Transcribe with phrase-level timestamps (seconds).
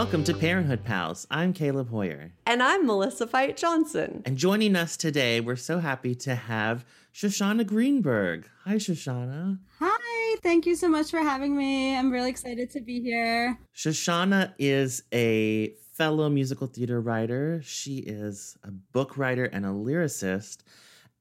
[0.00, 1.26] Welcome to Parenthood Pals.
[1.30, 2.32] I'm Caleb Hoyer.
[2.46, 4.22] And I'm Melissa Fight Johnson.
[4.24, 8.48] And joining us today, we're so happy to have Shoshana Greenberg.
[8.64, 9.58] Hi, Shoshana.
[9.78, 11.94] Hi, thank you so much for having me.
[11.94, 13.58] I'm really excited to be here.
[13.76, 17.60] Shoshana is a fellow musical theater writer.
[17.62, 20.60] She is a book writer and a lyricist.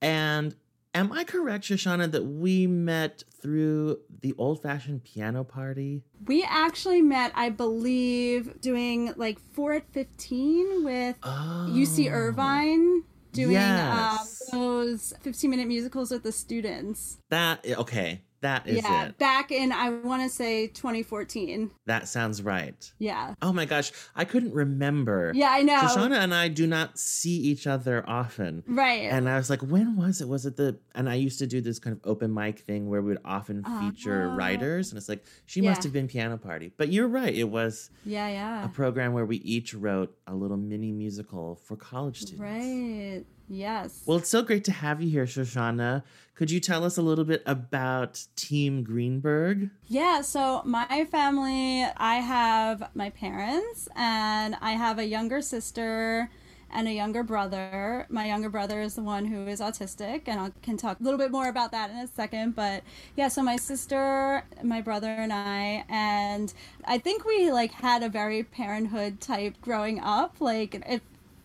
[0.02, 0.56] And
[0.94, 6.04] am I correct, Shoshana, that we met through the old fashioned piano party?
[6.25, 11.68] We actually met, I believe, doing like 4 at 15 with Oh.
[11.71, 14.42] UC Irvine doing Yes.
[14.52, 17.20] uh, those 15 minute musicals with the students.
[17.29, 19.18] That, okay, that is yeah, it.
[19.18, 21.71] back in, I want to say 2014.
[21.86, 22.92] That sounds right.
[23.00, 23.36] Yeah.
[23.42, 25.32] Oh my gosh, I couldn't remember.
[25.36, 25.79] Yeah, I know.
[25.79, 28.64] Shoshana and I do not see each other often.
[28.68, 29.10] Right.
[29.12, 30.28] And I was like, when was it?
[30.28, 33.02] Was it the and I used to do this kind of open mic thing where
[33.02, 34.36] we would often feature Oh.
[34.36, 36.73] writers, and it's like she must have been piano party.
[36.76, 38.66] But you're right, it was yeah, yeah.
[38.66, 42.42] a program where we each wrote a little mini musical for college students.
[42.42, 43.23] Right.
[43.48, 44.04] Yes.
[44.06, 46.04] Well, it's so great to have you here, Shoshana.
[46.36, 49.70] Could you tell us a little bit about Team Greenberg?
[49.88, 56.30] Yeah, so my family, I have my parents and I have a younger sister
[56.72, 58.06] and a younger brother.
[58.09, 61.20] My younger brother is the one who is autistic, and I can talk a little
[61.20, 62.56] bit more about that in a second.
[62.56, 62.84] But
[63.16, 66.53] yeah, so my sister, my brother, and I, and
[66.86, 70.36] I think we like had a very parenthood type growing up.
[70.39, 71.02] Like it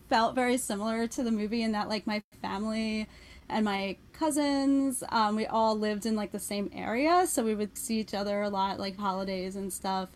[0.09, 3.07] felt very similar to the movie in that like my family
[3.49, 7.77] and my cousins um, we all lived in like the same area so we would
[7.77, 10.09] see each other a lot like holidays and stuff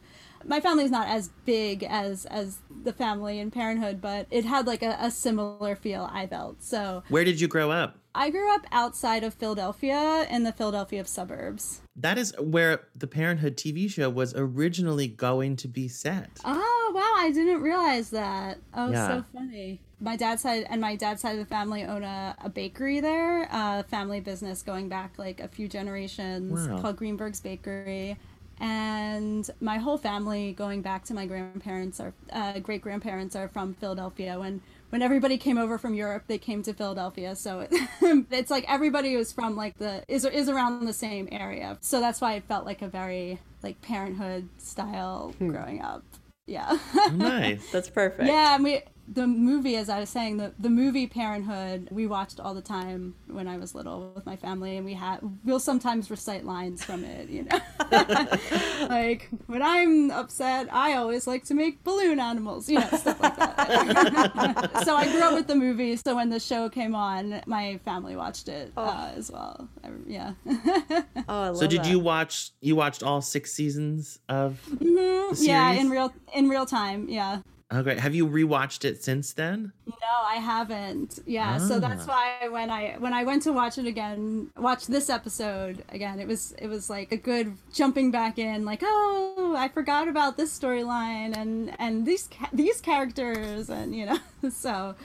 [0.45, 4.81] my family's not as big as as the family in parenthood but it had like
[4.83, 7.97] a, a similar feel i felt so Where did you grow up?
[8.15, 13.57] i grew up outside of philadelphia in the philadelphia suburbs That is where the Parenthood
[13.57, 16.29] TV show was originally going to be set.
[16.45, 18.57] Oh wow, I didn't realize that.
[18.73, 19.07] Oh, Yeah.
[19.07, 19.81] so funny.
[19.99, 23.49] My dad's side and my dad's side of the family own a, a bakery there,
[23.51, 26.79] a family business going back like a few generations Wow.
[26.81, 28.17] called Greenberg's Bakery.
[28.59, 33.74] And my whole family, going back to my grandparents, are uh, great grandparents, are from
[33.75, 34.38] Philadelphia.
[34.40, 37.36] When when everybody came over from Europe, they came to Philadelphia.
[37.36, 37.70] So it,
[38.31, 41.78] it's like everybody was from like the is is around the same area.
[41.81, 46.03] So that's why it felt like a very like parenthood style growing up.
[46.46, 46.78] Yeah.
[47.14, 47.72] Nice.
[47.72, 48.28] That's perfect.
[48.28, 48.81] yeah, and we
[49.12, 53.16] the movie as I was saying, the the movie Parenthood, we watched all the time
[53.28, 57.03] when I was little with my family and we had we'll sometimes recite lines from
[57.03, 57.59] it, you know.
[58.90, 63.36] like when I'm upset, I always like to make balloon animals, you know, stuff like
[63.38, 64.81] that.
[64.86, 68.16] so I grew up with the movie, so when the show came on, my family
[68.16, 69.68] watched it uh, as well.
[69.84, 70.34] I, yeah.
[71.28, 71.90] Oh, I love So did that.
[71.90, 75.38] you watch you watched all six seasons of Mhm.
[75.38, 77.41] The Yeah, in real in real time, yeah.
[77.72, 78.00] Oh great.
[78.00, 79.72] Have you rewatched it since then?
[79.85, 79.94] No,
[80.28, 81.19] I haven't.
[81.28, 82.38] Yeah, so that's Ah.
[82.41, 86.28] why when I when I went to watch it again, watch this episode again, it
[86.28, 90.58] was it was like a good jumping back in, like oh, I forgot about this
[90.58, 94.19] storyline and and these these characters and you know
[94.50, 94.96] so,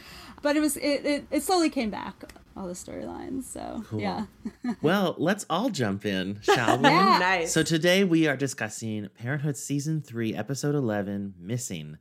[0.40, 2.14] but it was it it, it slowly came back
[2.56, 3.44] all the storylines.
[3.44, 4.00] So Cool.
[4.00, 4.24] yeah,
[4.80, 6.84] Well, let's all jump in, shall we?
[6.88, 7.18] Yeah.
[7.18, 7.52] Nice.
[7.52, 11.98] So today we are discussing Parenthood Season 3, Episode 11, Missing.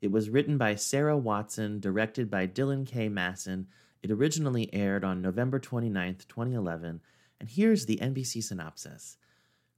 [0.00, 3.08] It was written by Sarah Watson, directed by Dylan K.
[3.08, 3.66] Massin.
[4.02, 7.00] It originally aired on November 29th, 2011.
[7.40, 9.16] And here's the NBC synopsis.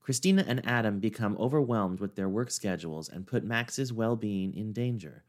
[0.00, 4.72] Christina and Adam become overwhelmed with their work schedules and put Max's well being in
[4.72, 5.22] danger.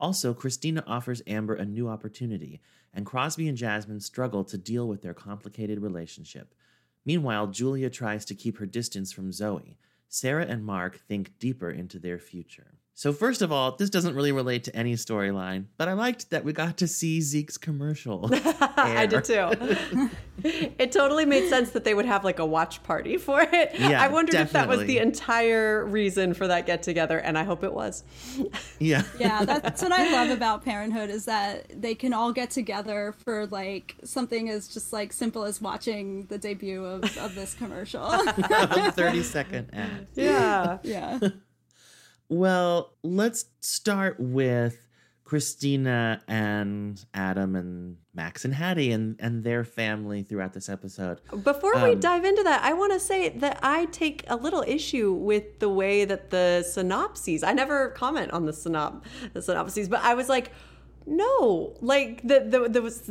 [0.00, 2.60] Also, Christina offers Amber a new opportunity,
[2.92, 6.54] and Crosby and Jasmine struggle to deal with their complicated relationship.
[7.04, 9.78] Meanwhile, Julia tries to keep her distance from Zoe.
[10.08, 12.74] Sarah and Mark think deeper into their future.
[12.94, 16.44] So, first of all, this doesn't really relate to any storyline, but I liked that
[16.44, 18.28] we got to see Zeke's commercial.
[18.76, 19.50] I did too.
[20.44, 23.72] it totally made sense that they would have like a watch party for it.
[23.78, 27.44] Yeah, I wondered if that was the entire reason for that get together, and I
[27.44, 28.04] hope it was.
[28.78, 29.04] yeah.
[29.18, 29.44] yeah.
[29.46, 33.96] That's what I love about Parenthood is that they can all get together for like
[34.04, 38.10] something as just like simple as watching the debut of, of this commercial.
[38.10, 40.08] 30 second ad.
[40.14, 40.78] Yeah.
[40.82, 41.18] yeah.
[42.32, 44.88] Well, let's start with
[45.22, 51.20] Christina and Adam and Max and Haddie and, and their family throughout this episode.
[51.44, 54.64] Before we Um, dive into that, I want to say that I take a little
[54.66, 57.42] issue with the way that the synopses.
[57.42, 59.02] I never comment on the synop
[59.34, 60.52] the synopses, but I was like,
[61.04, 63.10] no, like the the, the was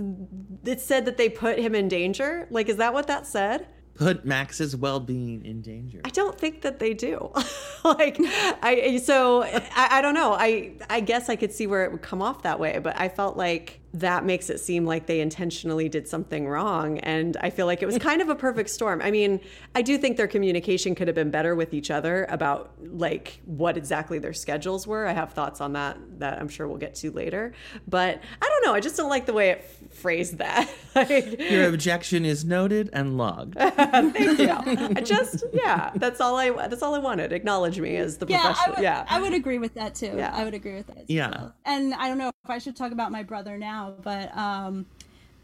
[0.66, 2.48] it said that they put him in danger.
[2.50, 3.68] Like, is that what that said?
[4.02, 6.02] Put Max's well-being in danger.
[6.04, 7.32] I don't think that they do.
[7.84, 8.18] like,
[8.64, 10.34] I so I, I don't know.
[10.34, 13.10] I I guess I could see where it would come off that way, but I
[13.10, 16.98] felt like that makes it seem like they intentionally did something wrong.
[17.00, 19.02] And I feel like it was kind of a perfect storm.
[19.04, 19.40] I mean,
[19.76, 23.78] I do think their communication could have been better with each other about like what
[23.78, 25.06] exactly their schedules were.
[25.06, 27.54] I have thoughts on that that I'm sure we'll get to later.
[27.88, 28.74] But I don't know.
[28.74, 30.70] I just don't like the way it phrased that.
[30.96, 33.56] like, Your objection is noted and logged.
[33.58, 34.50] thank you.
[34.50, 37.32] I just yeah, that's all I that's all I wanted.
[37.32, 38.76] Acknowledge me as the Yeah, I professional.
[38.76, 39.06] would, yeah.
[39.10, 40.14] I would agree with that too.
[40.16, 40.34] Yeah.
[40.36, 41.10] I would agree with that.
[41.10, 41.30] Yeah.
[41.30, 41.56] well.
[41.66, 44.86] And I don't know if I should talk about my brother now, but um,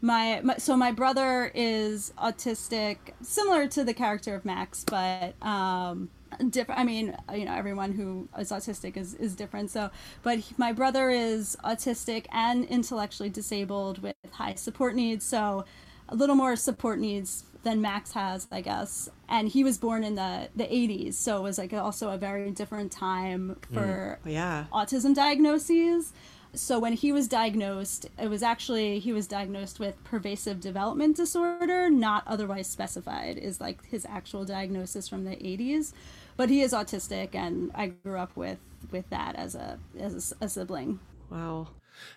[0.00, 6.10] my, my so my brother is autistic, similar to the character of Max, but um,
[6.50, 6.80] different.
[6.80, 9.70] I mean, you know, everyone who is autistic is is different.
[9.70, 9.90] So,
[10.22, 15.24] but he- my brother is autistic and intellectually disabled with high support needs.
[15.24, 15.64] So,
[16.08, 19.10] a little more support needs than Max has, I guess.
[19.28, 22.50] And he was born in the the 80s, so it was like also a very
[22.50, 23.74] different time mm.
[23.74, 24.66] for oh, yeah.
[24.72, 26.12] autism diagnoses.
[26.54, 31.90] So when he was diagnosed, it was actually he was diagnosed with pervasive development disorder,
[31.90, 35.92] not otherwise specified, is like his actual diagnosis from the 80s.
[36.38, 38.58] But he is autistic, and I grew up with
[38.90, 41.00] with that as a as a, a sibling.
[41.28, 41.68] Wow.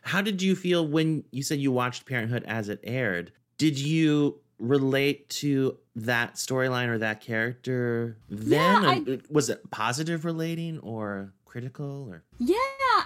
[0.04, 3.32] How did you feel when you said you watched Parenthood as it aired?
[3.58, 8.84] Did you relate to that storyline or that character then?
[9.08, 12.56] Yeah, Or was it positive relating or critical or Yeah,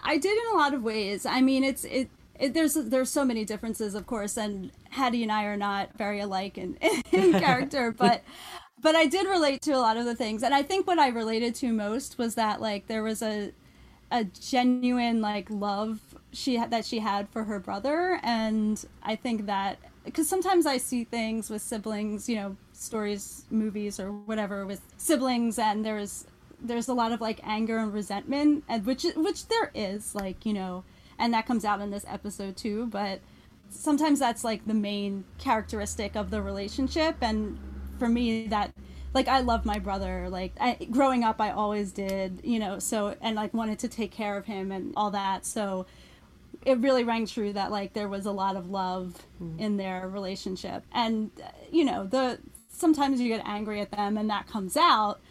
[0.03, 1.25] I did in a lot of ways.
[1.25, 2.09] I mean, it's it.
[2.39, 6.19] It, there's there's so many differences, of course, and Haddie and I are not very
[6.19, 6.77] alike in,
[7.11, 8.23] in character, but
[8.81, 11.09] but I did relate to a lot of the things, and I think what I
[11.09, 13.51] related to most was that like there was a
[14.11, 15.99] a genuine like love
[16.31, 20.77] she had that she had for her brother, and I think that because sometimes I
[20.77, 26.25] see things with siblings, you know, stories, movies, or whatever with siblings, and there's
[26.61, 30.53] there's a lot of like anger and resentment and which which there is like you
[30.53, 30.83] know
[31.19, 33.19] and that comes out in this episode too but
[33.69, 37.57] sometimes that's like the main characteristic of the relationship and
[37.97, 38.71] for me that
[39.13, 43.15] like i love my brother like I, growing up i always did you know so
[43.21, 45.85] and like wanted to take care of him and all that so
[46.65, 49.59] it really rang true that like there was a lot of love mm.
[49.59, 50.83] in their relationship.
[50.91, 51.31] And
[51.71, 52.39] you know the
[52.69, 55.21] sometimes you get angry at them and that comes out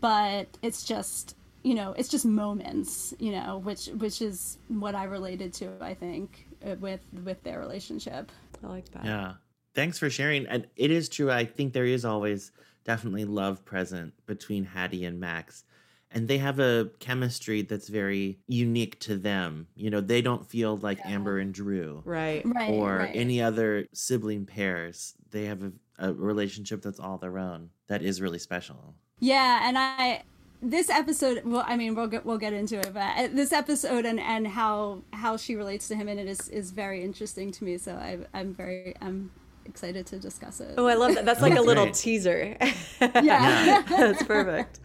[0.00, 5.04] but it's just you know it's just moments you know which which is what i
[5.04, 8.30] related to i think uh, with with their relationship
[8.62, 9.04] I like that.
[9.04, 9.32] Yeah.
[9.74, 10.46] Thanks for sharing.
[10.46, 11.30] And it is true.
[11.30, 12.50] I think there is always
[12.84, 15.64] definitely love present between Haddie and Max.
[16.10, 19.66] And they have a chemistry that's very unique to them.
[19.76, 22.42] You know, they don't feel like Amber and Drew Right.
[22.46, 23.14] right or right.
[23.14, 25.14] any other sibling pairs.
[25.30, 28.94] They have a, a relationship that's all their own that is really special.
[29.20, 30.22] Yeah, and I
[30.62, 31.42] this episode.
[31.44, 34.46] Well, I mean, we'll get we'll get into it, but uh, this episode and and
[34.46, 37.78] how how she relates to him in it is is very interesting to me.
[37.78, 39.30] So I I'm very I'm
[39.66, 40.74] excited to discuss it.
[40.78, 41.26] Oh, I love that.
[41.26, 41.94] That's like Oh, a little great.
[41.94, 42.56] teaser.
[43.00, 43.82] yeah.
[43.88, 44.80] That's perfect.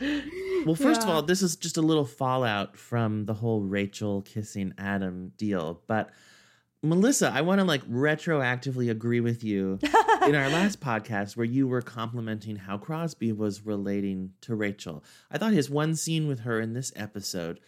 [0.66, 4.74] Well, first of all, this is just a little fallout from the whole Rachel kissing
[4.78, 5.82] Adam deal.
[5.88, 6.10] But
[6.84, 9.80] Melissa, I want to like retroactively agree with you
[10.28, 15.04] in our last podcast where you were complimenting how Crosby was relating to Rachel.
[15.32, 17.60] I thought his one scene with her in this episode,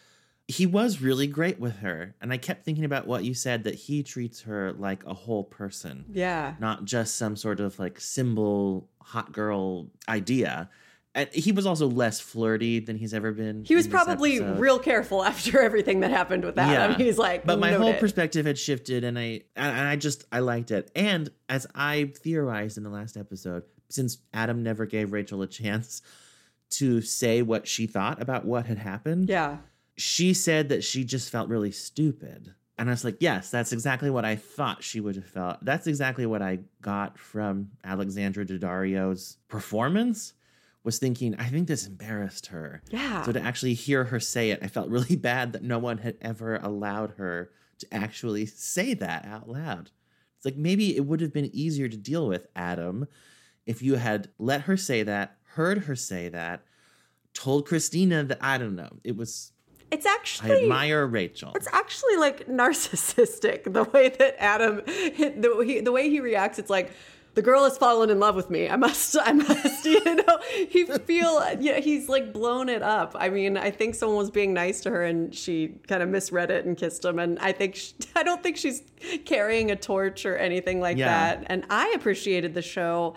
[0.47, 2.13] he was really great with her.
[2.21, 5.43] And I kept thinking about what you said that he treats her like a whole
[5.45, 6.55] person Yeah.
[6.59, 10.69] not just some sort of like symbol hot girl idea.
[11.15, 13.63] And he was also less flirty than he's ever been.
[13.63, 14.59] He was probably episode.
[14.59, 16.97] real careful after everything that happened with Adam.
[16.99, 20.25] He's like, but my "Note whole it." perspective had shifted, and I and I just
[20.31, 20.91] I liked it.
[20.93, 26.01] And as I theorized in the last episode, since Adam never gave Rachel a chance
[26.71, 29.57] to say what she thought about what had happened, Yeah.
[29.95, 32.53] she said that she just felt really stupid.
[32.77, 35.63] And I was like, yes, that's exactly what I thought she would have felt.
[35.63, 40.33] That's exactly what I got from Alexandra Daddario's performance.
[40.85, 42.81] Was thinking, I think this embarrassed her.
[42.89, 43.23] Yeah.
[43.23, 46.15] So to actually hear her say it, I felt really bad that no one had
[46.21, 47.49] ever allowed her
[47.79, 49.91] to actually say that out loud.
[50.37, 53.07] It's like maybe it would have been easier to deal with Adam
[53.65, 56.63] if you had let her say that, heard her say that,
[57.33, 58.97] told Christina that I don't know.
[59.03, 59.51] It was
[59.91, 61.51] It's actually I admire Rachel.
[61.55, 66.59] It's actually like narcissistic the way that Adam, the, he, the way he reacts.
[66.59, 66.91] It's like
[67.35, 68.67] the girl has fallen in love with me.
[68.69, 70.39] I must, I must, you know.
[70.69, 73.15] He feel, yeah, he's like blown it up.
[73.17, 76.49] I mean, I think someone was being nice to her and she kind of misread
[76.49, 77.19] it and kissed him.
[77.19, 78.83] And I think, she, I don't think she's
[79.25, 81.07] carrying a torch or anything like Yeah.
[81.35, 81.43] that.
[81.47, 83.15] And I appreciated the show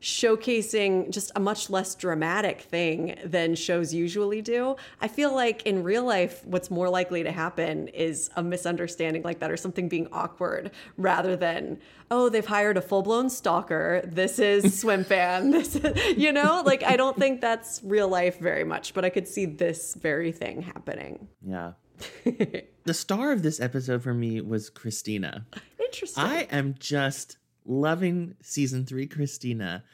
[0.00, 4.76] showcasing just a much less dramatic thing than shows usually do.
[5.00, 9.40] I feel like in real life, what's more likely to happen is a misunderstanding like
[9.40, 11.78] that or something being awkward rather than,
[12.10, 14.02] oh, they've hired a full blown stalker.
[14.04, 15.50] This is Swimfan.
[15.52, 19.10] This is, you know, like I don't think that's real life very much, but I
[19.10, 21.28] could see this very thing happening.
[21.44, 21.72] Yeah.
[22.24, 25.46] the star of this episode for me was Christina.
[25.80, 26.22] Interesting.
[26.22, 27.38] I am just
[27.68, 29.84] loving season three, Christina.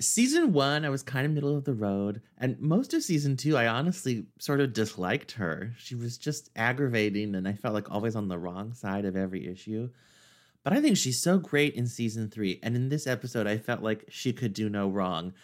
[0.00, 2.22] Season one, I was kind of middle of the road.
[2.38, 5.72] And most of season two, I honestly sort of disliked her.
[5.78, 9.46] She was just aggravating, and I felt like always on the wrong side of every
[9.46, 9.90] issue.
[10.64, 12.58] But I think she's so great in season three.
[12.62, 15.34] And in this episode, I felt like she could do no wrong.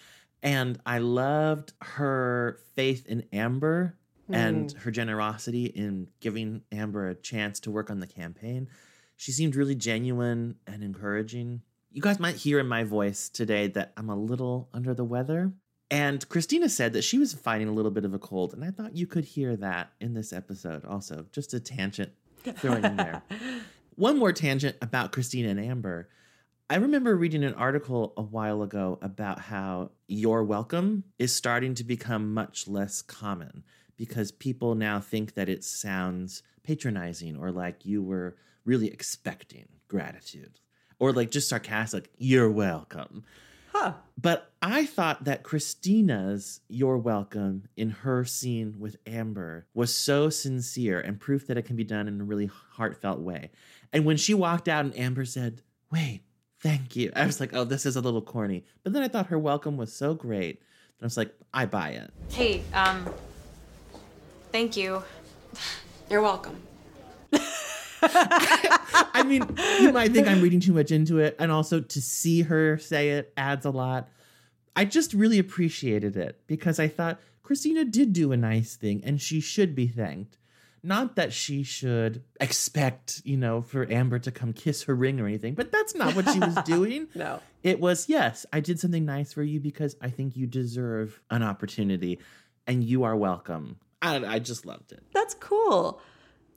[0.42, 3.96] And I loved her faith in Amber
[4.30, 4.78] and mm.
[4.78, 8.68] her generosity in giving Amber a chance to work on the campaign.
[9.16, 11.62] She seemed really genuine and encouraging.
[11.90, 15.52] You guys might hear in my voice today that I'm a little under the weather.
[15.90, 18.70] And Christina said that she was fighting a little bit of a cold, and I
[18.70, 21.26] thought you could hear that in this episode also.
[21.32, 22.12] Just a tangent
[22.56, 23.22] throwing in there.
[23.94, 26.08] One more tangent about Christina and Amber.
[26.68, 31.84] I remember reading an article a while ago about how you're welcome is starting to
[31.84, 33.62] become much less common
[33.96, 40.60] because people now think that it sounds patronizing or like you were really expecting gratitude
[40.98, 43.24] or like just sarcastic, you're welcome.
[43.72, 43.92] huh.
[44.20, 50.98] But I thought that Christina's You're Welcome in her scene with Amber was so sincere
[50.98, 53.50] and proof that it can be done in a really heartfelt way.
[53.92, 56.22] And when she walked out and Amber said, Wait,
[56.60, 58.64] thank you, I was like, Oh, this is a little corny.
[58.82, 60.60] But then I thought her welcome was so great.
[60.98, 62.10] that I was like, I buy it.
[62.30, 63.06] Hey, um,
[64.50, 65.02] thank you.
[66.10, 66.65] You're welcome.
[69.14, 69.42] I mean,
[69.80, 73.10] you might think I'm reading too much into it, and also to see her say
[73.10, 74.08] it adds a lot.
[74.76, 79.20] I just really appreciated it because I thought Christina did do a nice thing and
[79.20, 80.36] she should be thanked.
[80.82, 85.26] Not that she should expect, you know, for Amber to come kiss her ring or
[85.26, 87.08] anything, but that's not what she was doing.
[87.14, 87.40] No.
[87.62, 91.42] It was, yes, I did something nice for you because I think you deserve an
[91.42, 92.20] opportunity
[92.66, 93.78] and you are welcome.
[94.02, 95.02] I, I just loved it.
[95.12, 96.00] That's cool.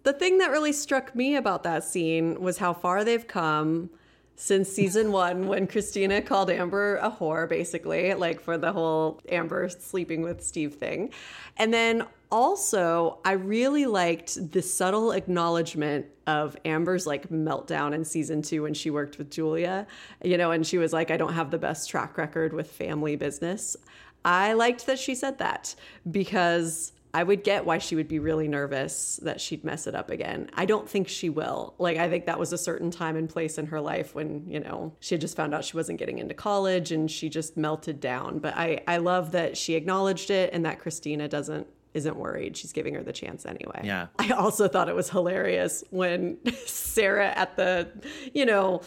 [0.03, 3.89] The thing that really struck me about that scene was how far they've come
[4.35, 9.69] since season one when Christina called Amber a whore, basically, like for the whole Amber
[9.69, 11.11] sleeping with Steve thing.
[11.57, 18.41] And then also, I really liked the subtle acknowledgement of Amber's like meltdown in season
[18.41, 19.87] two when she worked with Julia,
[20.23, 23.15] you know, and she was like, I don't have the best track record with family
[23.15, 23.75] business.
[24.23, 25.73] I liked that she said that
[26.11, 30.09] because I would get why she would be really nervous that she'd mess it up
[30.09, 30.49] again.
[30.53, 31.73] I don't think she will.
[31.79, 34.59] Like, I think that was a certain time and place in her life when, you
[34.59, 37.99] know, she had just found out she wasn't getting into college and she just melted
[37.99, 38.39] down.
[38.39, 42.55] But I, I love that she acknowledged it and that Christina doesn't isn't worried.
[42.55, 43.81] She's giving her the chance anyway.
[43.83, 44.07] Yeah.
[44.19, 46.37] I also thought it was hilarious when
[46.67, 47.89] Sarah at the,
[48.31, 48.81] you know,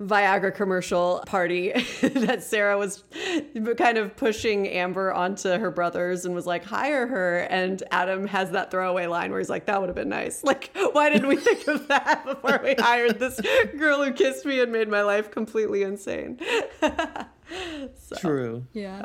[0.00, 3.02] Viagra commercial party that Sarah was
[3.76, 7.38] kind of pushing Amber onto her brothers and was like, hire her.
[7.50, 10.42] And Adam has that throwaway line where he's like, that would have been nice.
[10.48, 13.38] Like, why didn't we think of that before we hired this
[13.76, 16.38] girl who kissed me and made my life completely insane?
[16.80, 18.66] so, True.
[18.72, 19.04] Yeah.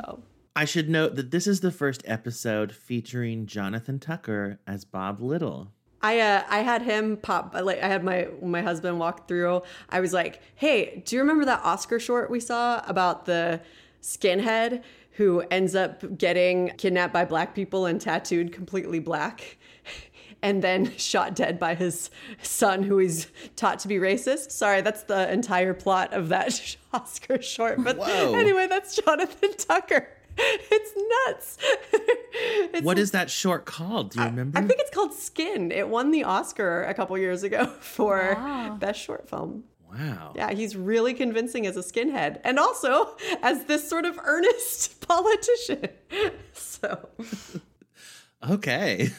[0.56, 5.73] I should note that this is the first episode featuring Jonathan Tucker as Bob Little.
[6.04, 9.62] I uh, I had him pop like I had my my husband walk through.
[9.88, 13.62] I was like, "Hey, do you remember that Oscar short we saw about the
[14.02, 14.82] skinhead
[15.12, 19.56] who ends up getting kidnapped by black people and tattooed completely black?"
[20.42, 22.10] And then shot dead by his
[22.42, 24.50] son, who he's taught to be racist.
[24.50, 27.82] Sorry, that's the entire plot of that Oscar short.
[27.82, 28.34] But Whoa.
[28.34, 30.06] anyway, that's Jonathan Tucker.
[30.76, 30.92] It's
[31.26, 31.58] nuts.
[32.36, 34.10] It's What is that short called?
[34.10, 34.58] Do you remember?
[34.58, 35.70] I think it's called Skin.
[35.70, 38.76] It won the Oscar a couple years ago for Wow.
[38.78, 39.64] best short film.
[39.88, 40.32] wow.
[40.34, 45.88] Yeah, he's really convincing as a skinhead and also as this sort of earnest politician.
[46.52, 47.08] So,
[48.50, 49.10] Okay.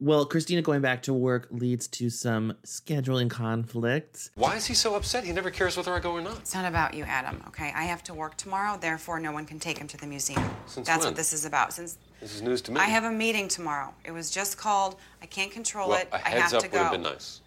[0.00, 4.30] Well, Christina going back to work leads to some scheduling conflicts.
[4.34, 5.24] Why is he so upset?
[5.24, 6.38] He never cares whether I go or not.
[6.38, 7.72] It's not about you, Adam, okay?
[7.74, 10.42] I have to work tomorrow, therefore, no one can take him to the museum.
[10.66, 11.08] Since That's when?
[11.08, 11.72] what this is about.
[11.74, 12.80] Since This is news to me.
[12.80, 13.92] I have a meeting tomorrow.
[14.04, 14.96] It was just called.
[15.22, 16.08] I can't control well, it.
[16.12, 16.82] a I heads have up to would go.
[16.82, 17.40] have been nice.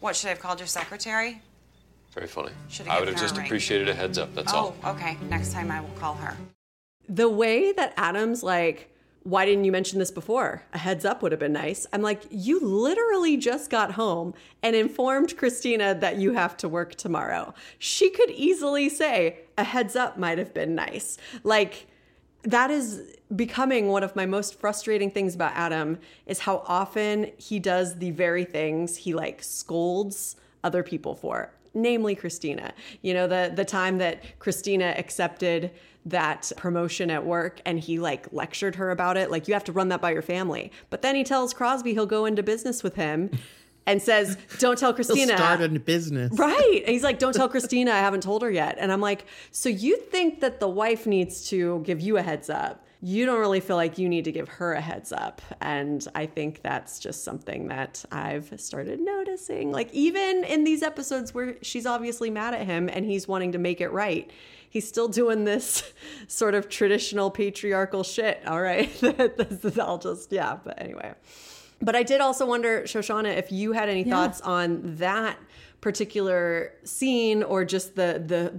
[0.00, 1.42] What should I have called your secretary?
[2.14, 2.52] Very funny.
[2.68, 3.46] Should've I would have just ring.
[3.46, 4.34] appreciated a heads up.
[4.34, 4.92] That's oh, all.
[4.94, 5.16] okay.
[5.28, 6.36] Next time I will call her.
[7.08, 8.89] the way that Adam's like,
[9.22, 10.62] why didn't you mention this before?
[10.72, 11.86] A heads up would have been nice.
[11.92, 16.94] I'm like, you literally just got home and informed Christina that you have to work
[16.94, 17.52] tomorrow.
[17.78, 21.18] She could easily say, a heads up might have been nice.
[21.44, 21.86] Like,
[22.42, 27.58] that is becoming one of my most frustrating things about Adam is how often he
[27.58, 32.72] does the very things he like scolds other people for namely Christina.
[33.02, 35.70] You know, the the time that Christina accepted
[36.06, 39.72] that promotion at work and he like lectured her about it, like you have to
[39.72, 40.72] run that by your family.
[40.88, 43.30] But then he tells Crosby he'll go into business with him.
[43.86, 46.82] And says, "Don't tell Christina." Start a business, right?
[46.84, 47.90] And he's like, "Don't tell Christina.
[47.90, 51.48] I haven't told her yet." And I'm like, "So you think that the wife needs
[51.48, 54.48] to give you a heads up?" you don't really feel like you need to give
[54.48, 55.40] her a heads up.
[55.60, 59.72] And I think that's just something that I've started noticing.
[59.72, 63.58] Like, even in these episodes where she's obviously mad at him and he's wanting to
[63.58, 64.30] make it right,
[64.70, 65.92] he's still doing this
[66.28, 68.40] sort of traditional patriarchal shit.
[68.46, 68.90] All right.
[69.00, 70.56] this is all just, yeah.
[70.64, 71.12] But anyway.
[71.82, 74.14] But I did also wonder, Shoshana, if you had any yeah.
[74.14, 75.38] thoughts on that
[75.80, 78.50] particular scene or just the the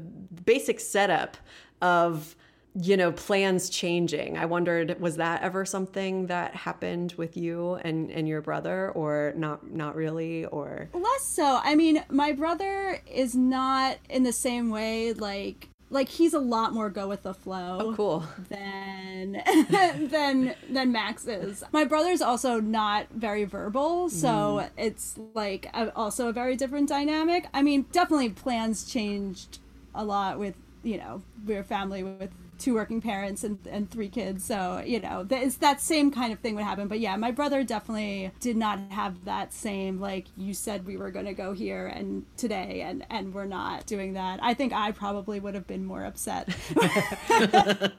[0.43, 1.37] basic setup
[1.81, 2.35] of
[2.73, 8.09] you know plans changing i wondered was that ever something that happened with you and
[8.09, 13.35] and your brother or not not really or less so i mean my brother is
[13.35, 17.77] not in the same way like like he's a lot more go with the flow
[17.81, 18.23] oh cool.
[18.49, 19.33] than
[20.09, 21.63] than than max is.
[21.71, 24.69] My brother's also not very verbal so mm.
[24.77, 27.45] it's like a, also a very different dynamic.
[27.53, 29.59] I mean definitely plans changed
[29.93, 32.31] a lot with you know we're family with
[32.61, 34.43] two working parents and, and three kids.
[34.43, 36.87] So, you know, it's that same kind of thing would happen.
[36.87, 41.11] But yeah, my brother definitely did not have that same, like, you said we were
[41.11, 44.39] going to go here and today, and, and we're not doing that.
[44.41, 47.91] I think I probably would have been more upset if,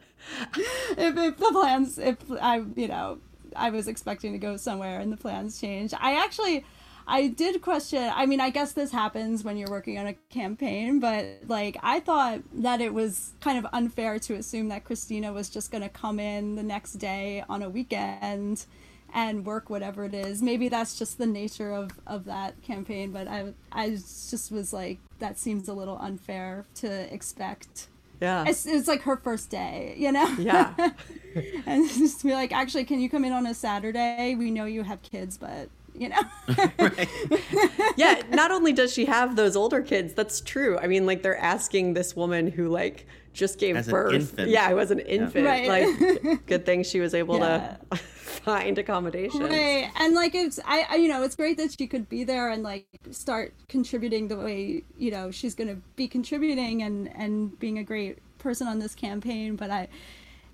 [0.97, 3.19] if the plans, if I, you know,
[3.57, 5.95] I was expecting to go somewhere and the plans changed.
[6.01, 6.65] I actually
[7.07, 8.11] I did question.
[8.15, 12.01] I mean, I guess this happens when you're working on a campaign, but like I
[12.01, 15.89] thought that it was kind of unfair to assume that Christina was just going to
[15.89, 18.67] come in the next day on a weekend
[19.15, 20.43] and work whatever it is.
[20.43, 24.99] Maybe that's just the nature of of that campaign, but I I just was like
[25.19, 27.89] that seems a little unfair to expect.
[28.21, 28.45] Yeah.
[28.47, 30.33] It's, it's like her first day, you know?
[30.39, 30.75] Yeah.
[31.67, 34.37] and just be like, actually, can you come in on a Saturday?
[34.37, 36.21] We know you have kids, but you know?
[37.97, 40.79] yeah, not only does she have those older kids, that's true.
[40.79, 44.35] I mean, like they're asking this woman who like just gave As birth.
[44.39, 45.45] Yeah, I was an infant.
[45.45, 45.51] Yeah.
[45.51, 45.69] Right.
[45.69, 47.77] Like good thing she was able yeah.
[47.91, 49.43] to find accommodations.
[49.43, 49.91] Right.
[49.99, 52.63] And like it's I, I you know, it's great that she could be there and
[52.63, 57.79] like start contributing the way, you know, she's going to be contributing and and being
[57.79, 59.89] a great person on this campaign, but I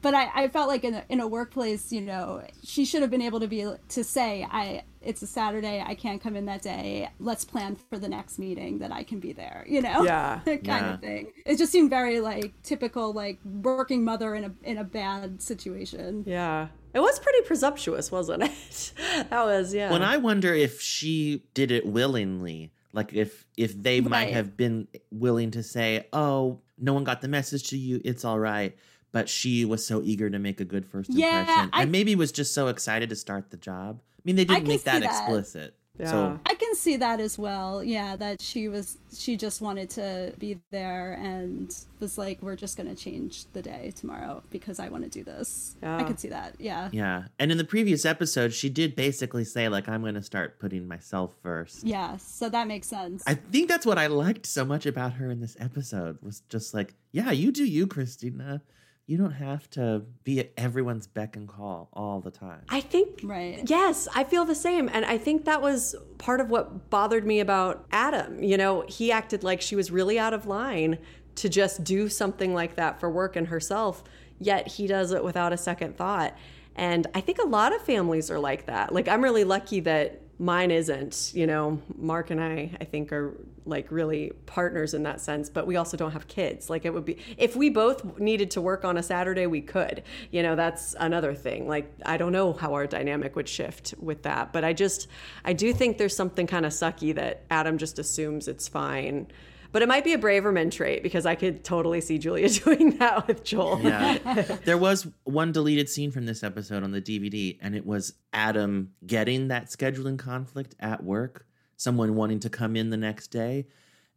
[0.01, 3.11] but I, I felt like in a, in a workplace, you know, she should have
[3.11, 6.63] been able to be to say, I it's a Saturday, I can't come in that
[6.63, 7.09] day.
[7.19, 9.65] Let's plan for the next meeting that I can be there.
[9.69, 10.95] You know, yeah, kind yeah.
[10.95, 11.33] of thing.
[11.47, 16.25] It just seemed very like typical, like working mother in a in a bad situation.
[16.27, 18.93] Yeah, it was pretty presumptuous, wasn't it?
[19.31, 19.91] that was yeah.
[19.91, 24.11] When I wonder if she did it willingly, like if if they right.
[24.11, 28.01] might have been willing to say, "Oh, no one got the message to you.
[28.05, 28.77] It's all right."
[29.11, 32.15] but she was so eager to make a good first yeah, impression I, and maybe
[32.15, 34.03] was just so excited to start the job.
[34.29, 35.75] I mean, they didn't make that, that, explicit.
[35.99, 36.11] Yeah.
[36.11, 37.83] So I can see that as well.
[37.83, 42.77] Yeah, that she was she just wanted to be there and was like, we're just
[42.77, 45.77] gonna change the day tomorrow because I want to do this.
[45.83, 45.97] Yeah.
[45.97, 46.57] I could see that.
[46.59, 46.91] Yeah.
[46.93, 50.87] Yeah, and in the previous episode, she did basically say like, I'm gonna start putting
[50.87, 51.85] myself first.
[51.85, 53.25] Yeah, so that makes sense.
[53.27, 56.75] I think that's what I liked so much about her in this episode was just
[56.75, 58.61] like, yeah, you do you, Christina
[59.09, 62.61] you don't have to be at everyone's beck and call all the time.
[62.69, 63.59] I think, right.
[63.65, 64.91] Yes, I feel the same.
[64.93, 68.43] And I think that was part of what bothered me about Adam.
[68.43, 70.99] You know, he acted like she was really out of line
[71.37, 74.05] to just do something like that for work and herself,
[74.39, 76.37] yet he does it without a second thought.
[76.77, 78.93] And I think a lot of families are like that.
[78.93, 83.35] Like, I'm really lucky that mine isn't you know mark and i i think are
[83.69, 87.05] like really partners in that sense but we also don't have kids like it would
[87.05, 90.95] be if we both needed to work on a saturday we could you know that's
[91.01, 94.73] another thing like i don't know how our dynamic would shift with that but i
[94.73, 95.09] just
[95.45, 99.27] i do think there's something kind of sucky that adam just assumes it's fine
[99.71, 103.27] but it might be a Braverman trait because I could totally see Julia doing that
[103.27, 103.81] with Joel.
[103.81, 104.19] Yeah.
[104.65, 108.93] there was one deleted scene from this episode on the DVD, and it was Adam
[109.07, 111.47] getting that scheduling conflict at work,
[111.79, 113.67] someone wanting to come in the next day.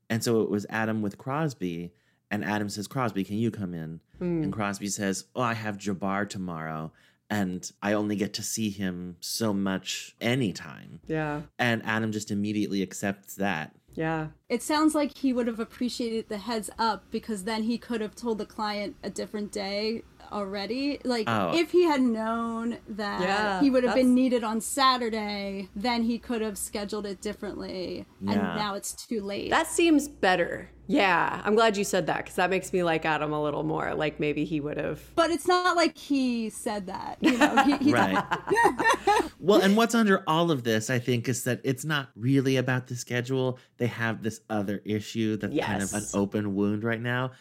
[0.10, 1.94] And so it was Adam with Crosby,
[2.30, 4.02] and Adam says, Crosby, can you come in?
[4.20, 4.44] Mm.
[4.44, 6.92] And Crosby says, Oh, I have Jabbar tomorrow.
[7.30, 11.00] and I only get to see him so much anytime.
[11.08, 11.44] Yeah.
[11.58, 13.74] And Adam just immediately accepts that.
[13.94, 14.28] Yeah.
[14.50, 18.16] It sounds like he would have appreciated the heads up because then he could have
[18.16, 21.00] told the client a different day already.
[21.04, 21.52] Like Oh.
[21.54, 26.04] if he had known that Yeah, he would have that's- been needed on Saturday, then
[26.04, 28.06] he could have scheduled it differently.
[28.22, 28.32] Yeah.
[28.32, 29.50] And now it's too late.
[29.50, 30.70] That seems better.
[30.88, 31.42] Yeah.
[31.46, 33.94] I'm glad you said that because that makes me like Adam a little more.
[33.96, 35.00] Like maybe he would have.
[35.16, 37.18] but it's not like he said that.
[37.22, 38.22] You know, he, he Right.
[39.40, 42.88] well, and what's under all of this, I think, is that it's not really about
[42.88, 43.58] the schedule.
[43.78, 47.32] They have this other issue that's kind of an open wound right now.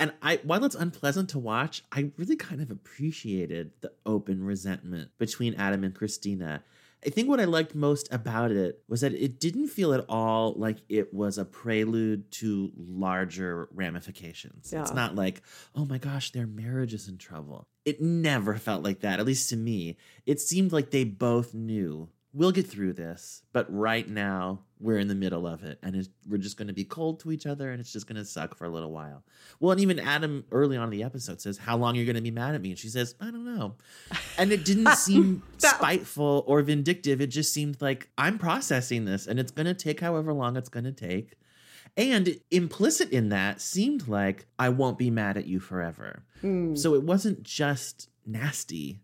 [0.00, 5.10] And I while it's unpleasant to watch, I really kind of appreciated the open resentment
[5.18, 6.64] between Adam and Christina.
[7.04, 10.54] I think what I liked most about it was that it didn't feel at all
[10.54, 14.70] like it was a prelude to larger ramifications.
[14.72, 15.42] It's not like,
[15.74, 17.66] oh my gosh, their marriage is in trouble.
[17.86, 19.96] It never felt like that, at least to me.
[20.26, 25.08] It seemed like they both knew we'll get through this, but right now we're in
[25.08, 27.70] the middle of it and it's, we're just going to be cold to each other
[27.70, 29.24] and it's just going to suck for a little while.
[29.58, 32.16] Well, and even Adam early on in the episode says, How long are you going
[32.16, 32.70] to be mad at me?
[32.70, 33.74] And she says, I don't know.
[34.38, 37.20] And it didn't seem spiteful or vindictive.
[37.20, 40.68] It just seemed like I'm processing this and it's going to take however long it's
[40.68, 41.34] going to take.
[41.96, 46.22] And implicit in that seemed like I won't be mad at you forever.
[46.40, 46.76] Hmm.
[46.76, 49.00] So it wasn't just nasty.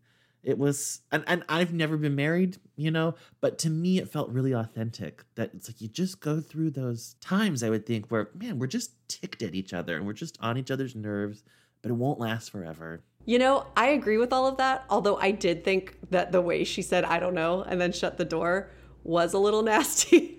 [0.47, 4.31] It was, and, and I've never been married, you know, but to me, it felt
[4.31, 8.31] really authentic that it's like you just go through those times, I would think, where,
[8.33, 11.43] man, we're just ticked at each other and we're just on each other's nerves,
[11.83, 13.03] but it won't last forever.
[13.25, 14.85] You know, I agree with all of that.
[14.89, 18.17] Although I did think that the way she said, I don't know, and then shut
[18.17, 18.71] the door
[19.07, 20.33] was a little nasty.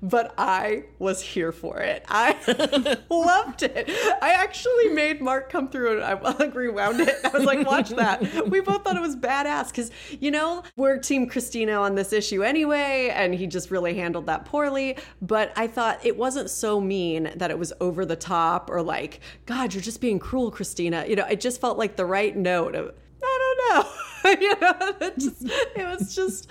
[0.00, 2.04] But I was here for it.
[2.08, 2.36] I
[3.10, 3.90] loved it.
[4.22, 7.16] I actually made Mark come through and I like rewound it.
[7.24, 8.48] I was like, watch that.
[8.48, 12.44] We both thought it was badass because, you know, we're Team Christina on this issue
[12.44, 14.96] anyway, and he just really handled that poorly.
[15.20, 19.18] But I thought it wasn't so mean that it was over the top or like,
[19.44, 21.04] God, you're just being cruel, Christina.
[21.08, 23.90] You know, it just felt like the right note of, I don't know.
[24.40, 25.42] you know, it, just,
[25.76, 26.48] it was just,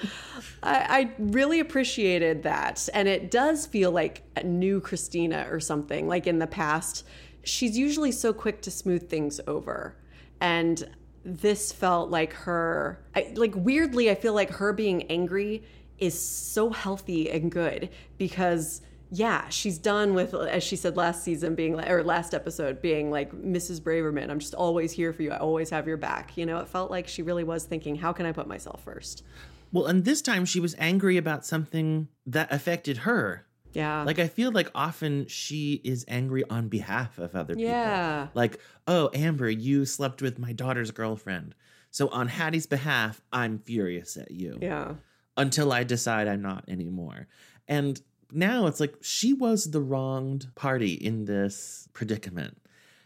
[0.61, 2.87] I, I really appreciated that.
[2.93, 6.07] And it does feel like a new Christina or something.
[6.07, 7.05] Like in the past,
[7.43, 9.95] she's usually so quick to smooth things over.
[10.39, 10.83] And
[11.25, 15.63] this felt like her, I, like weirdly, I feel like her being angry
[15.97, 18.81] is so healthy and good because
[19.15, 23.11] yeah, she's done with, as she said last season, being like, or last episode, being
[23.11, 23.79] like, Mrs.
[23.79, 25.29] Braverman, I'm just always here for you.
[25.31, 26.35] I always have your back.
[26.35, 29.23] You know, it felt like she really was thinking, how can I put myself first?
[29.71, 33.45] Well, and this time she was angry about something that affected her.
[33.73, 34.01] Yeah.
[34.03, 37.69] Like, I feel like often she is angry on behalf of other people.
[37.69, 38.29] Yeah.
[38.33, 41.53] Like, oh, Amber, you slept with my daughter's girlfriend.
[41.91, 44.57] So, on Haddie's behalf, I'm furious at you.
[44.59, 44.95] yeah.
[45.37, 47.27] until I decide I'm not anymore.
[47.67, 48.01] And
[48.33, 52.57] now it's like she was the wronged party in this predicament.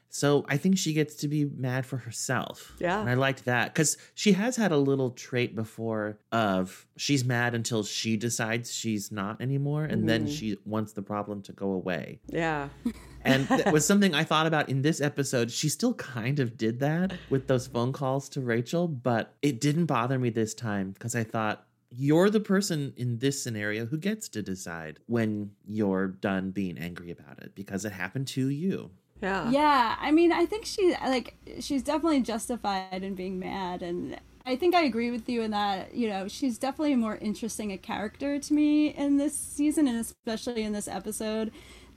[0.10, 2.74] So I think she gets to be mad for herself.
[2.80, 3.00] Yeah.
[3.00, 7.54] And I liked that because she has had a little trait before of she's mad
[7.54, 9.84] until she decides she's not anymore.
[9.84, 10.34] And then mm-hmm.
[10.34, 12.20] she wants the problem to go away.
[12.28, 12.70] Yeah.
[13.24, 15.52] And that was something I thought about in this episode.
[15.52, 19.88] She still kind of did that with those phone calls to Rachel, but it didn't
[19.88, 24.28] bother me this time because I thought, you're the person in this scenario who gets
[24.30, 28.92] to decide when you're done being angry about it because it happened to you.
[29.22, 29.50] Yeah.
[29.50, 34.56] Yeah, I mean, I think she like she's definitely justified in being mad, and I
[34.56, 38.38] think I agree with you in that you know she's definitely more interesting a character
[38.38, 41.52] to me in this season, and especially in this episode,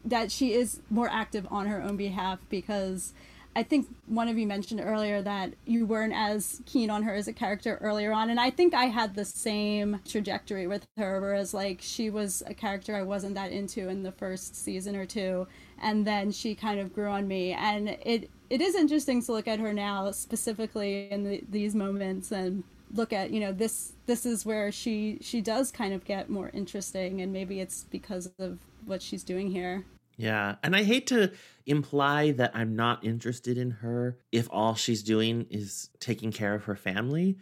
[0.05, 3.12] that she is more active on her own behalf because.
[3.56, 7.26] I think one of you mentioned earlier that you weren't as keen on her as
[7.26, 11.52] a character earlier on, and I think I had the same trajectory with her, whereas
[11.52, 15.48] like she was a character I wasn't that into in the first season or two,
[15.82, 19.48] and then she kind of grew on me, and it it is interesting to look
[19.48, 22.62] at her now specifically in the, these moments and
[22.94, 26.50] look at you know this this is where she she does kind of get more
[26.54, 29.84] interesting, and maybe it's because of what she's doing here.
[30.20, 30.56] Yeah.
[30.62, 31.33] And I hate to
[31.64, 36.64] imply that I'm not interested in her if all she's doing is taking care of
[36.64, 37.38] her family,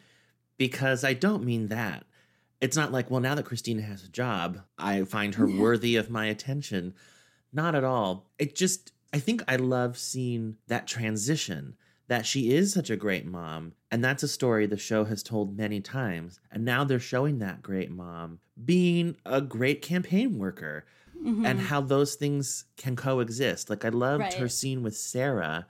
[0.58, 2.04] because I don't mean that.
[2.60, 6.10] It's not like, well, now that Christina has a job, I find her worthy of
[6.10, 6.94] my attention.
[7.52, 8.30] Not at all.
[8.38, 13.26] It just, I think I love seeing that transition that she is such a great
[13.26, 13.72] mom.
[13.90, 16.40] And that's a story the show has told many times.
[16.50, 20.84] And now they're showing that great mom being a great campaign worker
[21.24, 21.58] and mm-hmm.
[21.58, 23.70] how those things can coexist.
[23.70, 25.66] Like I loved her scene with Sarah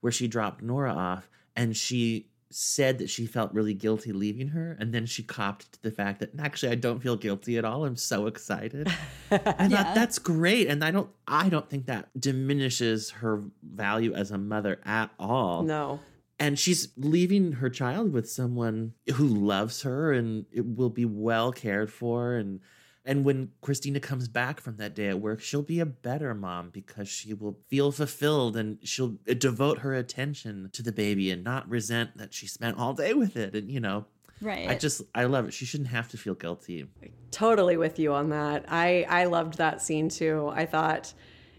[0.00, 4.76] where she dropped Nora off and she said that she felt really guilty leaving her,
[4.78, 7.84] and then she copped to the fact that actually I don't feel guilty at all.
[7.84, 8.86] I'm so excited.
[9.30, 14.30] I thought that's great, and I don't I don't think that diminishes her value as
[14.30, 15.64] a mother at all.
[15.64, 16.00] No.
[16.38, 21.52] And she's leaving her child with someone who loves her and it will be well
[21.52, 22.60] cared for and
[23.04, 26.70] and when Christina comes back from that day at work, she'll be a better mom
[26.70, 31.44] because she will feel fulfilled and she'll uh, devote her attention to the baby and
[31.44, 33.54] not resent that she spent all day with it.
[33.54, 34.06] And, you know,
[34.40, 34.68] Right.
[34.68, 35.54] I just, I love it.
[35.54, 36.86] She shouldn't have to feel guilty.
[37.30, 38.64] Totally with you on that.
[38.68, 40.50] I I loved that scene too.
[40.52, 41.14] I thought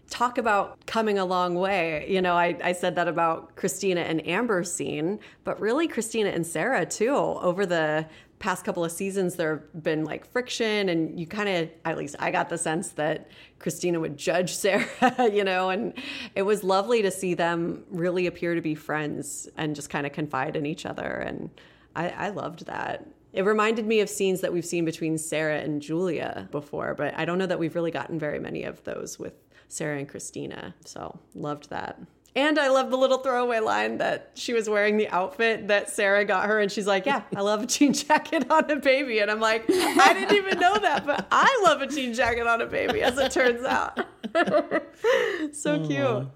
[0.08, 2.06] talk about coming a long way.
[2.08, 6.46] You know, I, I said that about Christina and Amber's scene, but really Christina and
[6.46, 7.14] Sarah too.
[7.14, 8.06] Over the
[8.38, 12.16] past couple of seasons there have been like friction and you kind of at least
[12.18, 14.86] I got the sense that Christina would judge Sarah,
[15.32, 15.94] you know, and
[16.34, 20.12] it was lovely to see them really appear to be friends and just kind of
[20.12, 21.50] confide in each other and
[21.94, 23.06] I, I loved that.
[23.32, 27.24] It reminded me of scenes that we've seen between Sarah and Julia before, but I
[27.24, 29.34] don't know that we've really gotten very many of those with
[29.68, 30.74] Sarah and Christina.
[30.84, 32.00] So loved that.
[32.36, 36.22] And I love the little throwaway line that she was wearing the outfit that Sarah
[36.26, 39.30] got her, and she's like, "Yeah, I love a jean jacket on a baby." And
[39.30, 42.66] I'm like, I didn't even know that, but I love a jean jacket on a
[42.66, 43.98] baby, as it turns out.
[45.54, 46.28] so cute.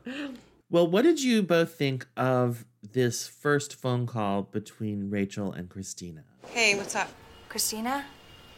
[0.70, 6.24] Well, what did you both think of this first phone call between Rachel and Christina?
[6.46, 7.10] Hey, what's up?
[7.50, 8.06] Christina?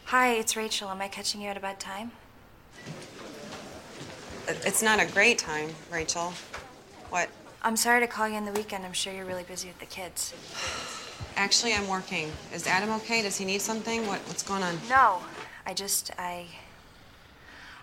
[0.05, 0.87] Hi, it's Rachel.
[0.89, 2.13] Am I catching you at a bad time?
[4.47, 6.31] It's not a great time, Rachel.
[7.13, 7.29] What?
[7.61, 8.83] I'm sorry to call you on the weekend.
[8.83, 10.33] I'm sure you're really busy with the kids.
[11.35, 12.31] Actually, I'm working.
[12.51, 13.21] Is Adam okay?
[13.21, 14.07] Does he need something?
[14.07, 14.79] What, what's going on?
[14.89, 15.19] No,
[15.63, 16.47] I just, I.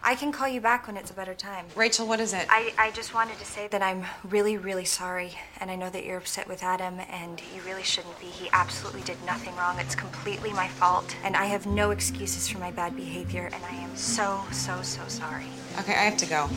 [0.03, 1.67] I can call you back when it's a better time.
[1.77, 2.45] Rachel, what is it?
[2.51, 5.31] I, I just wanted to say that I'm really, really sorry.
[5.61, 8.27] And I know that you're upset with Adam, and you really shouldn't be.
[8.27, 9.79] He absolutely did nothing wrong.
[9.79, 11.15] It's completely my fault.
[11.23, 15.07] And I have no excuses for my bad behavior, and I am so, so, so
[15.07, 15.47] sorry.
[15.79, 16.51] Okay, I have to go.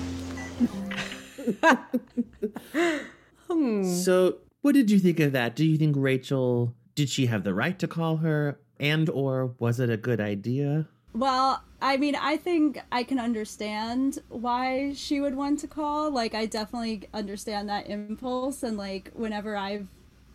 [3.49, 3.83] Hmm.
[3.83, 5.55] So, what did you think of that?
[5.55, 9.79] Do you think Rachel did she have the right to call her and or was
[9.79, 10.87] it a good idea?
[11.13, 16.09] Well, I mean, I think I can understand why she would want to call.
[16.09, 18.63] Like, I definitely understand that impulse.
[18.63, 19.83] And, like, whenever I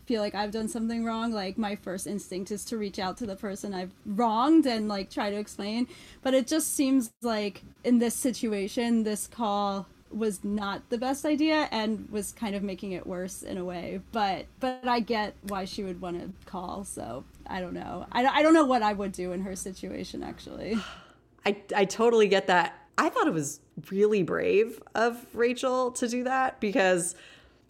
[0.07, 3.27] feel like I've done something wrong, like, my first instinct is to reach out to
[3.27, 5.89] the person I've wronged and, like, try to explain.
[6.23, 11.69] But it just seems like in this situation, this call was not the best idea
[11.71, 15.65] and was kind of making it worse in a way but but i get why
[15.65, 18.93] she would want to call so i don't know I, I don't know what i
[18.93, 20.79] would do in her situation actually
[21.49, 22.75] I, I totally get that.
[22.99, 27.15] I thought it was really brave of Rachel to do that because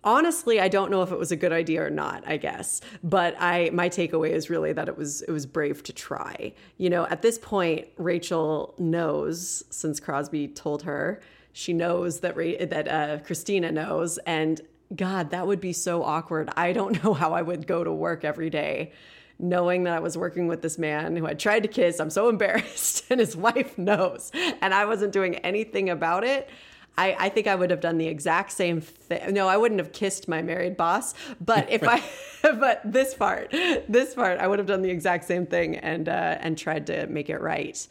[0.03, 2.81] honestly, I don't know if it was a good idea or not, I guess.
[3.05, 6.55] But I my takeaway is really that it was it was brave to try.
[6.79, 11.21] You know, at this point, Rachel knows since Crosby told her,
[11.59, 14.61] she knows that that uh, Christina knows and
[14.95, 16.49] God, that would be so awkward.
[16.57, 18.93] I don't know how I would go to work every day
[19.41, 22.01] knowing that I was working with this man who I tried to kiss.
[22.01, 26.49] I'm so embarrassed, and his wife knows, and I wasn't doing anything about it.
[26.97, 29.33] I, I think I would have done the exact same thing.
[29.33, 32.03] No, I wouldn't have kissed my married boss, but if I,
[32.43, 36.39] but this part, this part, I would have done the exact same thing and uh,
[36.41, 37.87] and tried to make it right.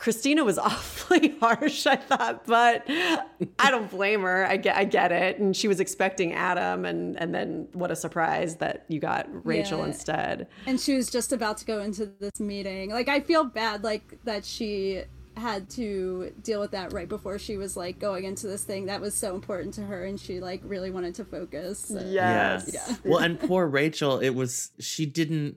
[0.00, 4.46] Christina was awfully harsh, I thought, but I don't blame her.
[4.46, 7.96] I get, I get it, and she was expecting Adam, and and then what a
[7.96, 9.86] surprise that you got Rachel Yeah.
[9.86, 10.48] instead.
[10.66, 14.18] and she was just about to go into this meeting like i feel bad like
[14.24, 15.02] that she
[15.36, 19.00] had to deal with that right before she was like going into this thing that
[19.00, 22.70] was so important to her and she like really wanted to focus so- Yes.
[22.72, 22.96] Yeah.
[23.04, 25.56] well, and poor Rachel, it was she didn't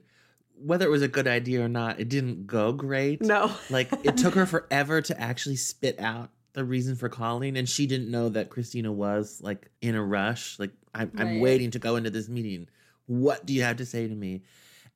[0.56, 3.20] whether it was a good idea or not, it didn't go great.
[3.22, 3.52] No.
[3.70, 7.86] like it took her forever to actually spit out the reason for calling, and she
[7.86, 10.58] didn't know that Christina was like in a rush.
[10.58, 12.68] Like I'm, I'm waiting to go into this meeting.
[13.06, 14.42] What do you have to say to me?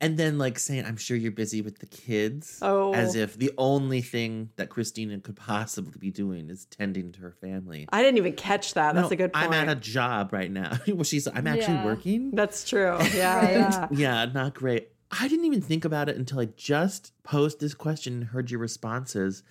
[0.01, 2.95] And then like saying, "I'm sure you're busy with the kids," Oh.
[2.95, 7.33] as if the only thing that Christina could possibly be doing is tending to her
[7.33, 7.89] family.
[7.91, 8.95] I didn't even catch that.
[8.95, 9.47] That's No, a good point.
[9.47, 10.79] I'm at a job right now.
[10.87, 11.27] well, she's.
[11.27, 11.85] I'm actually Yeah.
[11.85, 12.31] working.
[12.31, 12.97] That's true.
[13.13, 13.89] Yeah, yeah.
[13.91, 14.91] Yeah, not great.
[15.11, 18.61] I didn't even think about it until I just posed this question and heard your
[18.61, 19.43] responses.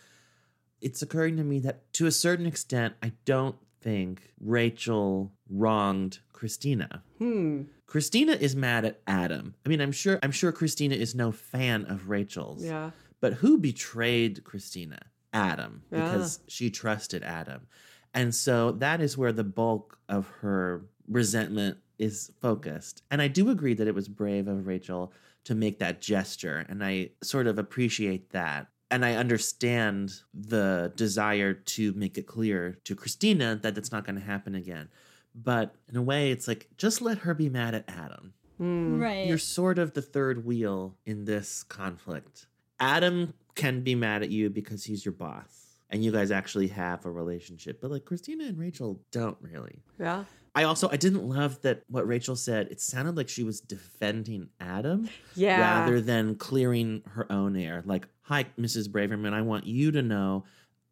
[0.82, 7.04] It's occurring to me that to a certain extent, I don't think Rachel wronged Christina.
[7.18, 7.64] Hmm.
[7.88, 9.56] Christina is mad at Adam.
[9.66, 12.64] I mean, I'm sure I'm sure Christina is no fan of Rachel's.
[12.64, 12.92] Yeah.
[13.22, 15.00] But who betrayed Christina?
[15.34, 16.04] Adam, Yeah.
[16.12, 17.68] because she trusted Adam.
[18.14, 23.04] And so that is where the bulk of her resentment is focused.
[23.12, 25.12] And I do agree that it was brave of Rachel
[25.48, 26.66] to make that gesture.
[26.68, 28.68] And I sort of appreciate that.
[28.92, 34.18] And I understand the desire to make it clear to Christina that it's not going
[34.18, 34.90] to happen again.
[35.34, 38.34] But in a way, it's like, just let her be mad at Adam.
[38.58, 39.00] Hmm.
[39.00, 39.26] Right.
[39.26, 42.48] You're sort of the third wheel in this conflict.
[42.82, 47.06] Adam can be mad at you because he's your boss and you guys actually have
[47.06, 47.80] a relationship.
[47.80, 49.80] But like Christina and Rachel don't really.
[49.98, 50.26] Yeah.
[50.58, 52.70] I also I didn't love that what Rachel said.
[52.72, 55.60] It sounded like she was defending Adam Yeah.
[55.62, 57.84] rather than clearing her own air.
[57.86, 58.88] Like, "Hi, Mrs.
[58.90, 60.46] Braverman, I want you to know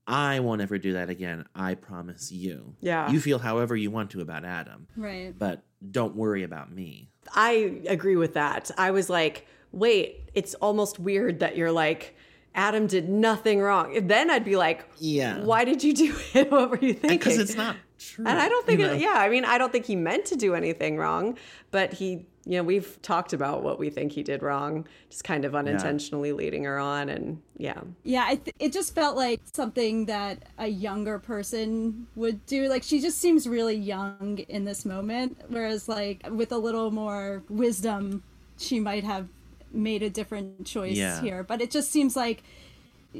[0.05, 1.45] I won't ever do that again.
[1.55, 3.09] I promise you." Yeah.
[3.09, 5.33] You feel however you want to about Adam, right.
[5.37, 7.09] but don't worry about me.
[7.33, 8.69] I agree with that.
[8.77, 12.15] I was like, wait, it's almost weird that you're like,
[12.53, 14.07] Adam did nothing wrong.
[14.07, 15.43] Then I'd be like, Yeah.
[15.43, 16.51] why did you do it?
[16.55, 17.17] what were you thinking?
[17.17, 18.25] Because it's not true.
[18.25, 20.35] And I don't think, you it, yeah, I mean, I don't think he meant to
[20.35, 21.37] do anything wrong,
[21.71, 25.45] but he, you know, we've talked about what we think he did wrong, just kind
[25.45, 27.09] of unintentionally leading her on.
[27.09, 27.81] And yeah.
[28.03, 32.67] Yeah, I th- it just felt like something that a younger person would do.
[32.67, 37.41] Like she just seems really young in this moment, whereas like with a little more
[37.49, 38.21] wisdom,
[38.57, 39.27] she might have
[39.71, 41.19] made a different choice Yeah.
[41.21, 41.43] here.
[41.43, 42.43] But it just seems like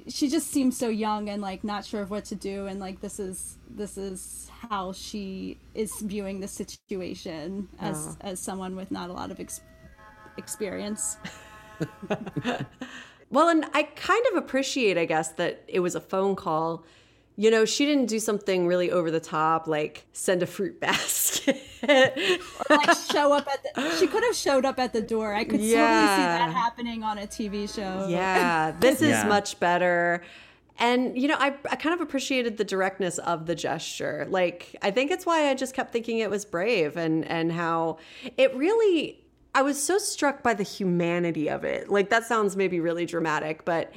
[0.08, 3.02] she just seems so young and like not sure of what to do and like
[3.02, 8.28] this is this is how she is viewing the situation as oh.
[8.28, 9.62] as someone with not a lot of ex-
[10.38, 11.18] experience.
[13.30, 16.86] Well, and I kind of appreciate, I guess, that it was a phone call.
[17.38, 21.62] You know, she didn't do something really over the top, like send a fruit basket.
[22.70, 25.60] like show up at the she could have showed up at the door i could
[25.60, 29.28] totally see that happening on a tv show yeah, this is Yeah.
[29.28, 30.24] much better.
[30.78, 34.26] And, you know, I, I kind of appreciated the directness of the gesture.
[34.30, 37.98] Like, I think it's why I just kept thinking it was brave and, and how
[38.36, 41.90] it really, I was so struck by the humanity of it.
[41.90, 43.94] Like, that sounds maybe really dramatic, but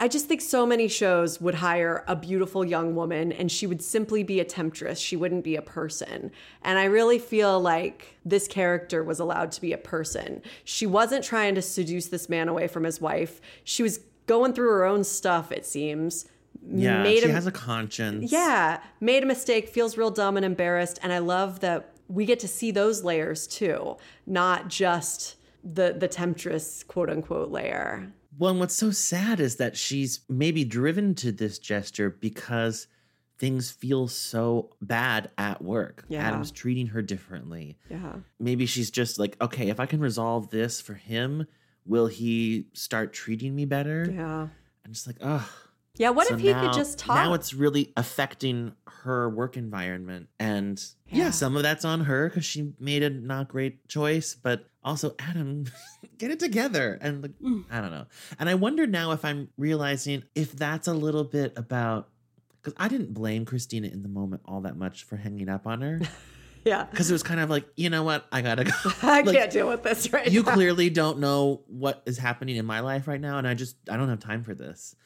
[0.00, 3.80] I just think so many shows would hire a beautiful young woman and she would
[3.80, 4.98] simply be a temptress.
[4.98, 6.32] She wouldn't be a person.
[6.62, 10.42] And I really feel like this character was allowed to be a person.
[10.64, 13.40] She wasn't trying to seduce this man away from his wife.
[13.62, 16.26] She was going through her own stuff, it seems.
[16.66, 18.32] Yeah, Made she him- has a conscience.
[18.32, 20.98] Yeah, made a mistake, feels real dumb and embarrassed.
[21.02, 26.08] And I love that we get to see those layers too, not just the the
[26.08, 28.12] temptress quote unquote layer.
[28.38, 32.86] Well, and what's so sad is that she's maybe driven to this gesture because
[33.38, 36.04] things feel so bad at work.
[36.08, 36.26] Yeah.
[36.26, 37.76] Adam's treating her differently.
[37.90, 38.14] Yeah.
[38.38, 41.46] Maybe she's just like, okay, if I can resolve this for him,
[41.84, 44.08] will he start treating me better?
[44.10, 44.48] Yeah.
[44.86, 45.46] I'm just like, ugh.
[45.96, 47.16] Yeah, what So if he now- could just talk?
[47.16, 50.28] Now it's really affecting her work environment.
[50.40, 51.30] And yeah, Yeah.
[51.30, 55.66] some of that's on her because she made a not great choice, but also Adam,
[56.18, 56.98] get it together.
[57.00, 57.64] And like, Mm.
[57.70, 58.06] I don't know.
[58.38, 62.08] And I wonder now if I'm realizing if that's a little bit about
[62.60, 65.82] because I didn't blame Christina in the moment all that much for hanging up on
[65.82, 66.00] her.
[66.64, 66.84] yeah.
[66.90, 68.26] Because it was kind of like, you know what?
[68.32, 68.70] I gotta go.
[69.02, 70.32] I Like, can't deal with this right now.
[70.32, 70.52] you now.
[70.54, 73.96] clearly don't know what is happening in my life right now and i just i
[73.98, 74.96] don't have time for this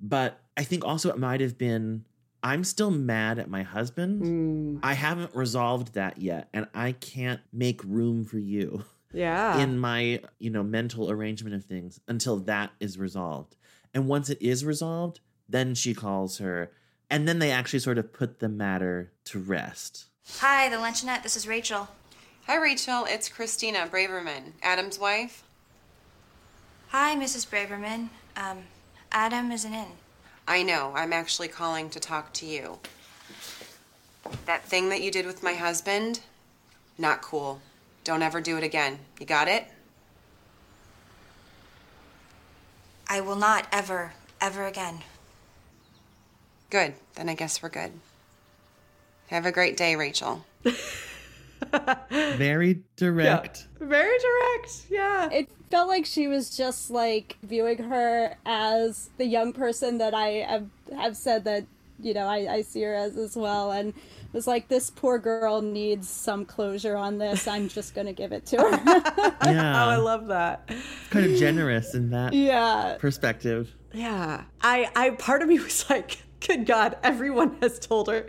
[0.00, 2.04] but i think also it might have been
[2.42, 7.40] i'm still mad at my husband Mm, i haven't resolved that yet and i can't
[7.52, 9.58] make room for you yeah.
[9.58, 13.56] in my you know mental arrangement of things until that is resolved
[13.94, 16.70] and once it is resolved then she calls her
[17.10, 20.06] and then they actually sort of put the matter to rest
[20.38, 21.24] Hi, the luncheonette.
[21.24, 21.88] This is Rachel.
[22.46, 23.04] Hi, Rachel.
[23.08, 25.42] It's Christina Braverman, Adam's wife.
[26.88, 27.46] Hi, Mrs.
[27.48, 28.08] Braverman.
[28.36, 28.64] Um,
[29.10, 29.88] Adam isn't in.
[30.46, 30.92] I know.
[30.94, 32.78] I'm actually calling to talk to you.
[34.46, 36.20] That thing that you did with my husband,
[36.96, 37.60] not cool.
[38.04, 38.98] Don't ever do it again.
[39.20, 39.66] You got it?
[43.08, 45.00] I will not ever, ever again.
[46.70, 46.94] Good.
[47.14, 47.92] Then I guess we're good.
[49.28, 50.44] Have a great day, Rachel.
[52.10, 54.86] very direct Very direct.
[54.90, 55.30] Yeah.
[55.30, 60.44] it felt like she was just like viewing her as the young person that I
[60.48, 61.64] have, have said that
[62.00, 63.94] you know I, I see her as as well and
[64.32, 68.46] was like this poor girl needs some closure on this I'm just gonna give it
[68.46, 68.70] to her
[69.44, 70.70] yeah Oh, I love that.
[71.10, 74.44] kind of generous in that yeah perspective Yeah.
[74.60, 78.26] I, I, part of me was like, good God, everyone has told her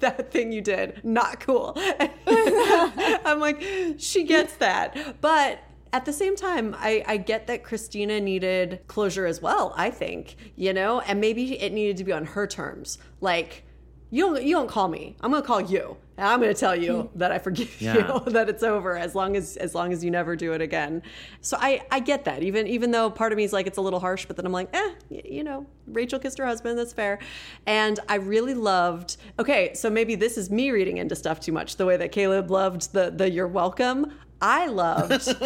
[0.00, 1.76] that thing you did, not cool.
[2.26, 3.62] I'm like,
[3.98, 5.20] she gets that.
[5.20, 5.60] But
[5.92, 10.36] at the same time, I, I get that Christina needed closure as well, I think,
[10.56, 12.98] you know, and maybe it needed to be on her terms.
[13.20, 13.63] Like,
[14.14, 15.16] you don't you don't call me.
[15.20, 15.96] I'm gonna call you.
[16.16, 17.96] And I'm gonna tell you that I forgive Yeah.
[17.96, 21.02] you, that it's over as long as as long as you never do it again.
[21.40, 22.42] So I I get that.
[22.44, 24.52] Even even though part of me is like it's a little harsh, but then I'm
[24.52, 26.78] like, eh, you know, Rachel kissed her husband.
[26.78, 27.18] That's fair.
[27.66, 29.16] And I really loved.
[29.40, 31.74] Okay, so maybe this is me reading into stuff too much.
[31.76, 34.12] The way that Caleb loved the the you're welcome.
[34.40, 35.28] I loved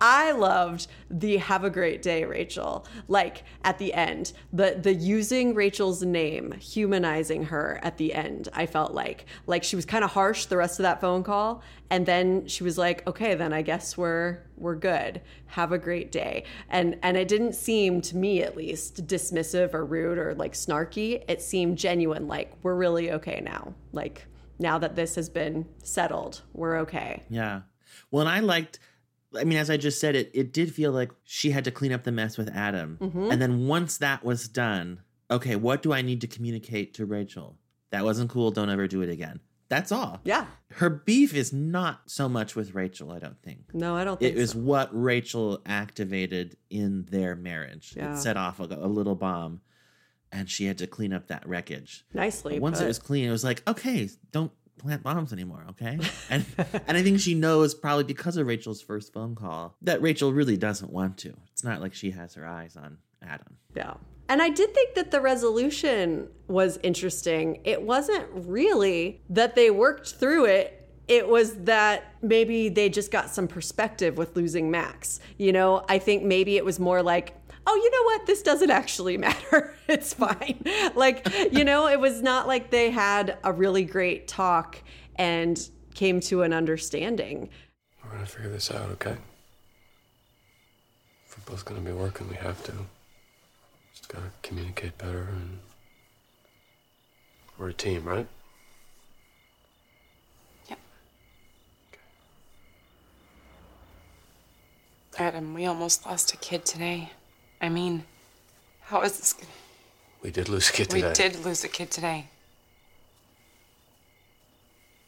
[0.00, 4.32] I loved the have a great day Rachel like at the end.
[4.52, 9.26] The the using Rachel's name humanizing her at the end I felt like.
[9.46, 12.64] Like she was kind of harsh the rest of that phone call and then she
[12.64, 15.20] was like okay then I guess we're we're good.
[15.46, 16.44] Have a great day.
[16.68, 21.24] And and it didn't seem to me at least dismissive or rude or like snarky.
[21.28, 23.74] It seemed genuine like we're really okay now.
[23.92, 24.26] Like
[24.60, 27.62] now that this has been settled we're okay Yeah.
[28.12, 28.78] Well, and I liked,
[29.38, 31.92] I mean, as I just said, it, it did feel like she had to clean
[31.92, 32.98] up the mess with Adam.
[33.00, 33.30] Mm-hmm.
[33.32, 35.00] And then once that was done,
[35.30, 37.56] okay, what do I need to communicate to Rachel?
[37.90, 38.50] That wasn't cool.
[38.52, 39.40] Don't ever do it again.
[39.68, 40.20] That's all.
[40.24, 43.72] yeah Her beef is not so much with Rachel, I don't think.
[43.72, 44.58] no I don't think It was so.
[44.58, 47.94] what Rachel activated in their marriage.
[47.96, 48.12] Yeah.
[48.14, 49.60] It set off a, a little bomb,
[50.32, 52.04] and she had to clean up that wreckage.
[52.14, 52.84] nicely But once put.
[52.84, 55.98] it was clean, it was like, okay, don't plant bombs anymore, okay?
[56.30, 56.44] And
[56.86, 60.56] and I think she knows probably because of Rachel's first phone call that Rachel really
[60.56, 61.34] doesn't want to.
[61.52, 63.56] It's not like she has her eyes on Adam.
[63.74, 63.94] Yeah.
[64.28, 67.60] And I did think that the resolution was interesting.
[67.64, 70.88] It wasn't really that they worked through it.
[71.08, 75.18] It was that maybe they just got some perspective with losing Max.
[75.36, 77.34] You know, I think maybe it was more like,
[77.66, 78.26] oh, you know what?
[78.26, 79.74] This doesn't actually matter.
[79.88, 80.64] It's fine.
[80.94, 84.82] like, you know, it was not like they had a really great talk
[85.16, 87.48] and came to an understanding.
[88.04, 89.16] We're gonna figure this out, okay?
[91.26, 92.72] If we're both gonna be working, we have to.
[93.94, 95.58] Just gotta communicate better and.
[97.58, 98.26] We're a team, right?
[100.70, 100.78] Yep.
[101.92, 102.00] Okay.
[105.22, 107.10] Adam, we almost lost a kid today.
[107.60, 108.04] I mean,
[108.82, 109.34] how is this?
[110.22, 111.08] We did lose a kid today.
[111.08, 112.26] We did lose a kid today.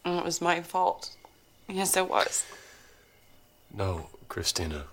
[0.04, 1.16] And it was my fault.
[1.68, 2.44] Yes, it was.
[3.72, 4.84] No, Christina.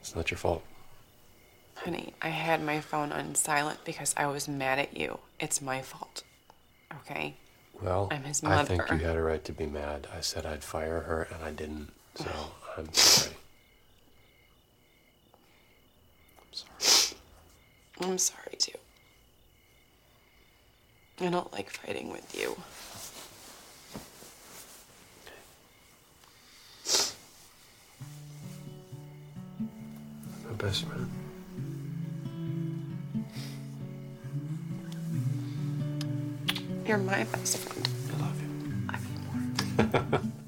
[0.00, 0.64] It's not your fault.
[1.76, 5.18] Honey, I had my phone on silent because I was mad at you.
[5.38, 6.22] It's my fault.
[7.00, 7.34] Okay?
[7.80, 8.60] Well, I'm his mother.
[8.60, 10.06] I think you had a right to be mad.
[10.14, 11.92] I said I'd fire her, and I didn't.
[12.14, 12.28] So
[12.76, 13.34] I'm sorry.
[16.40, 17.18] I'm sorry.
[18.00, 18.72] I'm sorry too.
[21.20, 22.56] I don't like fighting with you.
[30.46, 31.08] My best friend.
[36.86, 37.88] You're my best friend.
[38.12, 38.48] I love you.
[38.88, 40.20] I mean, more.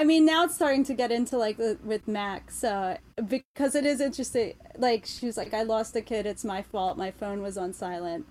[0.00, 2.96] I mean, now it's starting to get into like with Max, uh,
[3.28, 4.54] because it is interesting.
[4.78, 6.24] Like she was like, "I lost a kid.
[6.24, 6.96] It's my fault.
[6.96, 8.26] My phone was on silent,"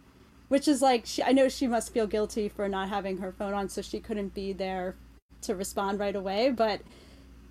[0.47, 3.53] which is like, she, I know she must feel guilty for not having her phone
[3.53, 4.95] on, so she couldn't be there
[5.41, 6.49] to respond right away.
[6.49, 6.81] But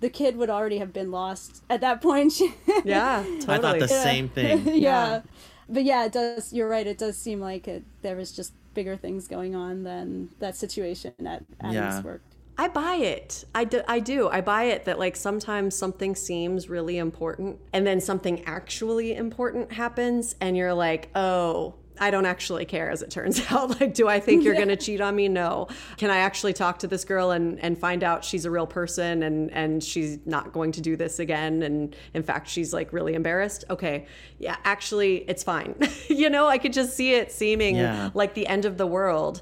[0.01, 2.41] the kid would already have been lost at that point.
[2.83, 3.57] Yeah, totally.
[3.57, 4.67] I thought the same thing.
[4.67, 4.73] yeah.
[4.75, 5.21] Yeah.
[5.69, 6.51] But yeah, it does.
[6.51, 6.85] You're right.
[6.85, 11.13] It does seem like it, there was just bigger things going on than that situation
[11.25, 12.01] at Adam's Yeah.
[12.01, 12.21] work.
[12.59, 13.45] I buy it.
[13.55, 14.27] I do, I do.
[14.27, 19.71] I buy it that like sometimes something seems really important and then something actually important
[19.71, 23.79] happens and you're like, "Oh, I don't actually care as it turns out.
[23.79, 25.27] Like, do I think you're going to cheat on me?
[25.29, 25.67] No.
[25.97, 29.23] Can I actually talk to this girl and and find out she's a real person
[29.23, 33.13] and and she's not going to do this again and in fact she's like really
[33.13, 33.63] embarrassed?
[33.69, 34.05] Okay.
[34.37, 35.75] Yeah, actually it's fine.
[36.09, 38.09] you know, I could just see it seeming Yeah.
[38.13, 39.41] like the end of the world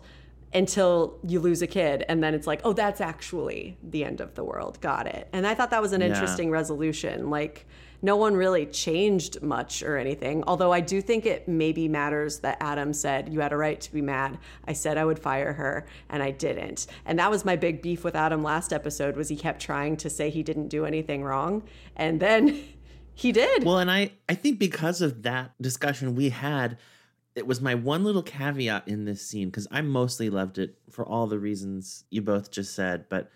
[0.57, 4.29] until you lose a kid and then it's like oh that's actually the end of
[4.35, 4.73] the world.
[4.81, 5.23] Got it.
[5.33, 6.07] And i thought that was an Yeah.
[6.11, 7.29] interesting resolution.
[7.29, 7.65] Like
[8.01, 12.55] no one really changed much or anything although i do think it maybe matters that
[12.71, 14.31] adam said you had a right to be mad.
[14.71, 15.73] I said i would fire her
[16.09, 16.79] and i didn't.
[17.07, 20.09] And that was my big beef with adam last episode was he kept trying to
[20.17, 21.63] say he didn't do anything wrong
[21.95, 22.43] and then
[23.23, 23.63] he did.
[23.63, 26.77] Well, and I I think because of that discussion we had,
[27.37, 31.05] it was my one little caveat in this scene because I mostly loved it for
[31.05, 33.29] all the reasons you both just said, but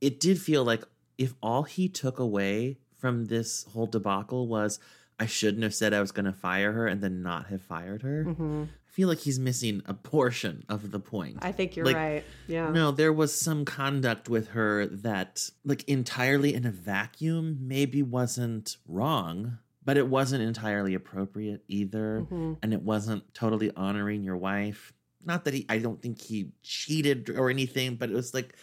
[0.00, 0.84] it did feel like
[1.16, 4.78] if all he took away from this whole debacle was
[5.18, 8.02] I shouldn't have said I was going to fire her and then not have fired
[8.02, 8.24] her.
[8.28, 11.36] I feel like he's missing a portion of the point.
[11.36, 11.46] Mm-hmm.
[11.46, 15.88] i think you're Like, right yeah No, there was some conduct with her that, like,
[15.88, 19.58] entirely in a vacuum, maybe wasn't wrong,
[19.88, 22.20] but it wasn't entirely appropriate either.
[22.20, 22.52] Mm-hmm.
[22.62, 24.92] And it wasn't totally honoring your wife.
[25.24, 28.54] not that he I don't think he cheated or anything, but it was like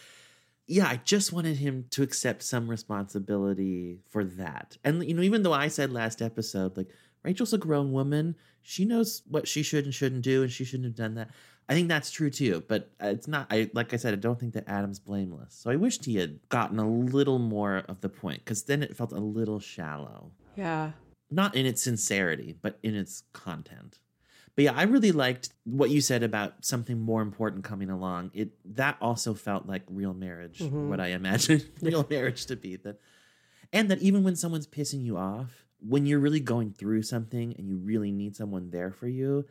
[0.68, 4.78] yeah, I just wanted him to accept some responsibility for that.
[4.84, 6.90] And you know, even though I said last episode like
[7.24, 10.86] Rachel's a grown woman, she knows what she should and shouldn't do and she shouldn't
[10.86, 11.30] have done that.
[11.68, 14.54] I think that's true too, but it's not I like I said I don't think
[14.54, 15.54] that Adam's blameless.
[15.54, 18.96] So I wished he had gotten a little more of the point cuz then it
[18.96, 20.30] felt a little shallow.
[20.54, 20.92] Yeah.
[21.30, 23.98] Not in its sincerity, but in its content.
[24.54, 28.30] But yeah, I really liked what you said about something more important coming along.
[28.32, 30.88] It that also felt like real marriage, Mhm.
[30.88, 32.76] what I imagined real marriage to be.
[32.76, 32.98] That
[33.72, 37.68] and that even when someone's pissing you off, when you're really going through something and
[37.68, 39.44] you really need someone there for you,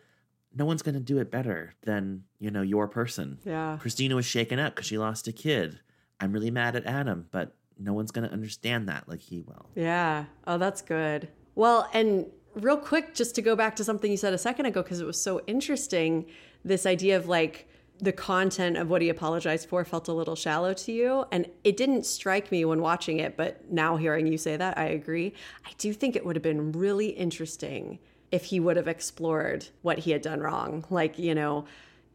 [0.56, 3.38] no one's going to do it better than you know your person.
[3.46, 3.78] Yeah.
[3.80, 5.80] Christina was shaken up because she lost a kid.
[6.20, 9.70] I'm really mad at Adam, but no one's going to understand that like he will.
[9.76, 10.26] Yeah.
[10.48, 11.28] Oh, that's good.
[11.56, 14.84] Well, and real quick, just to go back to something you said a second ago,
[14.84, 16.26] because it was so interesting
[16.64, 17.68] this idea of like
[18.00, 21.26] the content of what he apologized for felt a little shallow to you.
[21.32, 24.86] And it didn't strike me when watching it, but now hearing you say that, I
[24.86, 25.34] agree.
[25.66, 28.00] I do think it would have been really interesting
[28.32, 30.84] if he would have explored what he had done wrong.
[30.90, 31.66] Like, you know,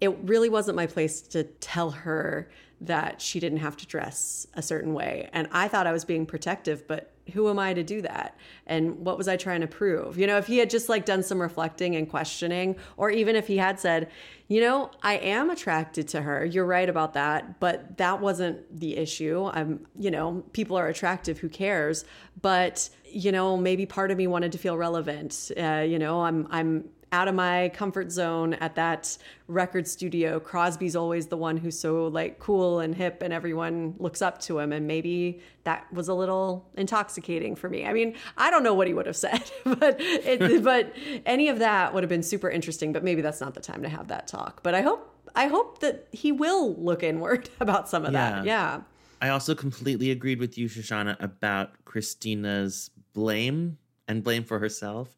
[0.00, 2.50] it really wasn't my place to tell her
[2.82, 5.28] that she didn't have to dress a certain way.
[5.32, 8.36] And I thought I was being protective, but who am I to do that?
[8.66, 10.18] And what was I trying to prove?
[10.18, 13.46] You know, if he had just like done some reflecting and questioning, or even if
[13.46, 14.10] he had said,
[14.48, 16.44] you know, I am attracted to her.
[16.44, 19.48] You're right about that, but that wasn't the issue.
[19.52, 22.04] I'm, you know, people are attractive, who cares?
[22.42, 25.52] But, you know, maybe part of me wanted to feel relevant.
[25.56, 29.16] Uh, you know, I'm I'm out of my comfort zone at that
[29.48, 30.38] record studio.
[30.38, 34.58] Crosby's always the one who's so like cool and hip and everyone looks up to
[34.58, 37.84] him and maybe that was a little intoxicating for me.
[37.84, 40.94] I mean, I don't know what he would have said, but it, but
[41.26, 43.88] any of that would have been super interesting, but maybe that's not the time to
[43.88, 44.62] have that talk.
[44.62, 48.44] But I hope I hope that he will look inward about some of that.
[48.44, 48.82] Yeah.
[49.22, 53.76] I also completely agreed with you, Shoshana, about Christina's blame
[54.08, 55.14] and blame for herself.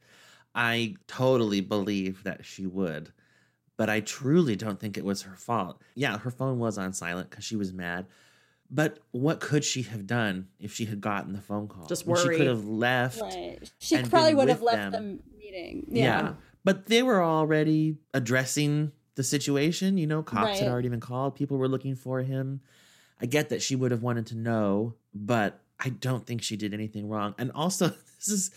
[0.55, 3.12] I totally believe that she would,
[3.76, 5.80] but I truly don't think it was her fault.
[5.94, 8.07] Yeah, her phone was on silent because she was mad.
[8.70, 11.86] But what could she have done if she had gotten the phone call?
[11.86, 13.20] Just And She could have left.
[13.20, 13.59] Right.
[13.78, 15.20] She and probably been would have left them.
[15.28, 15.86] the meeting.
[15.90, 16.05] Yeah.
[16.05, 16.32] Yeah.
[16.64, 19.98] But they were already addressing the situation.
[19.98, 21.34] You know, cops had already been called.
[21.34, 22.62] People were looking for him.
[23.20, 26.72] I get that she would have wanted to know, but I don't think she did
[26.72, 27.34] anything wrong.
[27.38, 27.88] And also,
[28.18, 28.50] this is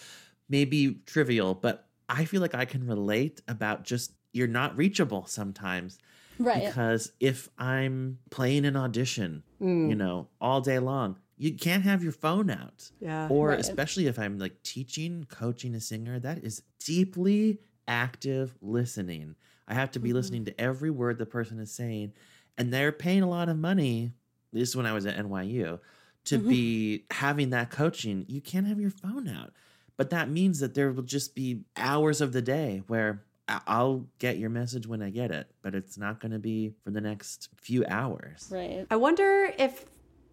[0.50, 5.98] maybe trivial, but I feel like I can relate about just you're not reachable sometimes.
[6.38, 6.66] Right.
[6.66, 9.90] Because if I'm playing an audition, Mm.
[9.90, 13.28] you know, all day long, you can't have your phone out Yeah.
[13.30, 13.60] or Right.
[13.60, 19.36] especially if I'm like teaching, coaching a singer, that is deeply active listening.
[19.68, 20.16] I have to be Mm-hmm.
[20.18, 22.14] listening to every word the person is saying,
[22.58, 24.14] and they're paying a lot of money.
[24.54, 25.80] This is when I was at NYU
[26.26, 26.50] to Mm-hmm.
[26.50, 28.26] be having that coaching.
[28.28, 29.54] You can't have your phone out,
[29.98, 34.08] but that means that there will just be hours of the day where I- I'll
[34.20, 37.02] get your message when I get it, but it's not going to be for the
[37.02, 38.48] next few hours.
[38.52, 38.88] right.
[38.90, 39.86] I wonder if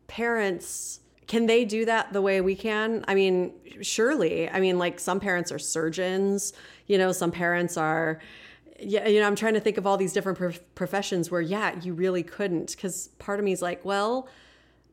[0.06, 3.04] parents can they do that the way we can?
[3.08, 4.50] I mean, surely.
[4.50, 6.52] I mean, like some parents are surgeons,
[6.86, 8.20] you know, some parents are
[8.84, 11.78] yeah, you know, I'm trying to think of all these different prof- professions where yeah,
[11.80, 14.28] you really couldn't cuz part of me is like, well,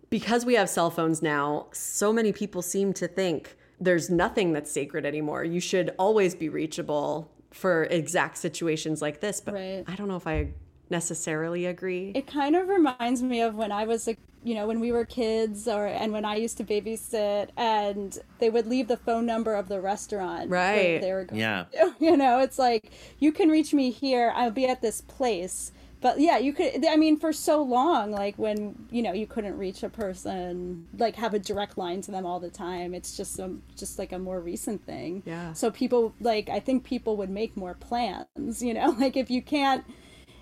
[0.09, 4.71] because we have cell phones now, so many people seem to think there's nothing that's
[4.71, 5.43] sacred anymore.
[5.43, 9.83] You should always be reachable for exact situations like this, but Right.
[9.87, 10.49] I don't know if I
[10.89, 12.11] necessarily agree.
[12.15, 15.05] It kind of reminds me of when I was like, you know, when we were
[15.05, 19.53] kids or and when I used to babysit and they would leave the phone number
[19.55, 21.01] of the restaurant where Right.
[21.01, 21.39] they were going.
[21.41, 21.65] Yeah.
[21.99, 24.31] You know, it's like you can reach me here.
[24.35, 25.71] I'll be at this place.
[26.01, 29.57] But yeah, you could I mean for so long like when, you know, you couldn't
[29.57, 32.93] reach a person, like have a direct line to them all the time.
[32.93, 35.23] It's just some just like a more recent thing.
[35.25, 35.53] Yeah.
[35.53, 38.95] So people like I think people would make more plans, you know?
[38.99, 39.85] Like if you can't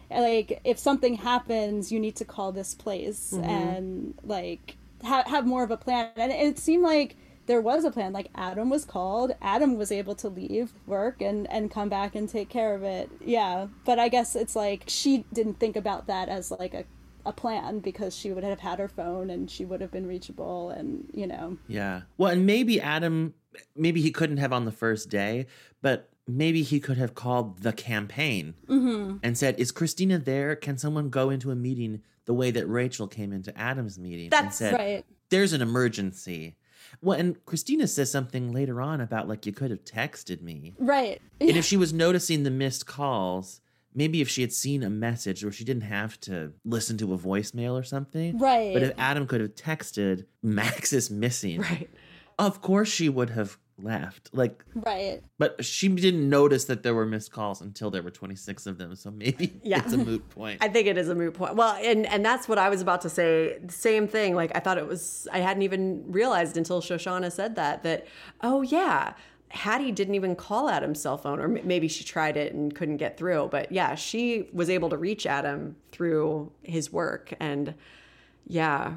[0.09, 3.43] like if something happens you need to call this place mm-hmm.
[3.43, 7.17] and like ha- have more of a plan and it seemed like
[7.47, 8.13] there was a plan.
[8.13, 9.33] Like adam was called.
[9.41, 13.09] Adam was able to leave work and and come back and take care of it.
[13.25, 13.67] Yeah.
[13.85, 16.85] But i guess it's like she didn't think about that as like a
[17.25, 20.69] a plan because she would have had her phone and she would have been reachable
[20.69, 21.57] and you know.
[21.67, 22.01] Yeah.
[22.17, 23.33] Well, and maybe Adam,
[23.75, 25.47] maybe he couldn't have on the first day,
[25.81, 29.17] but maybe he could have called the campaign mm-hmm.
[29.21, 30.55] and said, Is Christina there?
[30.55, 34.25] Can someone go into a meeting the way that Rachel came into Adam's meeting?
[34.25, 35.05] And That's said, right.
[35.29, 36.55] There's an emergency.
[37.01, 40.73] Well, and Christina says something later on about like you could have texted me.
[40.77, 43.61] right And if she was noticing the missed calls,
[43.93, 47.17] maybe if she had seen a message where she didn't have to listen to a
[47.17, 48.37] voicemail or something.
[48.37, 48.73] Right.
[48.73, 51.61] But if Adam could have texted, Max is missing.
[51.61, 51.89] Right.
[52.39, 54.29] Of course she would have left.
[54.33, 55.21] Like, Right.
[55.37, 58.95] but she didn't notice that there were missed calls until there were 26 of them.
[58.95, 59.81] So maybe Yeah.
[59.83, 60.63] it's a moot point.
[60.63, 61.55] I think it is a moot point.
[61.55, 63.59] Well, and and that's what I was about to say.
[63.63, 64.35] The same thing.
[64.35, 65.27] Like I thought it was.
[65.31, 67.83] I hadn't even realized until Shoshana said that.
[67.83, 68.07] That
[68.41, 69.13] oh yeah,
[69.49, 72.97] Haddie didn't even call Adam's cell phone, or m- maybe she tried it and couldn't
[72.97, 73.49] get through.
[73.51, 77.75] But yeah, she was able to reach Adam through his work, and
[78.47, 78.95] yeah,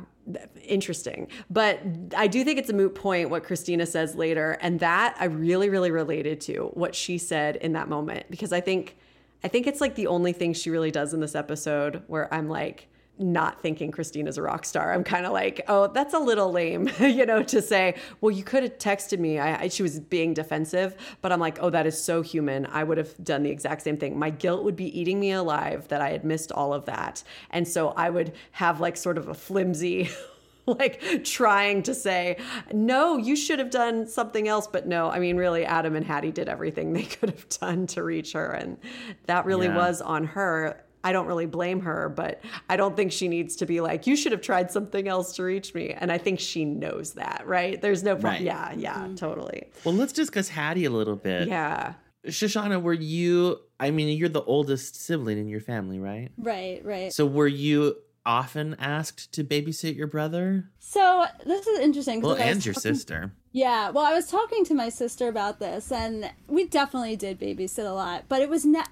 [0.63, 1.29] interesting.
[1.49, 1.81] But
[2.17, 5.69] I do think it's a moot point what Christina says later, and that I really,
[5.69, 8.97] really related to what she said in that moment because I think,
[9.43, 12.49] I think it's like the only thing she really does in this episode where I'm
[12.49, 12.90] like
[13.21, 14.93] not thinking Christina's a rock star.
[14.93, 18.43] I'm kind of like, oh, that's a little lame, you know, to say, well, you
[18.43, 19.39] could have texted me.
[19.39, 22.67] I, I, she was being defensive, but I'm like, oh, that is so human.
[22.67, 24.19] I would have done the exact same thing.
[24.19, 27.23] My guilt would be eating me alive that I had missed all of that.
[27.51, 30.09] And so I would have like sort of a flimsy,
[30.67, 32.39] like trying to say,
[32.73, 34.67] no, you should have done something else.
[34.67, 38.03] But no, I mean, really, Adam and Haddie did everything they could have done to
[38.03, 38.51] reach her.
[38.53, 38.79] And
[39.27, 39.77] that really Yeah.
[39.77, 40.83] was on her.
[41.03, 44.17] I don't really blame her, but I don't think she needs to be like, you
[44.17, 45.91] should have tried something else to reach me.
[45.91, 47.81] And I think she knows that, right?
[47.81, 48.33] There's no problem.
[48.35, 48.43] Right.
[48.43, 49.15] Yeah, yeah, mm-hmm.
[49.15, 49.69] totally.
[49.85, 51.49] well, let's discuss Haddie a little bit.
[51.49, 51.95] Yeah.
[52.27, 56.29] Shoshana, were you, I mean, you're the oldest sibling in your family, right?
[56.37, 56.85] Right.
[56.85, 57.13] Right.
[57.13, 57.97] So were you
[58.27, 60.69] often asked to babysit your brother?
[60.79, 62.21] So this is interesting.
[62.21, 63.33] 'cause Well, and your talking- sister.
[63.53, 67.85] Yeah, well, I was talking to my sister about this, and we definitely did babysit
[67.85, 68.89] a lot, but it was not.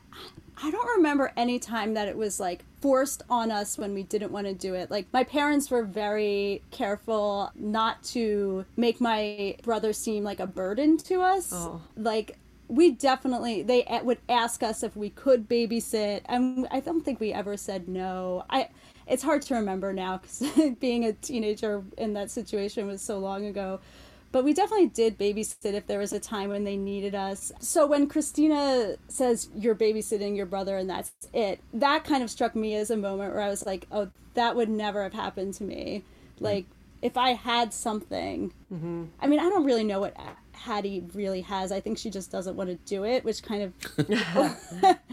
[0.63, 4.33] I don't remember any time that it was like forced on us when we didn't
[4.33, 4.91] want to do it.
[4.91, 10.97] Like, my parents were very careful not to make my brother seem like a burden
[10.99, 11.51] to us.
[11.53, 11.81] Oh.
[11.97, 12.39] Like,
[12.69, 17.33] we definitely they would ask us if we could babysit and i don't think we
[17.33, 18.69] ever said no i
[19.07, 23.47] it's hard to remember now because being a teenager in that situation was so long
[23.47, 23.81] ago
[24.33, 27.53] but we definitely did babysit if there was a time when they needed us.
[27.61, 32.55] So when christina says you're babysitting your brother and that's it that kind of struck
[32.55, 35.65] me as a moment where i was like oh that would never have happened to
[35.65, 36.05] me.
[36.37, 36.45] Mm-hmm.
[36.45, 36.67] Like
[37.01, 39.05] if i had something mm-hmm.
[39.21, 40.17] I mean, I don't really know what
[40.53, 41.73] Haddie really has.
[41.73, 43.73] I think she just doesn't want to do it, which kind of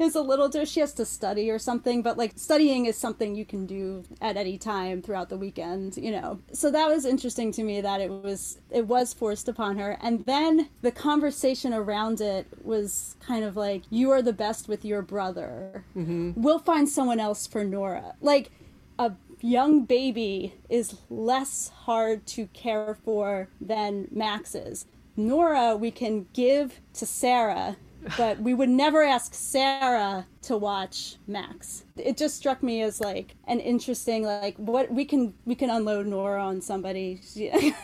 [0.00, 0.50] is a little.
[0.64, 4.36] She has to study or something, but like studying is something you can do at
[4.36, 6.40] any time throughout the weekend, you know.
[6.52, 10.24] So that was interesting to me that it was it was forced upon her, and
[10.26, 15.02] then the conversation around it was kind of like, "You are the best with your
[15.02, 15.84] brother.
[15.96, 16.40] Mm-hmm.
[16.40, 18.50] We'll find someone else for Nora." Like
[18.98, 24.86] a young baby is less hard to care for than Max's.
[25.16, 27.76] Nora, we can give to Sarah,
[28.16, 31.84] but we would never ask Sarah to watch Max.
[31.96, 36.06] It just struck me as like an interesting, like what we can we can unload
[36.06, 37.20] Nora on somebody.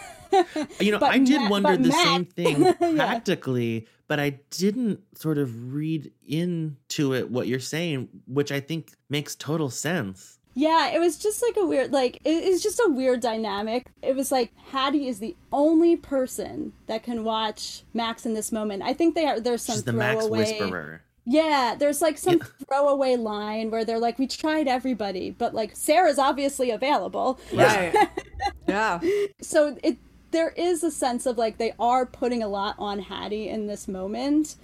[0.80, 5.72] You know, I did Matt- wonder the same thing practically, but I didn't sort of
[5.72, 10.35] read into it what you're saying, which I think makes total sense.
[10.58, 13.86] Yeah, it was just like a weird, like it- it's just a weird dynamic.
[14.02, 18.82] It was like Haddie is the only person that can watch Max in this moment.
[18.82, 19.38] I think they are.
[19.38, 20.38] There's some She's the Max throwaway.
[20.38, 21.02] Whisperer.
[21.26, 22.46] Yeah, there's like some Yeah.
[22.68, 27.92] throwaway line where they're like, "We tried everybody, but like Sarah's obviously available." Right.
[28.66, 29.00] yeah.
[29.42, 29.98] So it
[30.30, 33.86] there is a sense of like they are putting a lot on Haddie in this
[33.88, 34.56] moment,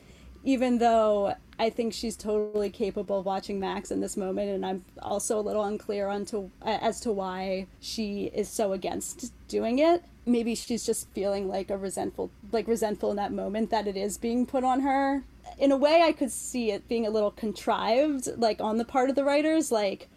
[0.45, 4.84] even though I think she's totally capable of watching Max in this moment, and I'm
[5.00, 10.02] also a little unclear on to, as to why she is so against doing it.
[10.26, 14.18] Maybe she's just feeling like a resentful, like resentful in that moment that it is
[14.18, 15.22] being put on her.
[15.56, 19.08] In a way, I could see it being a little contrived, like on the part
[19.08, 20.08] of the writers, like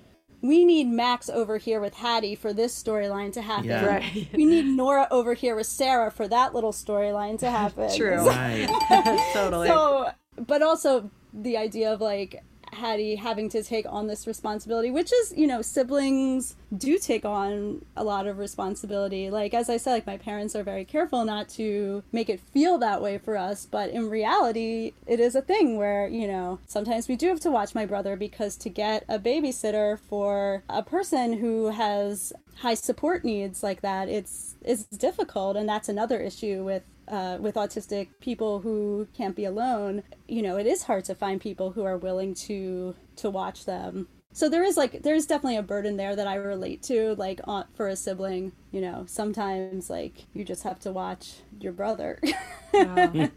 [0.41, 3.70] we need Max over here with Haddie for this storyline to happen.
[3.70, 3.86] Yeah.
[3.86, 4.28] Right.
[4.34, 7.96] We need Nora over here with Sarah for that little storyline to happen.
[7.96, 8.16] True.
[8.26, 8.68] Right.
[9.34, 9.68] totally.
[9.68, 15.12] So, but also the idea of like Haddie having to take on this responsibility, which
[15.12, 19.30] is, you know, siblings do take on a lot of responsibility.
[19.30, 22.78] Like, as I said, like my parents are very careful not to make it feel
[22.80, 27.08] that way for us, but in reality, it is a thing where, you know, sometimes
[27.08, 31.34] we do have to watch my brother because to get a babysitter for a person
[31.34, 36.84] who has high support needs like that, it's it's difficult, and that's another issue with
[37.08, 41.39] uh, with autistic people who can't be alone, you know, it is hard to find
[41.41, 44.08] people who are willing to to watch them.
[44.34, 47.66] So there is like there's definitely a burden there that I relate to, like on,
[47.74, 48.51] for a sibling.
[48.72, 52.20] You know, sometimes like you just have to watch your brother.
[52.74, 53.32] I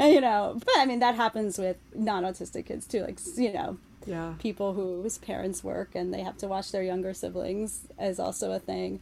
[0.00, 3.02] you know, but I mean that happens with non-autistic kids too.
[3.02, 4.34] Like you know, Yeah.
[4.38, 8.58] people whose parents work and they have to watch their younger siblings is also a
[8.58, 9.00] thing.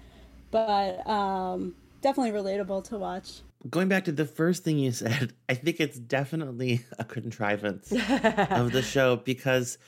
[0.50, 3.40] But um, definitely relatable to watch.
[3.68, 8.72] Going back to the first thing you said, I think it's definitely a contrivance of
[8.72, 9.78] the show because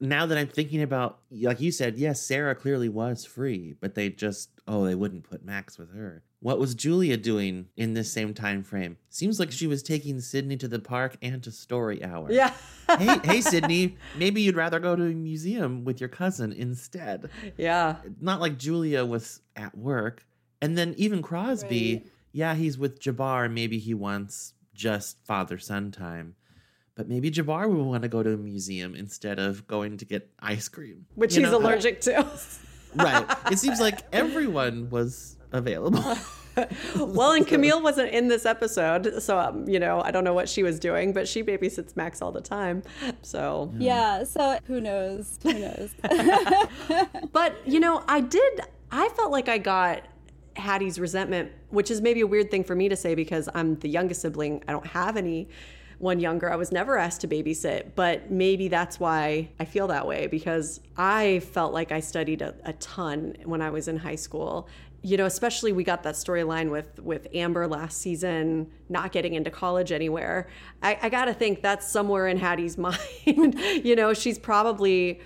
[0.00, 4.10] now that I'm thinking about, like you said, yes, Sarah clearly was free, but they
[4.10, 6.22] just, oh, they wouldn't put Max with her.
[6.40, 8.96] What was Julia doing in this same time frame?
[9.10, 12.30] Seems like she was taking Sydney to the park and to story hour.
[12.30, 12.52] Yeah.
[12.96, 17.28] hey, hey, Sydney, maybe you'd rather go to a museum with your cousin instead.
[17.56, 17.96] Yeah.
[18.20, 20.24] Not like Julia was at work.
[20.62, 22.12] And then even Crosby, Right.
[22.32, 23.50] Yeah, he's with Jabbar.
[23.52, 26.34] Maybe he wants just father son time.
[26.94, 30.30] But maybe Jabbar would want to go to a museum instead of going to get
[30.40, 31.06] ice cream.
[31.14, 32.26] Which You he's know, allergic to.
[32.94, 33.26] Right.
[33.52, 36.02] It seems like everyone was available.
[36.96, 40.48] well, and Camille wasn't in this episode, so um, you know I don't know what
[40.48, 42.82] she was doing, but she babysits Max all the time.
[43.20, 45.38] So, Yeah, so who knows?
[45.42, 45.94] Who knows?
[47.32, 48.60] but you know, I did.
[48.90, 50.02] I felt like I got
[50.58, 53.88] Haddie's resentment, which is maybe a weird thing for me to say because I'm the
[53.88, 54.62] youngest sibling.
[54.68, 55.48] I don't have any
[55.98, 56.50] one younger.
[56.50, 60.80] I was never asked to babysit, but maybe that's why I feel that way because
[60.96, 64.68] I felt like I studied a, a ton when I was in high school.
[65.02, 69.50] You know, especially we got that storyline with with Amber last season, not getting into
[69.50, 70.48] college anywhere.
[70.82, 72.98] I, I got to think that's somewhere in Haddie's mind.
[73.24, 75.20] you know, she's probably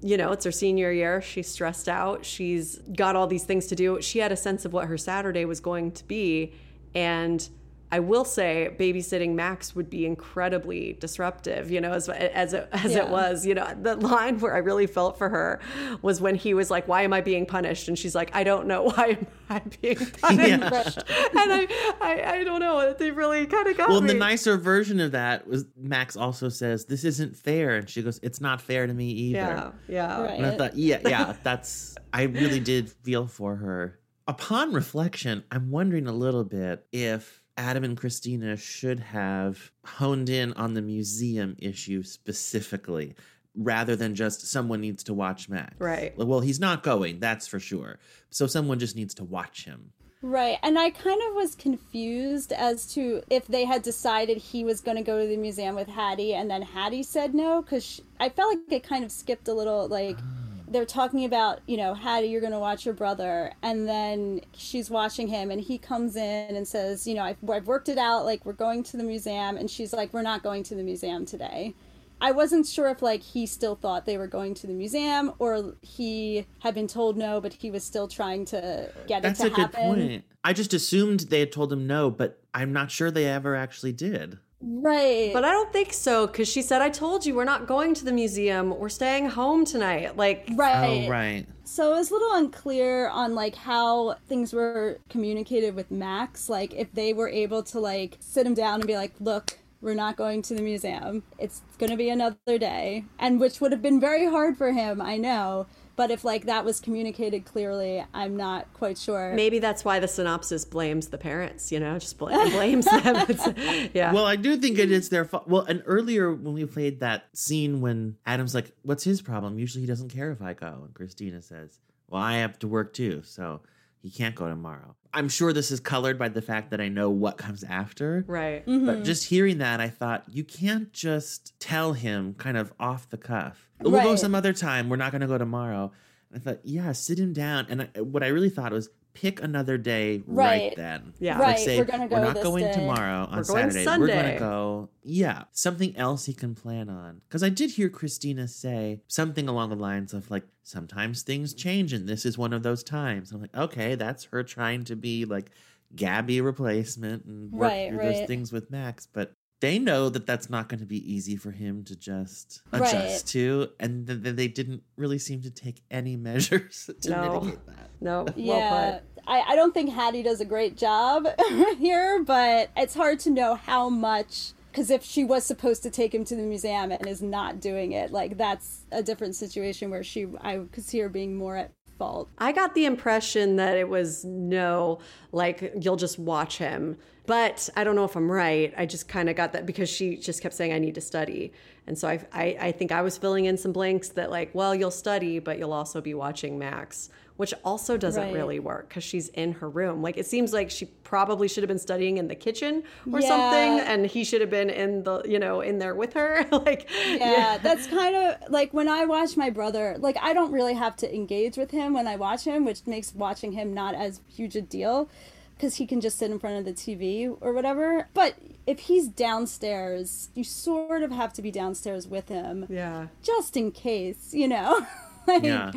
[0.00, 1.20] you know, it's her senior year.
[1.20, 2.24] She's stressed out.
[2.24, 4.00] She's got all these things to do.
[4.00, 6.52] She had a sense of what her Saturday was going to be.
[6.94, 7.48] And
[7.90, 12.92] I will say, babysitting Max would be incredibly disruptive, you know, as, as, it, as
[12.92, 13.04] Yeah.
[13.04, 13.46] it was.
[13.46, 15.60] You know, the line where I really felt for her
[16.02, 17.88] was when he was like, Why am I being punished?
[17.88, 18.82] And she's like, I don't know.
[18.94, 20.98] Why am I being punished?
[20.98, 21.66] And I,
[22.00, 22.92] I, I don't know.
[22.92, 24.08] They really kind of got well, me.
[24.08, 27.76] the nicer version of that was Max also says, This isn't fair.
[27.76, 29.38] And she goes, It's not fair to me either.
[29.38, 30.22] yeah, yeah.
[30.22, 30.34] Right.
[30.36, 33.98] And I thought, yeah, yeah, that's, I really did feel for her.
[34.26, 40.52] Upon reflection, I'm wondering a little bit if Adam and Christina should have honed in
[40.54, 43.16] on the museum issue specifically
[43.56, 45.74] rather than just someone needs to watch Max.
[45.80, 46.16] Right.
[46.16, 47.98] Well, he's not going, that's for sure.
[48.30, 49.92] So someone just needs to watch him.
[50.22, 50.58] Right.
[50.62, 54.96] And I kind of was confused as to if they had decided he was going
[54.96, 58.54] to go to the museum with Haddie and then Haddie said no because I felt
[58.54, 60.47] like it kind of skipped a little like ah.
[60.70, 63.52] They're talking about, you know, Haddie, you're going to watch your brother.
[63.62, 67.66] And then she's watching him and he comes in and says, you know, I've, I've
[67.66, 68.24] worked it out.
[68.24, 69.56] Like, we're going to the museum.
[69.56, 71.74] And she's like, we're not going to the museum today.
[72.20, 75.76] I wasn't sure if like he still thought they were going to the museum or
[75.82, 79.50] he had been told no, but he was still trying to get That's it a
[79.50, 79.80] to good happen.
[79.80, 80.24] point.
[80.42, 83.92] I just assumed they had told him no, but I'm not sure they ever actually
[83.92, 84.38] did.
[84.60, 85.30] Right.
[85.32, 88.04] But I don't think so because she said, I told you we're not going to
[88.04, 88.76] the museum.
[88.76, 90.16] We're staying home tonight.
[90.16, 91.06] Like, right.
[91.06, 91.46] Oh, right.
[91.64, 96.48] So it was a little unclear on like how things were communicated with Max.
[96.48, 99.94] Like if they were able to like sit him down and be like, "Look, we're
[99.94, 101.22] not going to the museum.
[101.38, 105.00] It's going to be another day," and which would have been very hard for him.
[105.00, 105.66] I know.
[105.98, 109.34] But if like that was communicated clearly, I'm not quite sure.
[109.34, 113.16] maybe that's why the synopsis blames the parents, you know, just bl- blames them.
[113.28, 114.12] It's- yeah.
[114.12, 115.48] Well, I do think it is their fault.
[115.48, 119.80] Well, and earlier when we played that scene when Adam's like, "What's his problem?" Usually
[119.82, 123.22] he doesn't care if I go, and Christina says, "Well, I have to work too,
[123.24, 123.60] so
[124.00, 127.10] he can't go tomorrow." I'm sure this is colored by the fact that I know
[127.10, 128.24] what comes after.
[128.28, 128.64] right.
[128.66, 128.86] Mm-hmm.
[128.86, 133.16] But just hearing that, I thought you can't just tell him kind of off the
[133.16, 133.67] cuff.
[133.80, 134.88] We'll go some other time.
[134.88, 135.92] We're not going to go tomorrow.
[136.30, 137.66] And I thought, yeah, sit him down.
[137.68, 140.76] And I, what I really thought was pick another day right, Right.
[140.76, 141.12] then.
[141.18, 141.38] Yeah.
[141.38, 142.72] Like Right, say, we're gonna go We're not this going day.
[142.72, 143.98] tomorrow on We're going Saturday.
[144.00, 144.88] We're going to go.
[145.02, 147.22] Yeah, something else he can plan on.
[147.28, 151.92] Because I did hear Christina say something along the lines of like, sometimes things change,
[151.94, 153.32] and this is one of those times.
[153.32, 155.50] I'm like, okay, that's her trying to be like
[155.96, 160.48] Gabby replacement and work Right, through those things with Max, but they know that that's
[160.48, 162.82] not going to be easy for him to just Right.
[162.82, 167.40] adjust to, and th- th- they didn't really seem to take any measures to No.
[167.40, 167.90] mitigate that.
[168.00, 168.22] No.
[168.24, 169.02] Well Yeah, put.
[169.26, 171.26] I, I don't think Haddie does a great job
[171.78, 174.52] here, but it's hard to know how much.
[174.70, 177.92] Because if she was supposed to take him to the museum and is not doing
[177.92, 181.72] it, like that's a different situation where she, I could see her being more at
[181.98, 182.28] fault.
[182.38, 185.00] I got the impression that it was no,
[185.32, 186.96] like you'll just watch him.
[187.28, 188.72] But I don't know if I'm right.
[188.74, 191.52] I just kind of got that because she just kept saying I need to study,
[191.86, 194.74] and so I, I I think I was filling in some blanks that like, well,
[194.74, 198.32] you'll study, but you'll also be watching Max, which also doesn't Right.
[198.32, 200.00] really work because she's in her room.
[200.00, 203.28] Like it seems like she probably should have been studying in the kitchen or Yeah.
[203.28, 206.46] something, and he should have been in the you know in there with her.
[206.50, 206.88] like
[207.20, 210.96] yeah, that's kind of like when I watch my brother, like I don't really have
[210.96, 214.56] to engage with him when I watch him, which makes watching him not as huge
[214.56, 215.10] a deal
[215.58, 218.08] because he can just sit in front of the TV or whatever.
[218.14, 218.36] But
[218.66, 223.08] if he's downstairs, you sort of have to be downstairs with him yeah.
[223.22, 224.86] just in case, you know?
[225.26, 225.72] like, Yeah.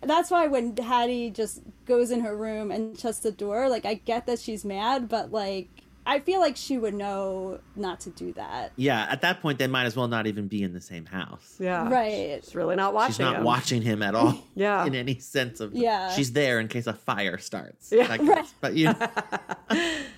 [0.00, 3.94] That's why when Haddie just goes in her room and shuts the door, like, I
[3.94, 5.68] get that she's mad, but, like,
[6.04, 8.72] I feel like she would know not to do that.
[8.76, 11.56] Yeah, at that point, they might as well not even be in the same house.
[11.60, 11.88] Yeah.
[11.88, 12.40] Right.
[12.44, 13.44] She's really not watching She's not him.
[13.44, 14.38] watching him at all.
[14.54, 14.84] Yeah.
[14.84, 15.72] In any sense of.
[15.74, 16.10] Yeah.
[16.12, 17.90] She's there in case a fire starts.
[17.92, 18.06] Yeah.
[18.10, 18.52] I guess.
[18.60, 18.92] But you.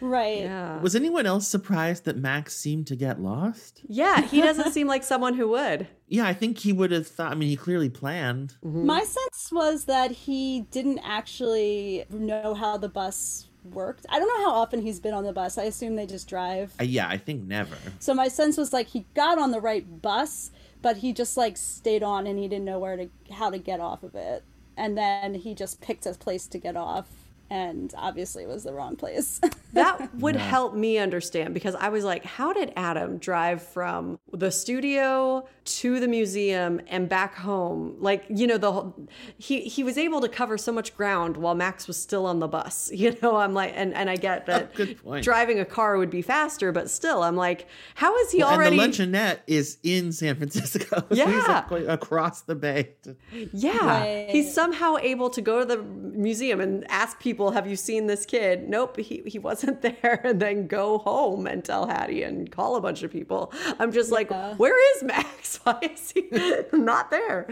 [0.01, 0.41] Right.
[0.41, 0.81] Yeah.
[0.81, 3.81] Was anyone else surprised that Max seemed to get lost?
[3.89, 5.87] Yeah, he doesn't seem like someone who would.
[6.09, 7.33] Yeah, I think he would have thought.
[7.33, 8.55] I mean, he clearly planned.
[8.65, 8.85] Mm-hmm.
[8.87, 14.07] My sense was that he didn't actually know how the bus worked.
[14.09, 15.59] I don't know how often he's been on the bus.
[15.59, 16.73] I assume they just drive.
[16.81, 17.77] Uh, yeah, I think never.
[17.99, 20.51] So my sense was like he got on the right bus,
[20.83, 23.81] but he just like stayed on and he didn't know where to how to get
[23.81, 24.45] off of it.
[24.77, 27.09] And then he just picked a place to get off
[27.51, 29.41] and obviously it was the wrong place.
[29.75, 34.53] That would help me understand because I was like, how did Adam drive from the
[34.53, 37.97] studio to the museum and back home?
[37.99, 38.95] Like, you know, the whole,
[39.37, 42.47] he he was able to cover so much ground while Max was still on the
[42.47, 42.89] bus.
[43.05, 45.25] You know, I'm like, and and I get oh, that Good point.
[45.25, 47.67] driving a car would be faster, but still, I'm like,
[47.97, 48.79] how is he Well, already?
[48.79, 50.85] And the luncheonette is in San Francisco.
[51.01, 51.65] So he's Yeah.
[51.69, 52.91] like across the bay.
[53.03, 53.17] to-
[53.53, 53.77] Yeah.
[53.85, 54.29] Right.
[54.31, 58.25] He's somehow able to go to the museum and ask people, Have you seen this
[58.27, 58.69] kid?
[58.69, 60.21] Nope, he, he wasn't there.
[60.25, 63.53] And then go home and tell Haddie and call a bunch of people.
[63.79, 65.57] I'm just like, Where is Max?
[65.65, 66.29] Why is he
[66.73, 67.49] not there?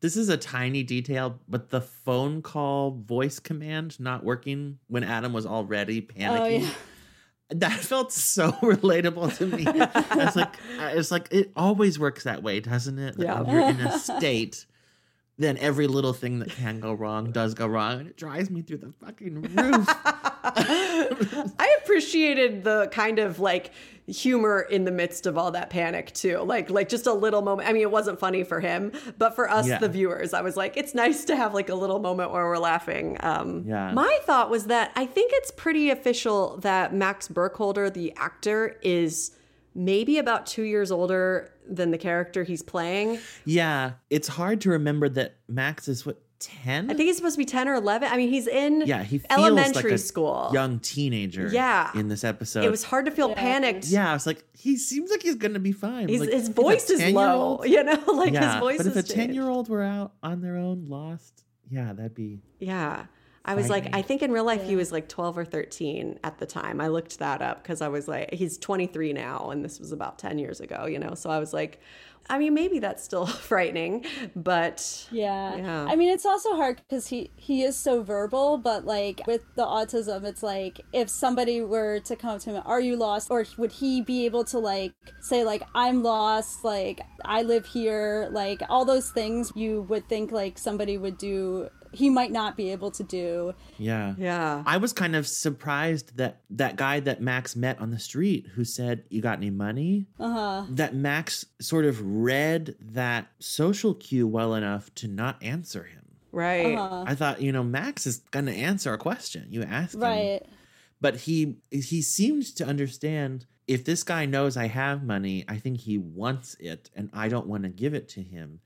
[0.00, 5.32] This is a tiny detail, but the phone call voice command not working when Adam
[5.32, 6.60] was already oh, panicking.
[6.62, 6.70] yeah.
[7.50, 9.64] That felt so relatable to me.
[9.66, 13.18] It's like it's like it always works that way, doesn't it?
[13.18, 13.40] Like Yeah.
[13.40, 14.66] When you're in a state,
[15.38, 18.62] then every little thing that can go wrong does go wrong, and it drives me
[18.62, 19.86] through the fucking roof.
[20.48, 23.72] I appreciated the kind of like
[24.06, 26.38] humor in the midst of all that panic too.
[26.38, 27.68] Like like just a little moment.
[27.68, 29.78] I mean, it wasn't funny for him, but for us Yeah.
[29.78, 32.58] the viewers, I was like, it's nice to have like a little moment where we're
[32.58, 33.16] laughing.
[33.20, 33.92] Um Yeah.
[33.92, 39.32] my thought was that I think it's pretty official that Max Burkholder, the actor, is
[39.76, 43.18] maybe about two years older than the character he's playing.
[43.44, 46.90] yeah, it's hard to remember that Max is what ten.
[46.90, 48.10] I think he's supposed to be 10 or 11.
[48.12, 50.50] I mean, he's in yeah, he feels elementary like a school.
[50.52, 51.48] young teenager.
[51.48, 51.90] Yeah.
[51.94, 53.86] in this episode, it was hard to feel panicked.
[53.86, 56.08] Yeah, I was like, he seems like he's gonna be fine.
[56.08, 59.14] Like, his voice is low, you know, like yeah, his voice but if is a
[59.14, 62.42] ten-year-old were out on their own, lost, yeah, that'd be.
[62.58, 63.06] Yeah.
[63.46, 66.38] I was like, I think in real life he was like 12 or 13 at
[66.38, 66.80] the time.
[66.80, 70.18] I looked that up because I was like, he's 23 now, and this was about
[70.18, 71.14] 10 years ago, you know?
[71.14, 71.80] So I was like,
[72.28, 75.56] I mean, maybe that's still frightening, but Yeah.
[75.56, 75.86] Yeah.
[75.88, 79.64] I mean, it's also hard because he he is so verbal, but like with the
[79.64, 83.44] autism, it's like if somebody were to come up to him, "Are you lost?" or
[83.58, 88.60] would he be able to like say like "I'm lost," like "I live here," like
[88.68, 91.68] all those things you would think like somebody would do.
[91.92, 93.54] He might not be able to do.
[93.78, 94.14] Yeah.
[94.18, 94.62] yeah.
[94.66, 98.64] I was kind of surprised that that guy that Max met on the street who
[98.64, 100.06] said, You got any money?
[100.18, 100.66] Uh-huh.
[100.70, 106.02] That Max sort of read that social cue well enough to not answer him.
[106.32, 106.76] Right.
[106.76, 109.46] I thought, you know, Max is going to answer a question.
[109.48, 110.00] You ask him.
[110.00, 110.42] Right.
[111.00, 115.78] But he he seemed to understand if this guy knows I have money, I think
[115.78, 118.60] he wants it and I don't want to give it to him.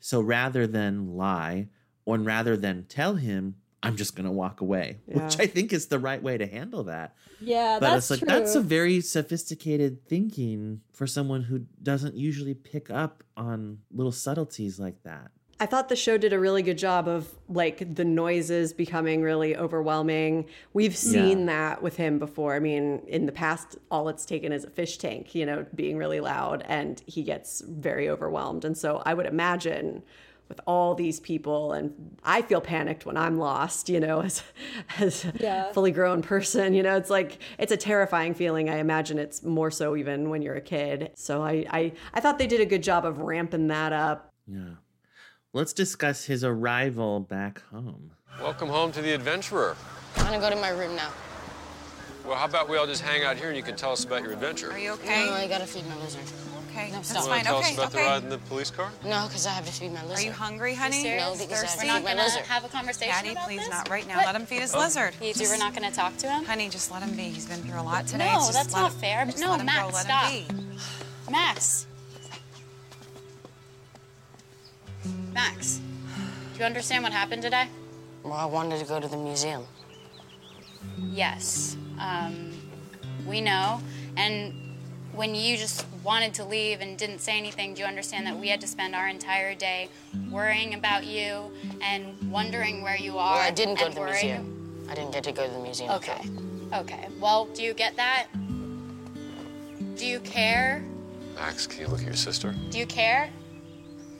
[0.00, 1.68] So rather than lie
[2.06, 5.86] or rather than tell him, I'm just going to walk away, which I think is
[5.88, 7.14] the right way to handle that.
[7.40, 8.28] Yeah, But that's it's like true.
[8.40, 14.80] that's a very sophisticated thinking for someone who doesn't usually pick up on little subtleties
[14.80, 15.30] like that.
[15.58, 19.56] I thought the show did a really good job of like the noises becoming really
[19.56, 20.46] overwhelming.
[20.74, 22.54] We've seen that with him before.
[22.54, 25.96] I mean, in the past, all it's taken is a fish tank, you know, being
[25.96, 28.66] really loud and he gets very overwhelmed.
[28.66, 30.02] And so I would imagine
[30.48, 34.42] with all these people and I feel panicked when I'm lost, you know, as
[34.98, 38.68] as a fully grown person, you know, it's like it's a terrifying feeling.
[38.68, 41.12] I imagine it's more so even when you're a kid.
[41.14, 44.32] So I I, I thought they did a good job of ramping that up.
[44.46, 44.74] Yeah.
[45.52, 48.12] Let's discuss his arrival back home.
[48.40, 49.76] Welcome home to the adventurer.
[50.16, 51.10] I want to go to my room now.
[52.26, 54.22] Well, how about we all just hang out here and you can tell us about
[54.22, 54.72] your adventure?
[54.72, 55.26] Are you okay?
[55.26, 56.22] No, I gotta feed my lizard.
[56.76, 57.24] Okay, No, that's stop.
[57.24, 57.40] You want fine.
[57.40, 58.02] to tell okay, us about okay.
[58.04, 58.90] the ride in the police car?
[59.02, 60.18] No, because I have to feed my lizard.
[60.18, 61.02] Are you hungry, honey?
[61.16, 61.78] No, because I have to Thirsty?
[61.80, 62.42] feed We're not my gonna lizard.
[62.42, 63.68] have a conversation Daddy, about please, this?
[63.70, 64.16] not right now.
[64.16, 64.26] What?
[64.26, 65.14] Let him feed his lizard.
[65.22, 66.44] You two are not gonna talk to him?
[66.44, 67.22] Honey, just let him be.
[67.24, 68.26] He's been through a lot today.
[68.30, 69.24] No, Just that's not him- fair.
[69.38, 69.98] No, Max, go.
[69.98, 70.30] Stop.
[70.30, 70.76] Him.
[71.30, 71.86] Max.
[75.32, 75.80] Max.
[76.52, 77.68] Do you understand what happened today?
[78.22, 79.64] Well, I wanted to go to the museum.
[80.98, 81.76] Yes.
[81.98, 82.52] Um,
[83.26, 83.80] we know.
[84.16, 84.52] And
[85.16, 88.48] when you just wanted to leave and didn't say anything, do you understand that we
[88.48, 89.88] had to spend our entire day
[90.30, 91.50] worrying about you
[91.80, 93.36] and wondering where you are?
[93.36, 94.86] Well, I didn't go to the worrying- museum.
[94.90, 95.90] I didn't get to go to the museum.
[95.92, 96.20] Okay.
[96.72, 97.08] Okay.
[97.18, 98.26] Well, do you get that?
[99.96, 100.84] Do you care?
[101.34, 102.54] Max, can you look at your sister?
[102.70, 103.30] Do you care?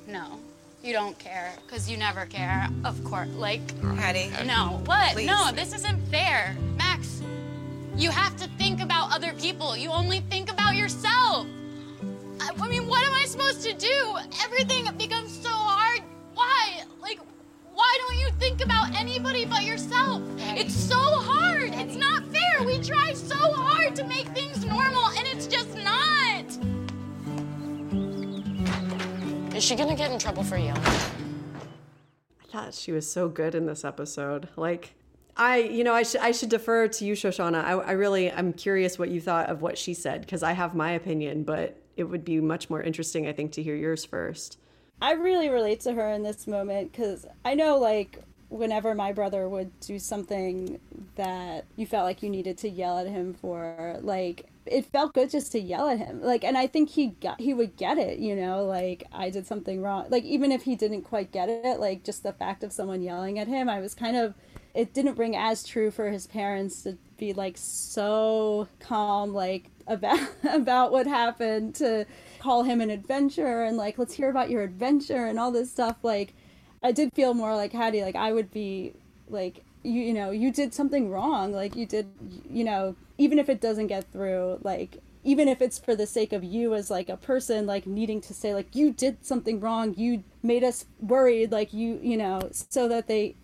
[0.09, 0.41] No.
[0.83, 2.69] You don't care because you never care.
[2.85, 3.29] Of course.
[3.31, 3.61] Like,
[3.97, 4.31] Haddie.
[4.47, 4.81] no.
[4.87, 5.13] What?
[5.13, 5.27] Please.
[5.27, 6.57] No, this isn't fair.
[6.77, 7.16] Max,
[7.97, 9.77] you have to think about other people.
[9.77, 11.47] You only think about yourself.
[12.41, 14.17] I, I mean, what am I supposed to do?
[14.45, 16.03] Everything becomes so hard.
[16.35, 16.83] Why?
[17.01, 17.19] Like,
[17.73, 20.23] why don't you think about anybody but yourself?
[20.39, 21.73] It's so hard.
[21.75, 22.67] It's not fair.
[22.67, 26.45] We try so hard to make things normal, and it's just not.
[29.57, 30.83] Is she gonna get in trouble for yelling?
[30.83, 34.49] I thought she was so good in this episode.
[34.57, 34.95] Like,
[35.37, 37.63] I, you know, I should I should defer to you, Shoshana.
[37.63, 40.75] I, I really, I'm curious what you thought of what she said because I have
[40.75, 44.59] my opinion, but it would be much more interesting, I think, to hear yours first.
[45.01, 49.47] I really relate to her in this moment because I know, like, whenever my brother
[49.49, 50.81] would do something
[51.17, 55.31] that you felt like you needed to yell at him for, like, it felt good
[55.31, 56.23] just to yell at him.
[56.23, 59.47] Like, and I think he got, he would get it, you know, like, I did
[59.47, 60.07] something wrong.
[60.09, 63.39] Like, even if he didn't quite get it, like, just the fact of someone yelling
[63.39, 64.35] at him, I was kind of,
[64.77, 70.19] it didn't ring as true for his parents to be, like, so calm, like, about
[70.43, 72.05] about what happened to
[72.41, 75.97] call him an adventurer and like let's hear about your adventure and all this stuff.
[76.03, 76.35] Like
[76.83, 78.93] i did feel more like Haddie like i would be
[79.29, 81.53] like you you know you did something wrong.
[81.53, 82.09] Like you did
[82.51, 86.33] you know even if it doesn't get through like even if it's for the sake
[86.33, 89.95] of you as like a person like needing to say like you did something wrong.
[89.97, 93.37] You made us worried like you you know so that they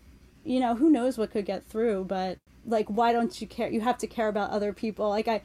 [0.45, 3.81] you know who knows what could get through but like why don't you care you
[3.81, 5.43] have to care about other people like i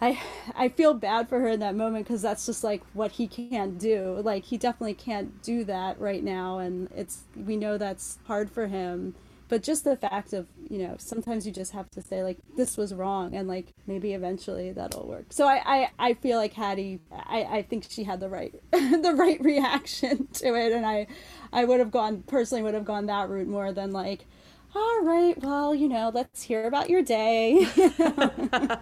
[0.00, 0.20] I
[0.54, 3.78] I feel bad for her in that moment because that's just like what he can't
[3.78, 4.20] do.
[4.22, 8.66] Like he definitely can't do that right now, and it's we know that's hard for
[8.66, 9.14] him.
[9.48, 12.76] But just the fact of you know sometimes you just have to say like this
[12.76, 15.26] was wrong, and like maybe eventually that'll work.
[15.30, 19.14] So I I, I feel like Haddie I, I think she had the right the
[19.16, 21.06] right reaction to it, and I
[21.52, 24.26] I would have gone personally would have gone that route more than like.
[24.74, 27.66] All right, well, you know, let's hear about your day.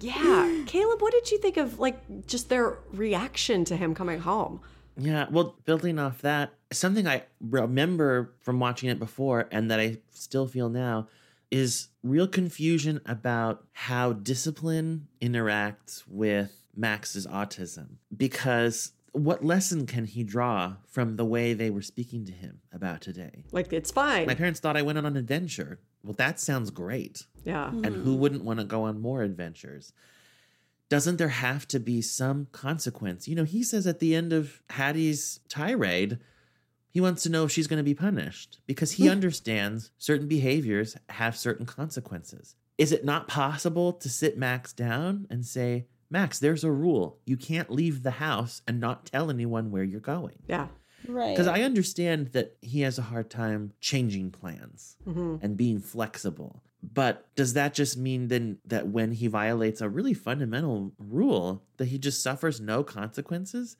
[0.00, 4.60] Yeah, Caleb, what did you think of like just their reaction to him coming home?
[5.00, 9.98] Yeah, well, building off that, something I remember from watching it before and that I
[10.10, 11.08] still feel now
[11.50, 17.96] is real confusion about how discipline interacts with Max's autism.
[18.16, 23.00] Because what lesson can he draw from the way they were speaking to him about
[23.00, 23.44] today?
[23.50, 24.26] Like it's fine.
[24.26, 25.80] My parents thought I went on an adventure.
[26.04, 27.26] Well, that sounds great.
[27.44, 27.68] yeah.
[27.68, 28.18] And who mm.
[28.18, 29.92] wouldn't want to go on more adventures?
[30.90, 33.26] Doesn't there have to be some consequence?
[33.26, 36.18] You know, he says at the end of Haddie's tirade,
[36.90, 39.12] he wants to know if she's going to be punished because he hmm.
[39.12, 42.56] understands certain behaviors have certain consequences.
[42.76, 47.20] Is it not possible to sit Max down and say, Max, there's a rule.
[47.24, 50.42] You can't leave the house and not tell anyone where you're going?
[50.48, 50.66] Yeah.
[51.06, 51.30] right.
[51.30, 55.36] Because I understand that he has a hard time changing plans mm-hmm.
[55.40, 56.64] and being flexible.
[56.82, 61.86] But does that just mean then that when he violates a really fundamental rule, that
[61.86, 63.76] he just suffers no consequences?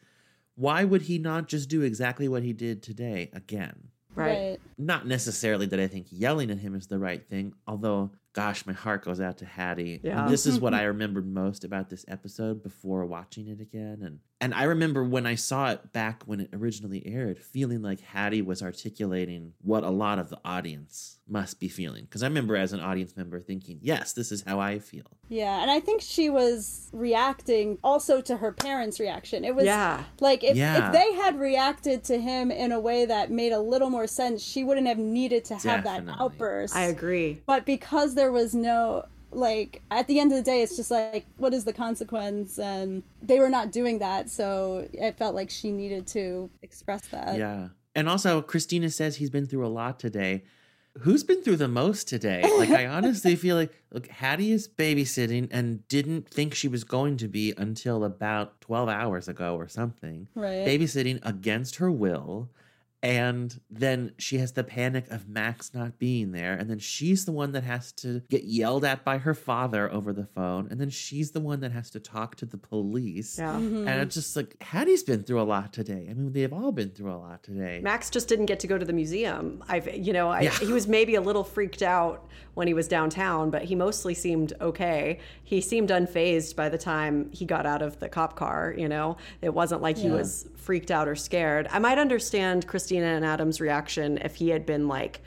[0.54, 3.88] Why would he not just do exactly what he did today again?
[4.14, 4.58] Right.
[4.76, 8.72] Not necessarily that I think yelling at him is the right thing, although, gosh, my
[8.72, 10.00] heart goes out to Haddie.
[10.02, 10.26] Yeah.
[10.28, 14.00] This is what I remembered most about this episode before watching it again.
[14.02, 18.00] And and I remember when I saw it back when it originally aired, feeling like
[18.00, 22.04] Haddie was articulating what a lot of the audience must be feeling.
[22.04, 25.04] Because I remember as an audience member thinking, yes, this is how I feel.
[25.28, 29.44] Yeah, and I think she was reacting also to her parents' reaction.
[29.44, 30.04] It was Yeah.
[30.20, 30.86] like if, Yeah.
[30.88, 34.42] if they had reacted to him in a way that made a little more sense,
[34.42, 36.74] she wouldn't have needed to have that outburst.
[36.74, 37.42] I agree.
[37.46, 41.24] But because there was no like at the end of the day it's just like
[41.36, 45.70] what is the consequence and they were not doing that so it felt like she
[45.70, 47.68] needed to express that Yeah.
[47.94, 50.44] And also, Christina says he's been through a lot today.
[51.00, 52.42] who's been through the most today?
[52.58, 57.16] Like, I honestly feel like, look, Haddie is babysitting and didn't think she was going
[57.18, 60.28] to be until about 12 hours ago or something.
[60.36, 60.66] Right.
[60.66, 62.48] Babysitting against her will.
[63.02, 66.52] And then she has the panic of Max not being there.
[66.52, 70.12] And then she's the one that has to get yelled at by her father over
[70.12, 70.68] the phone.
[70.70, 73.38] And then she's the one that has to talk to the police.
[73.38, 73.52] Yeah.
[73.54, 73.88] Mm-hmm.
[73.88, 76.08] And it's just like, Haddie's been through a lot today.
[76.10, 77.80] I mean, they've all been through a lot today.
[77.82, 79.64] Max just didn't get to go to the museum.
[79.66, 80.58] I've, you know, I, Yeah.
[80.58, 84.52] he was maybe a little freaked out when he was downtown, but he mostly seemed
[84.60, 85.20] okay.
[85.42, 88.74] He seemed unfazed by the time he got out of the cop car.
[88.76, 91.66] You know, it wasn't like he was freaked out or scared.
[91.70, 95.20] I might understand Christina and Adam's reaction if he had been like,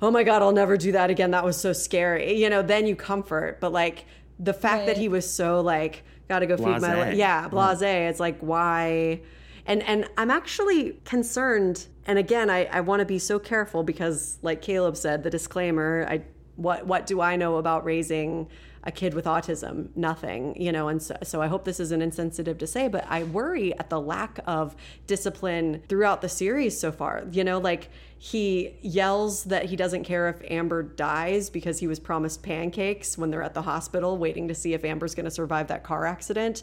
[0.00, 1.32] "Oh my god, I'll never do that again.
[1.32, 3.58] That was so scary." You know, then you comfort.
[3.60, 4.04] But like
[4.38, 7.16] the fact that he was so like, "Got to go feed my Blasé.
[7.16, 7.50] yeah, mm.
[7.50, 9.20] blasé." It's like why
[9.64, 14.38] and and i'm actually concerned and again i, I want to be so careful because
[14.42, 16.20] like caleb said the disclaimer i
[16.56, 18.48] what what do i know about raising
[18.84, 22.58] a kid with autism nothing you know and so, so i hope this isn't insensitive
[22.58, 24.74] to say but i worry at the lack of
[25.06, 30.28] discipline throughout the series so far you know like he yells that he doesn't care
[30.28, 34.54] if amber dies because he was promised pancakes when they're at the hospital waiting to
[34.54, 36.62] see if amber's going to survive that car accident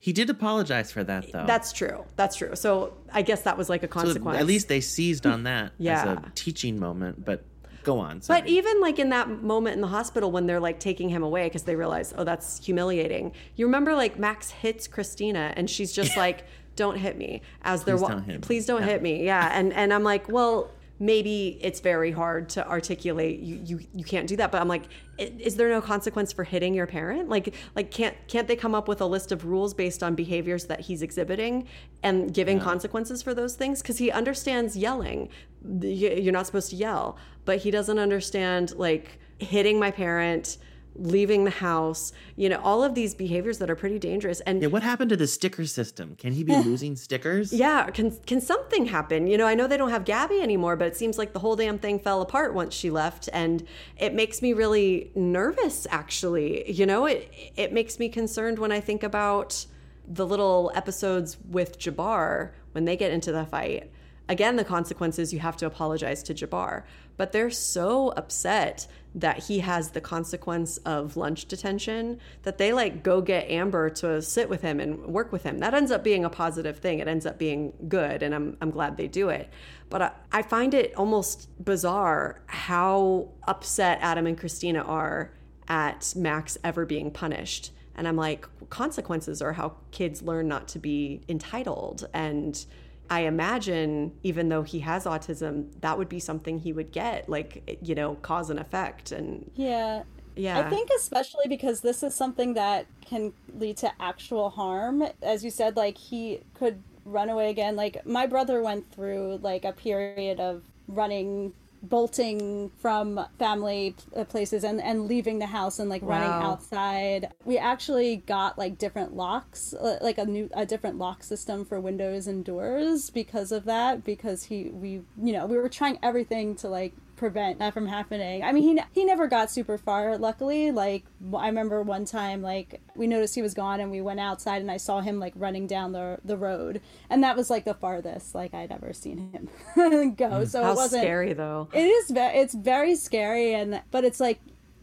[0.00, 1.44] He did apologize for that, though.
[1.46, 2.04] that's true.
[2.16, 2.54] That's true.
[2.54, 4.38] So I guess that was like a So consequence.
[4.38, 7.24] at least they seized on that as a teaching moment.
[7.24, 7.42] But
[7.82, 8.20] go on.
[8.26, 11.44] But even like in that moment in the hospital when they're like taking him away
[11.46, 13.32] because they realize, oh, that's humiliating.
[13.56, 16.44] You remember like Max hits Christina and she's just like,
[16.76, 18.88] don't hit me as they're Please wa- don't please don't Yeah.
[18.88, 19.24] hit me.
[19.24, 19.50] Yeah.
[19.52, 20.70] And and I'm like, well,
[21.02, 24.84] maybe it's very hard to articulate you you, you can't do that but i'm like
[25.18, 27.28] is there no consequence for hitting your parent?
[27.28, 30.64] Like like can't can't they come up with a list of rules based on behaviors
[30.64, 31.68] that he's exhibiting
[32.02, 33.82] and giving consequences for those things?
[33.82, 35.28] Because he understands yelling.
[35.62, 40.58] You're not supposed to yell but he doesn't understand like hitting my parent
[40.94, 44.68] leaving the house you know all of these behaviors that are pretty dangerous and yeah,
[44.68, 46.14] what happened to the sticker system?
[46.16, 47.52] Can he be losing stickers?
[47.52, 49.26] yeah, can can something happen?
[49.26, 51.56] You know, I know they don't have Gabby anymore, but it seems like the whole
[51.56, 53.66] damn thing fell apart once she left, and
[53.96, 55.86] it makes me really nervous.
[55.90, 59.66] Actually, you know, it it makes me concerned when I think about
[60.06, 63.90] the little episodes with Jabbar when they get into the fight.
[64.28, 66.84] Again, the consequences you have to apologize to Jabbar,
[67.16, 73.02] but they're so upset that he has the consequence of lunch detention that they like
[73.02, 75.58] go get Amber to sit with him and work with him.
[75.58, 76.98] That ends up being a positive thing.
[76.98, 79.50] It ends up being good, and I'm I'm glad they do it.
[79.90, 85.32] But I, I find it almost bizarre how upset Adam and Christina are
[85.68, 87.72] at Max ever being punished.
[87.94, 92.08] And I'm like, consequences are how kids learn not to be entitled.
[92.14, 92.64] And
[93.12, 97.78] I imagine, even though he has autism, that would be something he would get, like,
[97.82, 99.12] you know, cause and effect.
[99.12, 100.04] And Yeah.
[100.34, 100.58] yeah.
[100.58, 105.04] I think especially because this is something that can lead to actual harm.
[105.20, 107.76] As you said, like he could run away again.
[107.76, 111.52] Like my brother went through like a period of running
[111.82, 117.32] bolting from family uh, places and, and leaving the house and like running outside.
[117.44, 121.80] We actually got like different locks uh, like a new a different lock system for
[121.80, 126.54] windows and doors because of that because he we you know we were trying everything
[126.56, 128.42] to like prevent that from happening.
[128.42, 130.18] I mean, he he never got super far.
[130.18, 131.04] Luckily, like
[131.36, 134.70] I remember one time, like we noticed he was gone, and we went outside, and
[134.70, 138.34] I saw him like running down the the road, and that was like the farthest
[138.34, 139.48] like I'd ever seen him
[140.16, 140.30] go.
[140.30, 141.68] Mm, so How it wasn't scary, though.
[141.72, 142.10] It is.
[142.10, 144.40] Ve- it's very scary, and but it's like.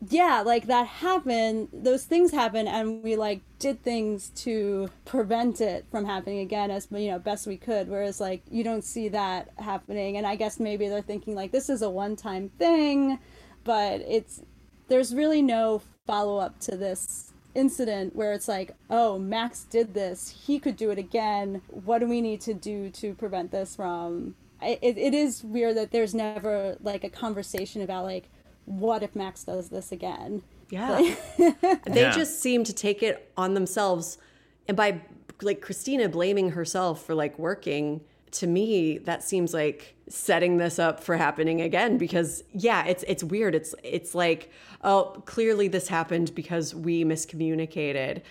[0.08, 1.70] Yeah, like that happened.
[1.74, 6.88] Those things happen, and we like did things to prevent it from happening again as
[6.91, 7.89] you know best we could.
[7.89, 11.70] Whereas like you don't see that happening, and I guess maybe they're thinking like this
[11.70, 13.20] is a one-time thing,
[13.66, 14.41] but it's
[14.88, 20.60] there's really no follow-up to this incident where it's like, oh, Max did this, he
[20.60, 21.62] could do it again.
[21.67, 24.36] What do we need to do to prevent this from?
[24.62, 28.30] It, it is weird that there's never like a conversation about like
[28.70, 30.43] what if Max does this again?
[30.70, 31.16] Yeah.
[31.37, 32.12] they Yeah.
[32.12, 34.20] just seem to take it on themselves.
[34.67, 35.01] And by
[35.41, 38.01] like Christina blaming herself for like working,
[38.32, 43.24] to me, that seems like setting this up for happening again because yeah, it's it's
[43.24, 43.55] weird.
[43.55, 44.51] It's it's like,
[44.83, 48.21] oh, clearly this happened because we miscommunicated.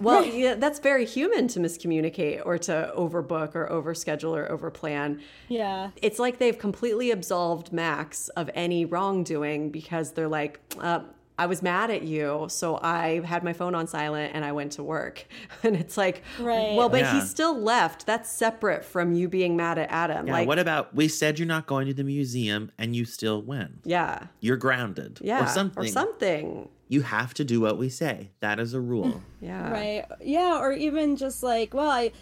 [0.00, 5.20] Well, yeah, that's very human to miscommunicate or to overbook or overschedule or overplan.
[5.48, 5.90] Yeah.
[6.02, 11.00] It's like they've completely absolved Max of any wrongdoing because they're like, uh,
[11.38, 14.72] I was mad at you, so I had my phone on silent and I went
[14.72, 15.26] to work.
[15.62, 16.74] And it's like, Right.
[16.76, 18.06] well, but he still left.
[18.06, 20.26] That's separate from you being mad at Adam.
[20.28, 23.42] Yeah, like, what about we said you're not going to the museum and you still
[23.42, 23.80] went?
[23.84, 25.18] yeah, You're grounded.
[25.22, 25.84] yeah, Or something.
[25.84, 26.68] or something.
[26.88, 28.30] You have to do what we say.
[28.40, 29.22] That is a rule.
[29.40, 30.04] Yeah, Right.
[30.20, 32.12] Yeah, or even just like, well, I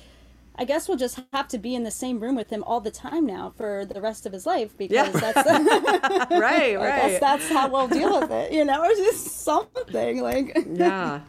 [0.57, 2.91] I guess we'll just have to be in the same room with him all the
[2.91, 5.33] time now for the rest of his life because Yeah.
[5.33, 5.47] that's
[6.31, 7.11] right, I right.
[7.11, 11.21] guess that's how we'll deal with it, you know, or just something like yeah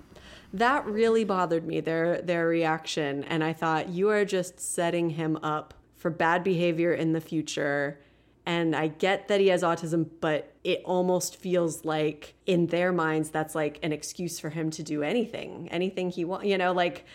[0.53, 5.37] that really bothered me their their reaction and i thought you are just setting him
[5.43, 7.99] up for bad behavior in the future
[8.45, 13.29] and i get that he has autism but it almost feels like in their minds
[13.29, 17.05] that's like an excuse for him to do anything anything he wants you know like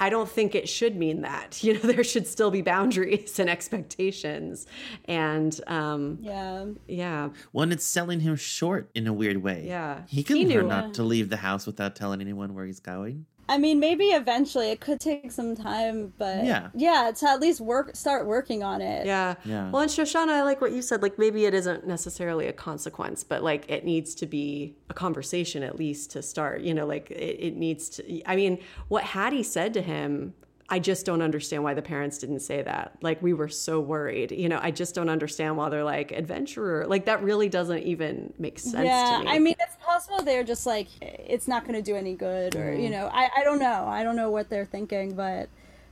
[0.00, 1.62] I don't think it should mean that.
[1.70, 4.66] You know, there should still be boundaries and expectations.
[5.04, 6.66] And um, Yeah.
[6.88, 9.64] yeah, One, it's selling him short in a weird way.
[9.66, 10.02] Yeah.
[10.08, 10.68] He can He learn knew.
[10.68, 13.26] not to leave the house without telling anyone where he's going.
[13.50, 16.68] I mean, maybe eventually it could take some time, but Yeah.
[16.72, 19.04] yeah, to at least work, start working on it.
[19.06, 19.34] Yeah.
[19.44, 19.70] Yeah.
[19.70, 21.02] Well, and Shoshana, I like what you said.
[21.02, 25.64] Like, maybe it isn't necessarily a consequence, but like it needs to be a conversation
[25.64, 26.60] at least to start.
[26.60, 28.22] You know, like it, it needs to.
[28.30, 30.34] I mean, what Haddie said to him,
[30.72, 32.96] I just don't understand why the parents didn't say that.
[33.02, 34.30] Like, we were so worried.
[34.30, 36.86] You know, I just don't understand why they're like adventurer.
[36.86, 39.30] Like, that really doesn't even make sense yeah, to me.
[39.30, 42.72] I mean, it's possible they're just like, it's not going to do any good, or,
[42.72, 42.92] you mm-hmm.
[42.92, 43.86] know, I, I don't know.
[43.86, 45.48] I don't know what they're thinking, but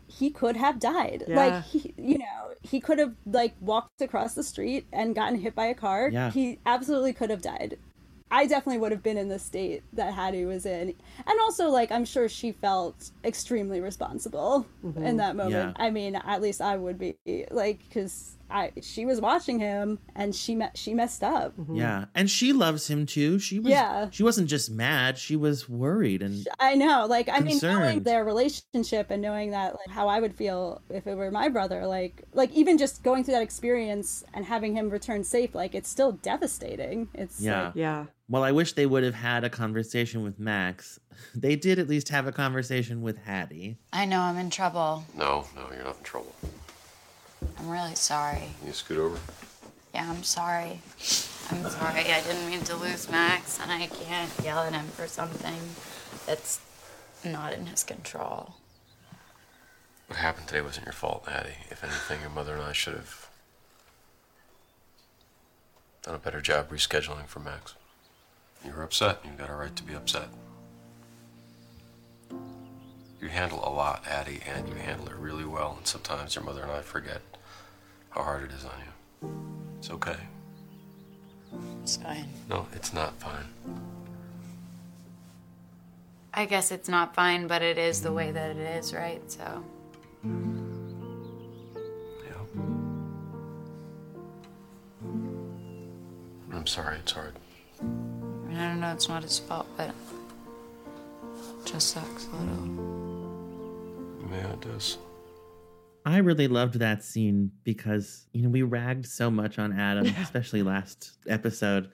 [0.06, 1.24] he could have died.
[1.26, 1.36] Yeah.
[1.36, 5.56] Like, he, you know, he could have, like, walked across the street and gotten hit
[5.56, 6.08] by a car.
[6.08, 6.30] Yeah.
[6.30, 7.78] He absolutely could have died.
[8.30, 10.94] I definitely would have been in the state that Haddie was in.
[11.26, 15.04] And also, like, I'm sure she felt extremely responsible Mm-hmm.
[15.04, 15.76] in that moment.
[15.78, 15.84] Yeah.
[15.84, 17.16] I mean, at least I would be,
[17.50, 21.56] like, because I she was watching him and she me- she messed up.
[21.56, 21.76] Mm-hmm.
[21.76, 22.04] Yeah.
[22.14, 23.38] And she loves him too.
[23.38, 24.08] She was Yeah.
[24.10, 28.24] she wasn't just mad, she was worried and I know, like I mean, knowing their
[28.24, 32.22] relationship and knowing that, like how I would feel if it were my brother, like
[32.32, 36.12] like even just going through that experience and having him return safe, like it's still
[36.12, 37.08] devastating.
[37.14, 37.64] It's Yeah.
[37.66, 38.04] like, yeah.
[38.30, 40.98] Well, I wish they would have had a conversation with Max.
[41.34, 43.76] They did at least have a conversation with Haddie.
[43.92, 45.04] I know I'm in trouble.
[45.16, 46.32] No, no, you're not in trouble.
[47.58, 48.54] I'm really sorry.
[48.58, 49.18] Can you scoot over?
[49.94, 50.80] Yeah, I'm sorry.
[51.50, 52.00] I'm sorry.
[52.12, 55.58] I didn't mean to lose Max, and I can't yell at him for something
[56.26, 56.60] that's
[57.24, 58.54] not in his control.
[60.06, 61.56] What happened today wasn't your fault, Haddie.
[61.70, 63.28] If anything, your mother and I should have
[66.02, 67.74] done a better job rescheduling for Max.
[68.64, 69.20] You were upset.
[69.24, 70.28] You've got a right to be upset.
[73.20, 75.74] You handle a lot, Haddie, and you handle it really well.
[75.76, 77.20] And sometimes your mother and I forget
[78.10, 78.92] how hard it is on you.
[79.78, 80.16] It's okay.
[81.82, 82.28] It's fine.
[82.48, 83.46] No, it's not fine.
[86.32, 89.20] I guess it's not fine, but it is the way that it is, right?
[89.30, 89.64] So.
[90.24, 90.30] Yeah.
[96.52, 96.98] I'm sorry.
[96.98, 97.34] It's hard.
[97.80, 97.84] I
[98.52, 99.94] don't know, it's not his fault, but it
[101.64, 102.97] just sucks a little.
[104.30, 104.98] Yeah, it does.
[106.04, 110.62] I really loved that scene because, you know, we ragged so much on Adam, especially
[110.62, 111.90] last episode.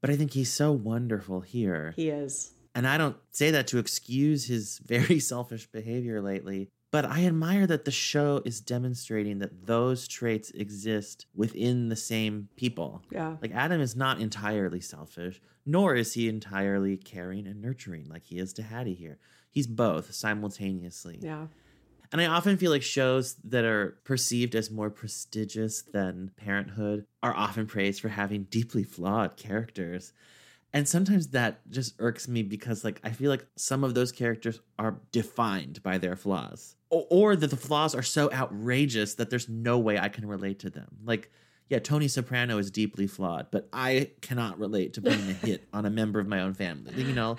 [0.00, 1.92] But I think he's so wonderful here.
[1.94, 2.52] He is.
[2.74, 7.66] And I don't say that to excuse his very selfish behavior lately, but I admire
[7.66, 13.02] that the show is demonstrating that those traits exist within the same people.
[13.10, 13.36] Yeah.
[13.42, 18.38] Like Adam is not entirely selfish, nor is he entirely caring and nurturing like he
[18.38, 19.18] is to Haddie here.
[19.50, 21.18] He's both simultaneously.
[21.20, 21.46] Yeah.
[22.10, 27.36] And I often feel like shows that are perceived as more prestigious than Parenthood are
[27.36, 30.12] often praised for having deeply flawed characters.
[30.72, 34.60] And sometimes that just irks me because like I feel like some of those characters
[34.78, 36.76] are defined by their flaws.
[36.90, 40.60] Or, or that the flaws are so outrageous that there's no way I can relate
[40.60, 40.88] to them.
[41.04, 41.30] Like
[41.68, 45.84] yeah, Tony Soprano is deeply flawed, but I cannot relate to putting a hit on
[45.84, 47.36] a member of my own family, you know?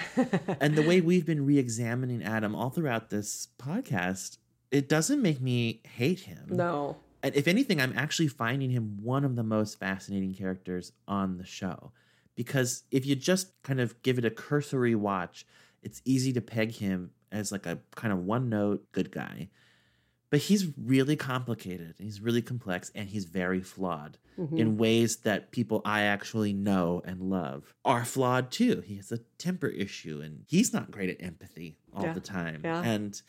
[0.60, 4.38] and the way we've been re examining Adam all throughout this podcast,
[4.72, 6.45] it doesn't make me hate him.
[6.49, 6.97] No.
[7.23, 11.45] And if anything, I'm actually finding him one of the most fascinating characters on the
[11.45, 11.91] show.
[12.35, 15.45] Because if you just kind of give it a cursory watch,
[15.81, 19.49] it's easy to peg him as like a kind of one note good guy.
[20.30, 24.57] But he's really complicated, he's really complex, and he's very flawed mm-hmm.
[24.57, 28.81] in ways that people I actually know and love are flawed too.
[28.81, 32.14] He has a temper issue and he's not great at empathy all Yeah.
[32.14, 32.61] the time.
[32.64, 32.84] Yeah.
[32.84, 33.19] And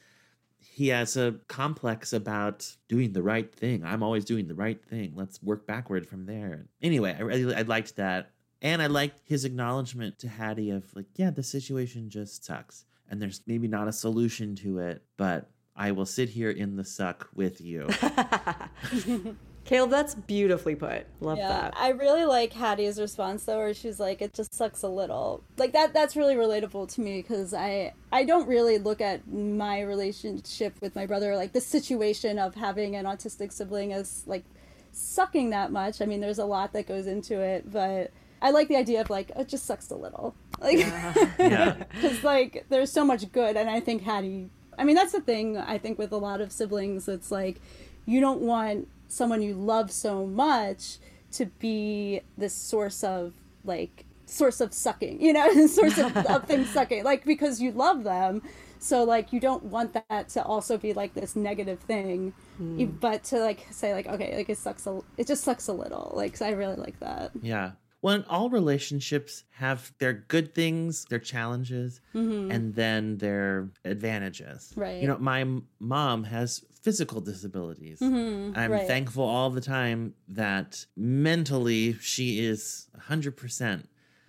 [0.58, 3.84] he has a complex about doing the right thing.
[3.84, 5.12] I'm always doing the right thing.
[5.14, 6.66] Let's work backward from there.
[6.82, 8.32] Anyway, I really I liked that.
[8.62, 12.84] And I liked his acknowledgement to Haddie of like, yeah, the situation just sucks.
[13.08, 15.50] And there's maybe not a solution to it, but
[15.80, 17.88] I will sit here in the suck with you.
[19.64, 21.06] Caleb, that's beautifully put.
[21.20, 21.72] Love that.
[21.74, 25.72] I really like Haddie's response though, where she's like, "It just sucks a little." Like
[25.72, 25.94] that.
[25.94, 30.94] That's really relatable to me because I I don't really look at my relationship with
[30.94, 34.44] my brother like the situation of having an autistic sibling as like
[34.92, 36.02] sucking that much.
[36.02, 38.10] I mean, there's a lot that goes into it, but
[38.42, 41.84] I like the idea of like it just sucks a little, like yeah.
[41.94, 44.50] because like there's so much good, and I think Haddie.
[44.78, 45.56] I mean, that's the thing.
[45.56, 47.60] I think with a lot of siblings, it's like
[48.06, 50.98] you don't want someone you love so much
[51.32, 53.32] to be this source of
[53.64, 58.04] like source of sucking, you know, source of, of things sucking, like because you love
[58.04, 58.42] them.
[58.78, 62.32] So like you don't want that to also be like this negative thing.
[62.58, 65.72] You- but to like say like okay, like it sucks a, it just sucks a
[65.72, 66.12] little.
[66.16, 67.32] Like so I really like that.
[67.42, 67.72] Yeah.
[68.02, 72.50] Well, all relationships have their good things, their challenges, mm-hmm.
[72.50, 74.72] and then their advantages.
[74.74, 75.02] Right.
[75.02, 78.00] You know, my m- mom has physical disabilities.
[78.00, 78.58] Mm-hmm.
[78.58, 78.86] I'm right.
[78.86, 83.84] thankful all the time that mentally she is 100%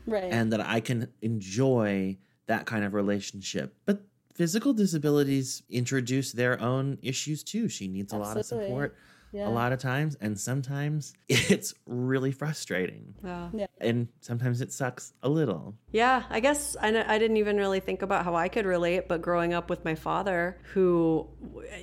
[0.07, 0.23] Right.
[0.23, 2.17] and that I can enjoy
[2.47, 3.75] that kind of relationship.
[3.85, 4.01] But
[4.33, 7.69] physical disabilities introduce their own issues too.
[7.69, 8.95] She needs a lot of support
[9.33, 9.47] Yeah.
[9.47, 13.15] a lot of times, and sometimes it's really frustrating.
[13.23, 13.49] Yeah.
[13.53, 13.65] Yeah.
[13.79, 15.75] And sometimes it sucks a little.
[15.91, 19.53] Yeah, I guess I didn't even really think about how I could relate, but growing
[19.53, 21.27] up with my father, who,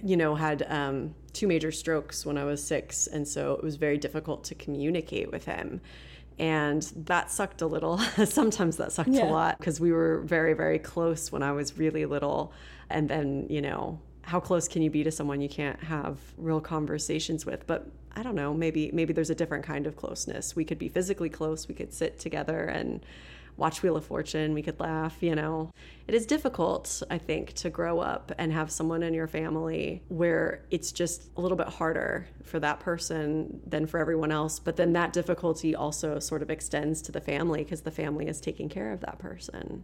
[0.03, 3.77] you know, had um, two major strokes when I was six, and so it was
[3.77, 5.81] very difficult to communicate with him.
[6.39, 7.99] And that sucked a little.
[8.25, 9.29] Sometimes that sucked Yeah.
[9.29, 12.53] a lot because we were very, very close when I was really little.
[12.91, 16.60] And then, you know, how close can you be to someone you can't have real
[16.60, 17.66] conversations with?
[17.66, 20.55] But I don't know, maybe maybe there's a different kind of closeness.
[20.55, 23.05] We could be physically close, we could sit together and
[23.56, 25.72] watch Wheel of Fortune, we could laugh, you know.
[26.06, 30.64] It is difficult, I think, to grow up and have someone in your family where
[30.70, 34.60] it's just a little bit harder for that person than for everyone else.
[34.60, 38.40] But then that difficulty also sort of extends to the family because the family is
[38.40, 39.82] taking care of that person.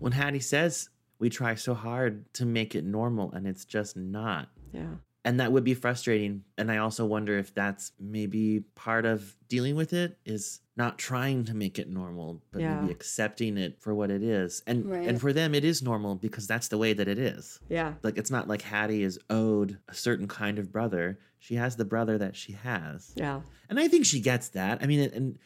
[0.00, 4.48] When Haddie says we try so hard to make it normal and it's just not.
[4.72, 4.94] Yeah.
[5.26, 6.44] And that would be frustrating.
[6.58, 11.44] And I also wonder if that's maybe part of dealing with it is not trying
[11.46, 12.80] to make it normal, but Yeah.
[12.80, 14.62] maybe accepting it for what it is.
[14.66, 15.08] And Right.
[15.08, 17.58] and for them it is normal because that's the way that it is.
[17.70, 17.94] Yeah.
[18.02, 21.18] Like it's not like Haddie is owed a certain kind of brother.
[21.38, 23.12] She has the brother that she has.
[23.16, 23.42] Yeah.
[23.70, 24.82] And I think she gets that.
[24.82, 25.38] I mean, and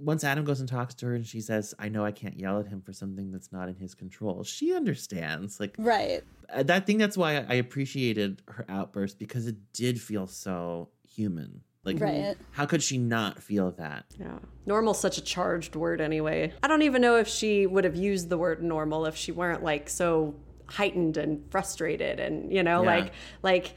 [0.00, 2.58] once Adam goes and talks to her and she says, I know I can't yell
[2.60, 5.58] at him for something that's not in his control, she understands.
[5.60, 6.22] Like, Right.
[6.54, 11.62] I I think that's why I appreciated her outburst because it did feel so human.
[11.84, 12.36] Like, Right.
[12.52, 14.04] how could she not feel that?
[14.18, 14.38] Yeah.
[14.66, 16.52] Normal's such a charged word anyway.
[16.62, 19.62] I don't even know if she would have used the word normal if she weren't
[19.64, 20.34] like so
[20.66, 22.88] heightened and frustrated and you know, Yeah.
[22.94, 23.12] like
[23.42, 23.74] like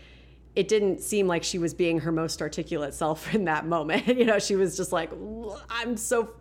[0.56, 4.08] it didn't seem like she was being her most articulate self in that moment.
[4.18, 5.12] you know, she was just like,
[5.70, 6.32] I'm so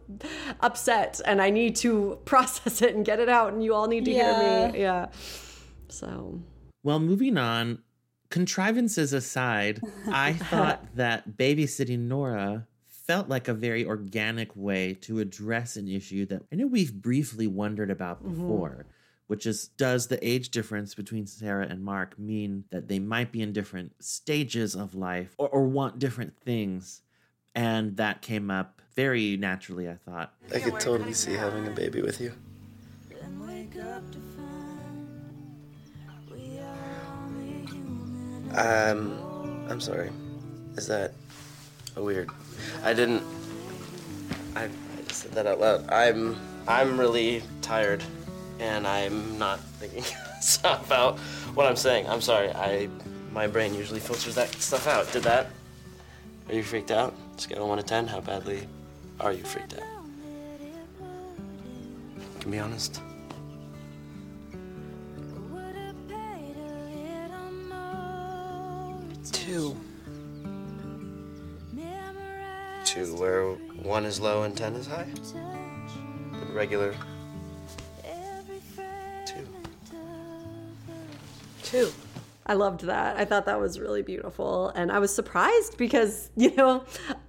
[0.61, 4.05] upset and I need to process it and get it out and you all need
[4.05, 4.81] to hear me.
[4.81, 5.07] Yeah.
[5.89, 6.41] So
[6.83, 7.81] Well, moving on,
[8.31, 15.77] contrivances aside, I thought that babysitting Nora felt like a very organic way to address
[15.77, 18.41] an issue that I know we've briefly wondered about mm-hmm.
[18.41, 18.87] before,
[19.27, 23.43] which is does the age difference between Sarah and Mark mean that they might be
[23.43, 27.03] in different stages of life or, or want different things?
[27.55, 30.35] And that came up very naturally, I thought.
[30.53, 32.33] I could totally see having a baby with you.
[38.57, 40.11] Um, I'm sorry.
[40.77, 41.13] Is that
[41.97, 42.31] a weird?
[42.85, 43.23] I didn't.
[44.55, 44.69] I, I
[45.09, 45.91] just said that out loud.
[45.91, 46.37] I'm
[46.69, 48.03] I'm really tired,
[48.59, 50.05] and I'm not thinking
[50.65, 51.19] about
[51.55, 52.09] what I'm saying.
[52.09, 52.51] I'm sorry.
[52.51, 52.89] I
[53.33, 55.11] my brain usually filters that stuff out.
[55.13, 55.51] Did that?
[56.49, 57.15] Are you freaked out?
[57.37, 58.07] Scale of one to ten.
[58.07, 58.69] How badly
[59.21, 59.83] are you freaked out?
[62.41, 63.01] Can be honest.
[69.33, 69.77] Two.
[72.85, 73.53] Two, where
[73.83, 75.07] one is low and ten is high?
[76.33, 76.95] The regular.
[81.75, 81.91] Two.
[82.47, 83.17] I loved that.
[83.17, 84.69] I thought that was really beautiful.
[84.69, 86.85] And I was surprised because, you know,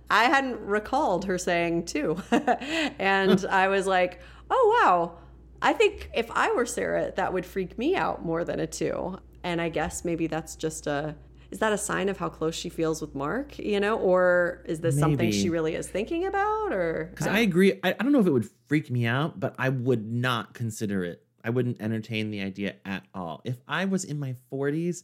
[0.09, 2.21] I hadn't recalled her saying two.
[2.31, 5.17] and I was like, oh, wow.
[5.63, 9.17] I think if I were Sarah, that would freak me out more than a two.
[9.43, 11.15] And I guess maybe that's just a.
[11.49, 14.81] is that a sign of how close she feels with Mark, you know, or is
[14.81, 17.79] this something she really is thinking about or Because I agree.
[17.83, 21.03] I, I don't know if it would freak me out, but I would not consider
[21.03, 21.24] it.
[21.45, 23.41] I wouldn't entertain the idea at all.
[23.45, 25.03] If I was in my 40s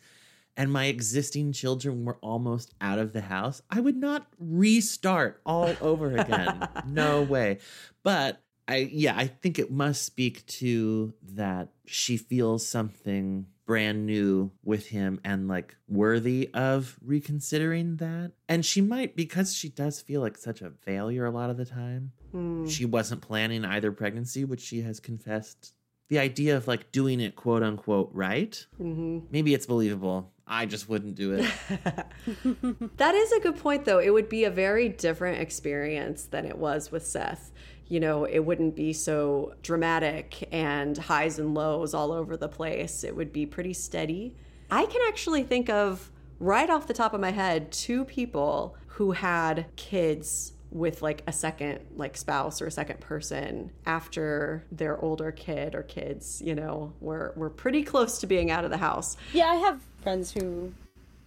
[0.58, 5.74] and my existing children were almost out of the house, I would not restart all
[5.80, 6.68] over again.
[6.88, 7.60] no way.
[8.04, 14.52] But I, yeah, I think it must speak to that she feels something brand new
[14.64, 18.32] with him and like worthy of reconsidering that.
[18.50, 21.66] And she might, because she does feel like such a failure a lot of the
[21.66, 22.12] time.
[22.32, 22.68] Hmm.
[22.68, 25.74] She wasn't planning either pregnancy, which she has confessed.
[26.12, 30.32] The idea of like doing it quote unquote right, hmm maybe it's believable.
[30.46, 31.50] I just wouldn't do it.
[32.98, 34.00] That is a good point, though.
[34.00, 37.52] It would be a very different experience than it was with Seth.
[37.88, 43.06] You know, it wouldn't be so dramatic and highs and lows all over the place.
[43.06, 44.36] It would be pretty steady.
[44.70, 49.12] I can actually think of, right off the top of my head, two people who
[49.12, 55.32] had kids with like a second like spouse or a second person after their older
[55.32, 59.18] kid or kids you know were were pretty close to being out of the house
[59.34, 60.74] Yeah, I have friends who,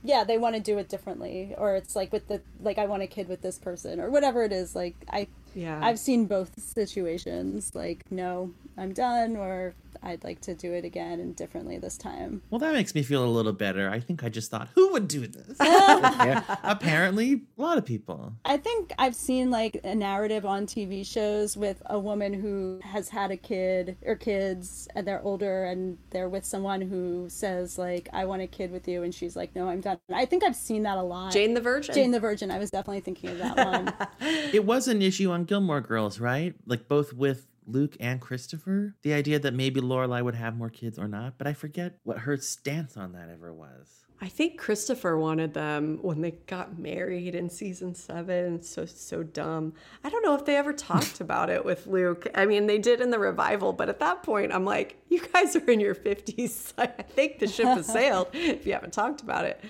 [0.03, 3.03] yeah, they want to do it differently, or it's like with the like I want
[3.03, 4.75] a kid with this person or whatever it is.
[4.75, 5.79] Like I, Yeah.
[5.83, 7.75] I've seen both situations.
[7.75, 12.43] Like no, I'm done, or I'd like to do it again and differently this time.
[12.51, 13.91] Well, that makes me feel a little better.
[13.91, 15.57] I think I just thought, who would do this?
[16.63, 18.35] Apparently, a lot of people.
[18.45, 23.09] I think I've seen like a narrative on TV shows with a woman who has
[23.09, 28.09] had a kid or kids and they're older and they're with someone who says like
[28.13, 29.99] I want a kid with you and she's like no I'm done.
[30.13, 31.33] I think I've seen that a lot.
[31.33, 31.95] Jane the Virgin.
[31.95, 32.51] Jane the Virgin.
[32.51, 33.95] I was definitely thinking of that one.
[34.53, 36.55] It was an issue on Gilmore Girls, right?
[36.67, 38.95] Like both with Luke and Christopher.
[39.03, 42.19] The idea that maybe Lorelai would have more kids or not, but I forget what
[42.19, 44.05] her stance on that ever was.
[44.21, 48.63] I think Christopher wanted them when they got married in season seven.
[48.63, 49.75] So so dumb.
[50.03, 52.27] I don't know if they ever talked about it with Luke.
[52.35, 55.57] I mean, they did in the revival, but at that point, I'm like, you guys
[55.57, 56.73] are in your fifties.
[56.79, 59.63] I think the ship has sailed if you haven't talked about it.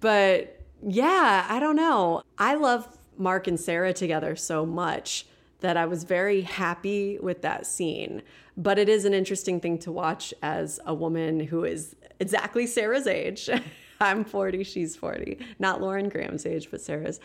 [0.00, 2.22] But yeah, I don't know.
[2.38, 5.26] I love Mark and Sarah together so much
[5.62, 8.22] that I was very happy with that scene.
[8.56, 13.06] But it is an interesting thing to watch as a woman who is exactly Sarah's
[13.06, 13.48] age.
[14.00, 15.38] I'm 40, she's 40.
[15.58, 17.20] Not Lauren Graham's age, but Sarah's,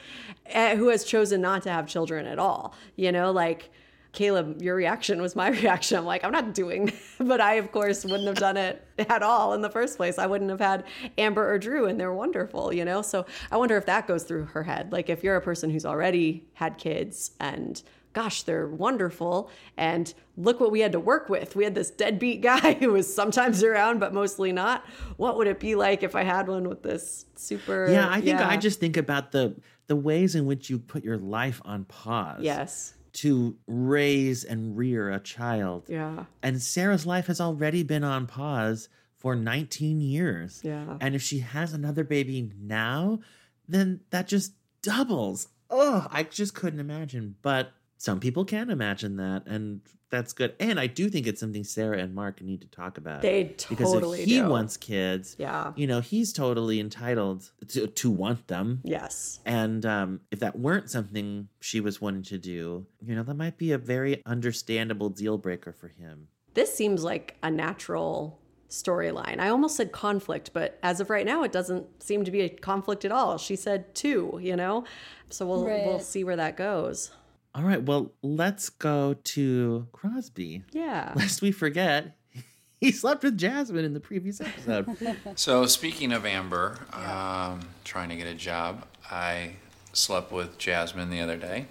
[0.45, 2.76] eh, who has chosen not to have children at all.
[2.95, 3.72] You know, like
[4.14, 5.97] Caleb, your reaction was my reaction.
[5.97, 9.53] I'm like, I'm not doing, but I, of course, wouldn't have done it at all
[9.53, 10.18] in the first place.
[10.18, 10.85] I wouldn't have had
[11.18, 13.01] Amber or Drew, and they're wonderful, you know?
[13.01, 14.91] So I wonder if that goes through her head.
[14.91, 17.81] Like, if you're a person who's already had kids and
[18.18, 19.52] gosh, they're wonderful.
[19.77, 21.56] And look what we had to work with.
[21.56, 24.84] We had this deadbeat guy who was sometimes around, but mostly not.
[25.18, 27.88] What would it be like if I had one with this super?
[27.91, 28.49] Yeah, I think yeah.
[28.49, 32.41] I just think about the the ways in which you put your life on pause.
[32.41, 32.95] Yes.
[33.14, 35.85] To raise and rear a child.
[35.88, 36.26] Yeah.
[36.41, 40.61] And Sarah's life has already been on pause for 19 years.
[40.64, 40.98] Yeah.
[40.99, 43.19] And if she has another baby now,
[43.68, 45.49] then that just doubles.
[45.69, 47.35] Oh, I just couldn't imagine.
[47.41, 50.56] But some people can imagine that, and that's good.
[50.60, 53.22] And I do think it's something Sarah and Mark need to talk about.
[53.22, 54.48] They totally because if he do.
[54.49, 55.74] wants kids, Yeah.
[55.76, 58.82] you know, he's totally entitled to to want them.
[58.84, 59.40] Yes.
[59.45, 63.57] And um, if that weren't something she was wanting to do, you know, that might
[63.57, 66.28] be a very understandable deal breaker for him.
[66.53, 69.40] This seems like a natural storyline.
[69.40, 72.49] I almost said conflict, but as of right now, it doesn't seem to be a
[72.49, 73.38] conflict at all.
[73.38, 74.84] She said two, you know?
[75.30, 77.11] So we'll we'll see where that goes.
[77.56, 80.64] All right, well, let's go to Crosby.
[80.72, 81.14] Yeah.
[81.15, 82.15] Lest we forget,
[82.80, 85.18] he slept with Jasmine in the previous episode.
[85.36, 89.53] So speaking of Amber, um, trying to get a job, I
[89.94, 91.65] slept with Jasmine the other day.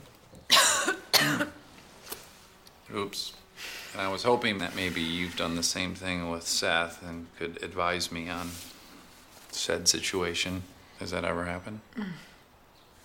[2.94, 3.32] Oops.
[3.93, 7.62] And I was hoping that maybe you've done the same thing with Seth and could
[7.62, 8.51] advise me on
[9.51, 10.65] said situation.
[11.01, 11.81] Has that ever happened?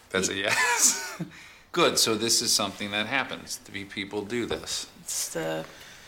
[0.09, 1.21] That's a yes.
[1.71, 1.97] Good.
[1.97, 3.59] So this is something that happens.
[3.65, 4.87] To be people do this.
[5.01, 5.65] It's the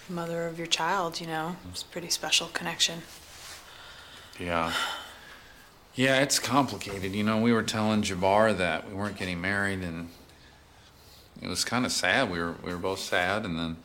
[0.10, 1.56] mother of your child, you know.
[1.72, 3.03] It's a pretty special connection.
[4.40, 4.73] Yeah.
[5.95, 7.14] Yeah, it's complicated.
[7.14, 10.10] You know, we were telling Jabbar that we weren't getting married, and
[11.41, 12.31] it was kind of sad.
[12.31, 13.77] We were we were both sad, and then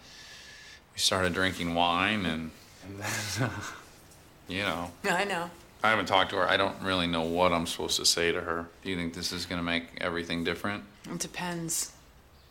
[0.93, 2.51] we started drinking wine, and,
[2.87, 3.51] and then,
[4.49, 5.51] you know, I know.
[5.83, 6.49] I haven't talked to her.
[6.49, 8.69] I don't really know what I'm supposed to say to her.
[8.83, 10.85] Do you think this is going to make everything different?
[11.09, 11.93] It depends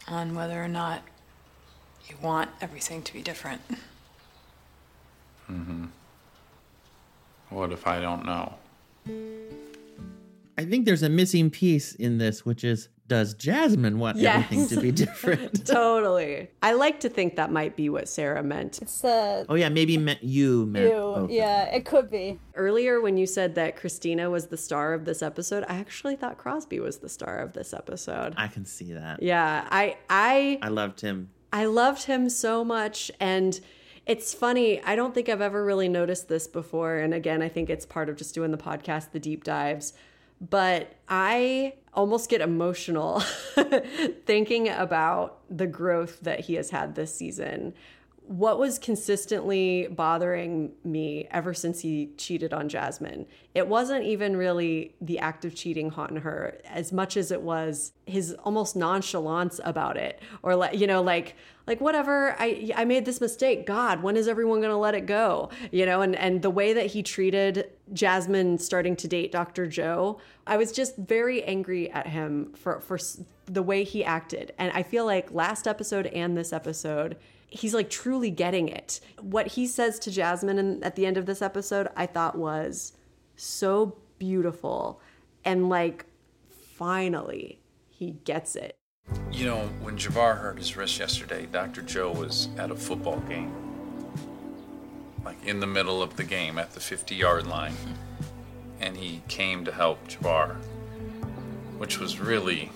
[0.07, 1.01] on whether or not
[2.07, 3.61] you want everything to be different.
[5.51, 5.85] Mm-hmm.
[7.49, 8.53] What if I don't know?
[10.65, 14.43] Think there's a missing piece in this, which is does Jasmine want Yes.
[14.43, 15.65] everything to be different?
[15.91, 16.49] totally.
[16.61, 18.79] I like to think that might be what Sarah meant.
[18.81, 20.91] It's uh, oh yeah, maybe meant you meant you.
[20.99, 22.39] both Yeah, it could be.
[22.55, 26.37] Earlier, when you said that Christina was the star of this episode, I actually thought
[26.37, 28.33] Crosby was the star of this episode.
[28.35, 29.23] I can see that.
[29.23, 31.29] Yeah, I I I loved him.
[31.53, 33.57] I loved him so much and
[34.05, 37.69] it's funny, I don't think I've ever really noticed this before and again, I think
[37.69, 39.93] it's part of just doing the podcast, the deep dives,
[40.41, 43.19] but I almost get emotional
[44.25, 47.73] thinking about the growth that he has had this season.
[48.27, 53.25] What was consistently bothering me ever since he cheated on Jasmine?
[53.55, 57.93] It wasn't even really the act of cheating on her as much as it was
[58.05, 61.35] his almost nonchalance about it or like you know like
[61.67, 65.05] like whatever I I made this mistake god when is everyone going to let it
[65.05, 69.67] go you know and and the way that he treated Jasmine starting to date Dr.
[69.67, 72.97] Joe I was just very angry at him for for
[73.45, 77.17] the way he acted and I feel like last episode and this episode
[77.47, 81.25] he's like truly getting it what he says to Jasmine in, at the end of
[81.25, 82.93] this episode I thought was
[83.35, 85.01] so beautiful
[85.45, 86.05] and like
[86.49, 87.59] finally
[87.89, 88.77] he gets it
[89.31, 91.81] You know, when Jabbar hurt his wrist yesterday, Dr.
[91.81, 93.53] Joe was at a football game.
[95.23, 97.75] Like in the middle of the game at the 50 yard line.
[98.79, 100.55] And he came to help Jabbar,
[101.77, 102.71] which was really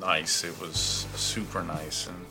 [0.00, 0.44] nice.
[0.44, 2.06] It was super nice.
[2.06, 2.25] And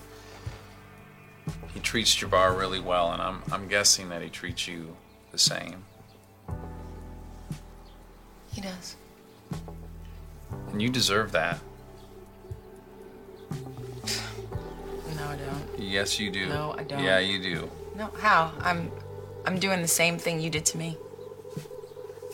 [1.75, 3.11] he treats Jabbar really well.
[3.11, 4.95] And I'm, I'm guessing that he treats you
[5.31, 5.83] the same.
[8.51, 8.95] He does.
[10.71, 11.59] And you deserve that.
[13.51, 15.79] No, I don't.
[15.79, 16.47] Yes, you do.
[16.47, 17.03] No, I don't.
[17.03, 17.69] Yeah, you do.
[17.95, 18.53] No, how?
[18.61, 18.89] I'm
[19.45, 20.97] I'm doing the same thing you did to me.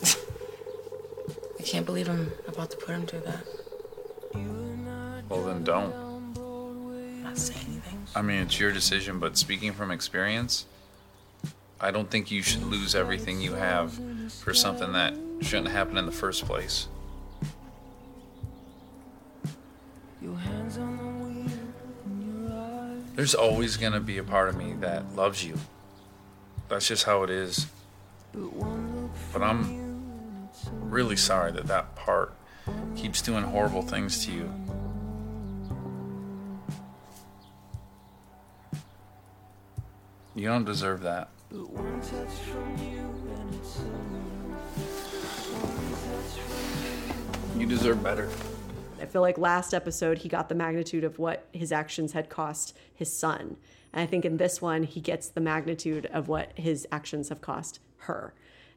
[1.58, 3.44] I can't believe I'm about to put him through that.
[5.28, 5.92] Well, then don't.
[5.92, 7.91] I'm not saying anything.
[8.14, 10.66] I mean, it's your decision, but speaking from experience,
[11.80, 13.98] I don't think you should lose everything you have
[14.42, 16.88] for something that shouldn't happen in the first place.
[23.14, 25.58] There's always going to be a part of me that loves you.
[26.68, 27.66] That's just how it is.
[28.32, 30.48] But I'm
[30.80, 32.32] really sorry that that part
[32.96, 34.52] keeps doing horrible things to you.
[40.34, 41.28] You don't deserve that.
[47.56, 48.30] You deserve better.
[49.00, 52.74] I feel like last episode he got the magnitude of what his actions had cost
[52.94, 53.56] his son.
[53.92, 57.42] And I think in this one he gets the magnitude of what his actions have
[57.42, 58.32] cost her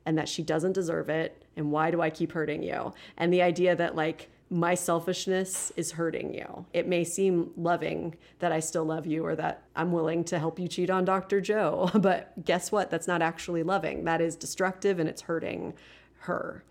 [0.06, 2.94] and that she doesn't deserve it and why do I keep hurting you?
[3.18, 6.65] And the idea that like my selfishness is hurting you.
[6.73, 10.59] It may seem loving that I still love you or that I'm willing to help
[10.59, 11.41] you cheat on Dr.
[11.41, 12.91] Joe, but guess what?
[12.91, 14.03] That's not actually loving.
[14.03, 15.73] That is destructive and it's hurting
[16.19, 16.63] her.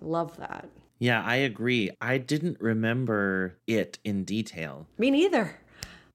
[0.00, 0.68] I love that.
[0.98, 1.90] Yeah, I agree.
[2.00, 4.86] I didn't remember it in detail.
[4.98, 5.58] Me neither.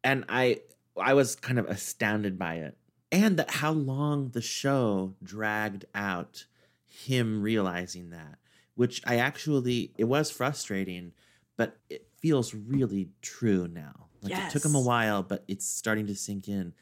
[0.04, 0.62] And I
[0.98, 2.78] I was kind of astounded by it.
[3.12, 6.46] And that how long the show dragged out
[6.88, 8.40] him realizing that,
[8.78, 11.12] which I actually it was frustrating,
[11.58, 14.08] but it feels really true now.
[14.22, 16.74] Like it took him a while, but it's starting to sink in.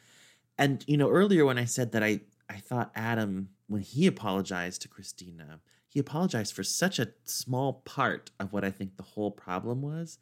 [0.58, 2.20] And you know, earlier when I said that I
[2.50, 8.30] I thought Adam when he apologized to Christina, he apologized for such a small part
[8.40, 10.20] of what I think the whole problem was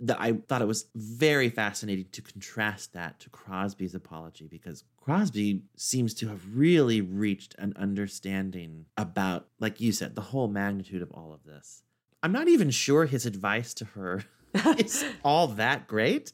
[0.00, 5.62] that I thought it was very fascinating to contrast that to Crosby's apology because Crosby
[5.76, 11.10] seems to have really reached an understanding about, like you said, the whole magnitude of
[11.10, 11.82] all of this.
[12.22, 14.22] I'm not even sure his advice to her
[14.78, 16.32] is all that great,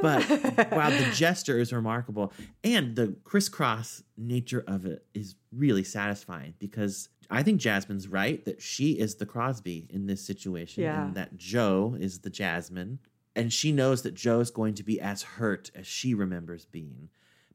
[0.00, 0.28] but
[0.70, 2.32] wow, the gesture is remarkable.
[2.62, 8.62] And the crisscross nature of it is really satisfying because I think Jasmine's right that
[8.62, 11.06] she is the Crosby in this situation Yeah.
[11.06, 13.00] and that Joe is the Jasmine.
[13.34, 17.08] And she knows that Joe's going to be as hurt as she remembers being.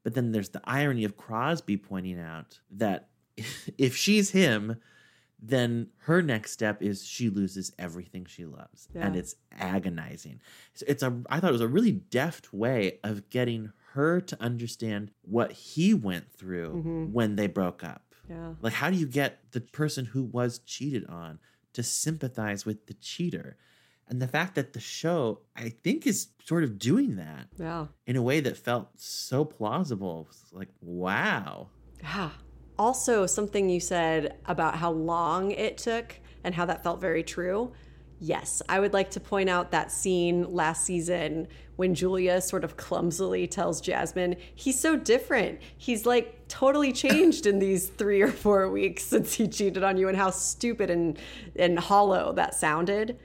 [0.03, 3.09] But then there's the irony of Crosby pointing out that
[3.77, 4.77] if she's him,
[5.41, 8.87] then her next step is she loses everything she loves.
[8.93, 10.41] And it's agonizing.
[10.73, 14.41] So it's a I thought it was a really deft way of getting her to
[14.41, 17.11] understand what he went through Mhm.
[17.11, 18.13] when they broke up.
[18.29, 18.53] Yeah.
[18.61, 21.39] Like, how do you get the person who was cheated on
[21.73, 23.57] to sympathize with the cheater?
[24.09, 27.87] And the fact that the show, I think, is sort of doing that Yeah.
[28.07, 30.27] in a way that felt so plausible.
[30.51, 31.69] Like, wow.
[32.01, 32.31] Yeah.
[32.77, 37.71] Also, something you said about how long it took and how that felt very true.
[38.21, 42.75] Yes, I would like to point out that scene last season when Julia sort of
[42.75, 45.59] clumsily tells Jasmine, he's so different.
[45.77, 50.07] He's like totally changed in these three or four weeks since he cheated on you,
[50.09, 51.17] and how stupid and,
[51.55, 53.17] and hollow that sounded.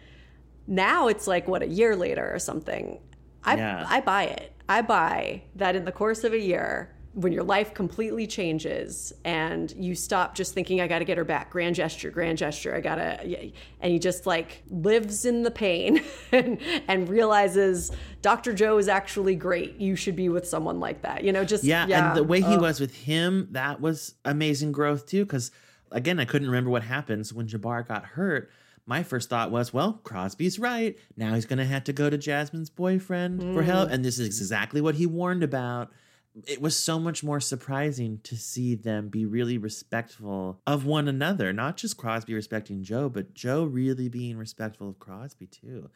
[0.66, 2.98] Now it's like, what, a year later or something.
[3.44, 3.86] I, Yeah.
[3.88, 4.52] I buy it.
[4.68, 9.70] I buy that in the course of a year, when your life completely changes and
[9.76, 12.80] you stop just thinking, I got to get her back, grand gesture, grand gesture, I
[12.80, 18.52] got to, and he just like lives in the pain and, and realizes Dr.
[18.52, 19.76] Joe is actually great.
[19.76, 21.22] You should be with someone like that.
[21.22, 22.08] You know, just, Yeah, yeah.
[22.08, 25.24] and the way he was with him, that was amazing growth too.
[25.24, 25.52] Because
[25.92, 28.50] again, I couldn't remember what happens when Jabbar got hurt.
[28.86, 30.96] My first thought was, well, Crosby's right.
[31.16, 33.64] Now he's going to have to go to Jasmine's boyfriend for Mm.
[33.64, 33.90] help.
[33.90, 35.90] And this is exactly what he warned about.
[36.46, 41.52] It was so much more surprising to see them be really respectful of one another,
[41.52, 45.90] not just Crosby respecting Joe, but Joe really being respectful of Crosby too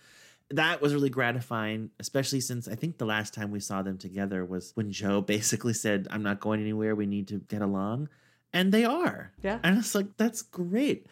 [0.51, 4.47] that was really gratifying, especially since I think the last time we saw them together
[4.47, 6.95] was when Joe basically said, I'm not going anywhere.
[6.95, 8.09] We need to get along.
[8.55, 9.33] And they are.
[9.43, 9.59] Yeah.
[9.63, 11.07] And it's like, that's great.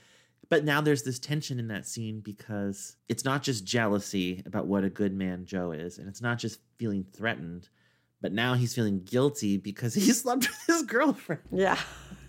[0.49, 4.85] But now there's this tension in that scene because it's not just jealousy about what
[4.85, 7.69] a good man Joe is, and it's not just feeling threatened,
[8.21, 11.43] but now he's feeling guilty because he slept with his girlfriend.
[11.51, 11.79] Yeah.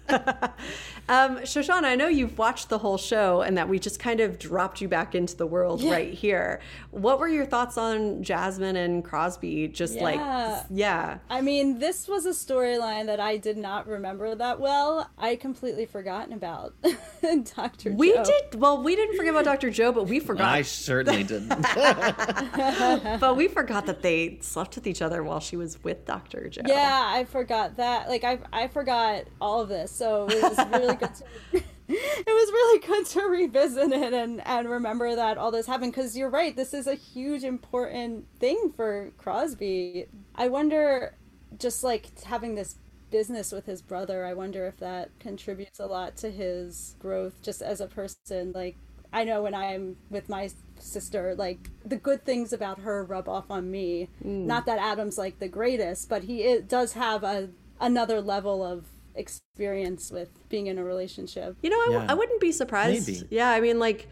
[1.09, 4.39] um, Shoshana, I know you've watched the whole show and that we just kind of
[4.39, 5.91] dropped you back into the world Yeah.
[5.91, 6.59] right here.
[6.91, 9.67] What were your thoughts on Jasmine and Crosby?
[9.67, 10.63] Just like, Yeah.
[10.69, 11.17] yeah.
[11.29, 15.09] I mean, this was a storyline that I did not remember that well.
[15.17, 16.73] I completely forgotten about
[17.55, 17.89] Dr.
[17.91, 17.95] Joe.
[17.95, 18.23] We Joe.
[18.23, 19.69] did, well, we didn't forget about Dr.
[19.69, 20.47] Joe, but we forgot.
[20.47, 21.49] I certainly didn't.
[23.19, 26.49] but we forgot that they slept with each other while she was with Dr.
[26.49, 26.61] Joe.
[26.65, 28.09] Yeah, I forgot that.
[28.09, 29.96] Like I I forgot all of this.
[29.97, 34.69] So it was really good to it was really good to revisit it and and
[34.69, 36.55] remember that all this happened cuz you're right.
[36.55, 40.07] This is a huge important thing for Crosby.
[40.35, 41.15] I wonder
[41.57, 42.75] just like having this
[43.09, 47.61] business with his brother, I wonder if that contributes a lot to his growth just
[47.61, 48.75] as a person like
[49.13, 53.49] I know when I'm with my sister, like the good things about her rub off
[53.49, 54.09] on me.
[54.21, 54.45] Mm.
[54.45, 57.49] Not that Adam's like the greatest, but he does have a
[57.79, 58.85] another level of
[59.17, 61.57] experience with being in a relationship.
[61.61, 62.11] You know, I, w- Yeah.
[62.11, 63.07] I wouldn't be surprised.
[63.07, 63.27] Maybe.
[63.29, 64.07] Yeah, I mean, like,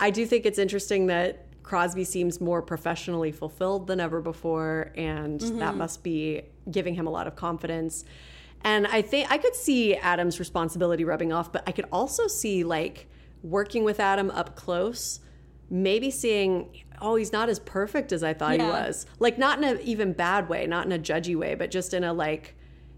[0.00, 5.40] I do think it's interesting that Crosby seems more professionally fulfilled than ever before, and
[5.40, 5.76] that Mhm.
[5.76, 8.04] must be giving him a lot of confidence.
[8.62, 12.64] And I think I could see Adam's responsibility rubbing off, but I could also see
[12.64, 13.06] like
[13.42, 15.20] working with Adam up close,
[15.70, 19.04] maybe seeing, oh, he's not as perfect as I thought he was.
[19.18, 22.04] Like, not in an even bad way, not in a judgy way, but just in
[22.04, 22.54] a like,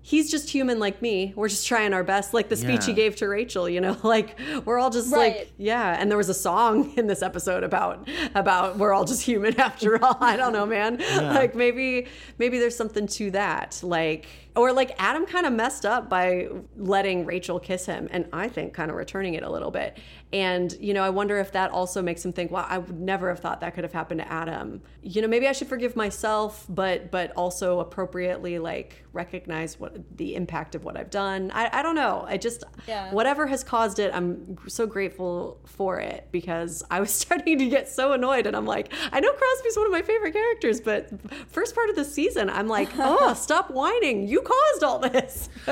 [0.08, 1.32] he's just human like me.
[1.34, 2.32] We're just trying our best.
[2.32, 5.36] Like the speech he gave to Rachel, you know, like we're all just Right.
[5.38, 5.96] like, yeah.
[6.00, 10.00] And there was a song in this episode about about we're all just human after
[10.02, 10.16] all.
[10.20, 10.98] I don't know, man.
[11.00, 11.32] Yeah.
[11.32, 12.06] Like maybe
[12.38, 13.80] maybe there's something to that.
[13.82, 14.26] Like
[14.56, 18.72] or like Adam kind of messed up by letting Rachel kiss him, and I think
[18.74, 19.98] kind of returning it a little bit.
[20.32, 23.28] And you know, I wonder if that also makes him think, wow, I would never
[23.28, 24.82] have thought that could have happened to Adam.
[25.02, 30.34] You know, maybe I should forgive myself, but but also appropriately like recognize what the
[30.34, 31.50] impact of what I've done.
[31.54, 32.24] I, I don't know.
[32.28, 33.12] I just Yeah.
[33.12, 37.88] whatever has caused it, I'm so grateful for it because I was starting to get
[37.88, 41.08] so annoyed, and I'm like, I know Crosby's one of my favorite characters, but
[41.50, 44.26] first part of the season, I'm like, oh, stop whining.
[44.28, 45.48] You caused all this.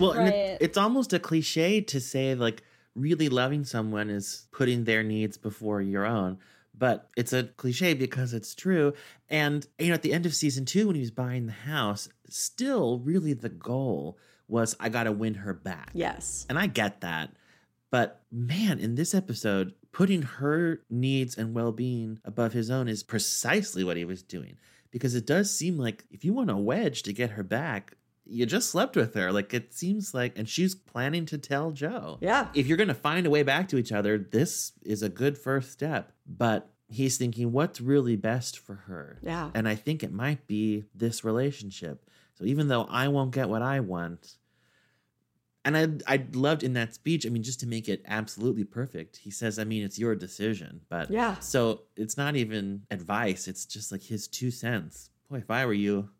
[0.00, 0.32] Well, Right.
[0.32, 2.62] it, it's almost a cliche to say like
[2.94, 6.38] really loving someone is putting their needs before your own.
[6.78, 8.92] But it's a cliche because it's true.
[9.30, 12.08] And you know, at the end of season two, when he was buying the house,
[12.28, 14.18] still really the goal
[14.48, 15.90] was I gotta win her back.
[15.94, 16.46] Yes.
[16.48, 17.30] And I get that.
[17.90, 23.02] But man, in this episode, putting her needs and well being above his own is
[23.02, 24.56] precisely what he was doing.
[24.90, 27.94] Because it does seem like if you want a wedge to get her back,
[28.28, 29.30] you just slept with her.
[29.32, 32.18] Like it seems like, and she's planning to tell Joe.
[32.20, 32.48] Yeah.
[32.54, 35.38] If you're going to find a way back to each other, this is a good
[35.38, 36.12] first step.
[36.26, 39.18] But he's thinking, what's really best for her?
[39.22, 39.50] Yeah.
[39.54, 42.08] And I think it might be this relationship.
[42.34, 44.36] So even though I won't get what I want,
[45.64, 47.26] and I I loved in that speech.
[47.26, 50.82] I mean, just to make it absolutely perfect, he says, "I mean, it's your decision."
[50.88, 51.40] But Yeah.
[51.40, 53.48] so it's not even advice.
[53.48, 55.10] It's just like his two cents.
[55.28, 56.10] Boy, if I were you,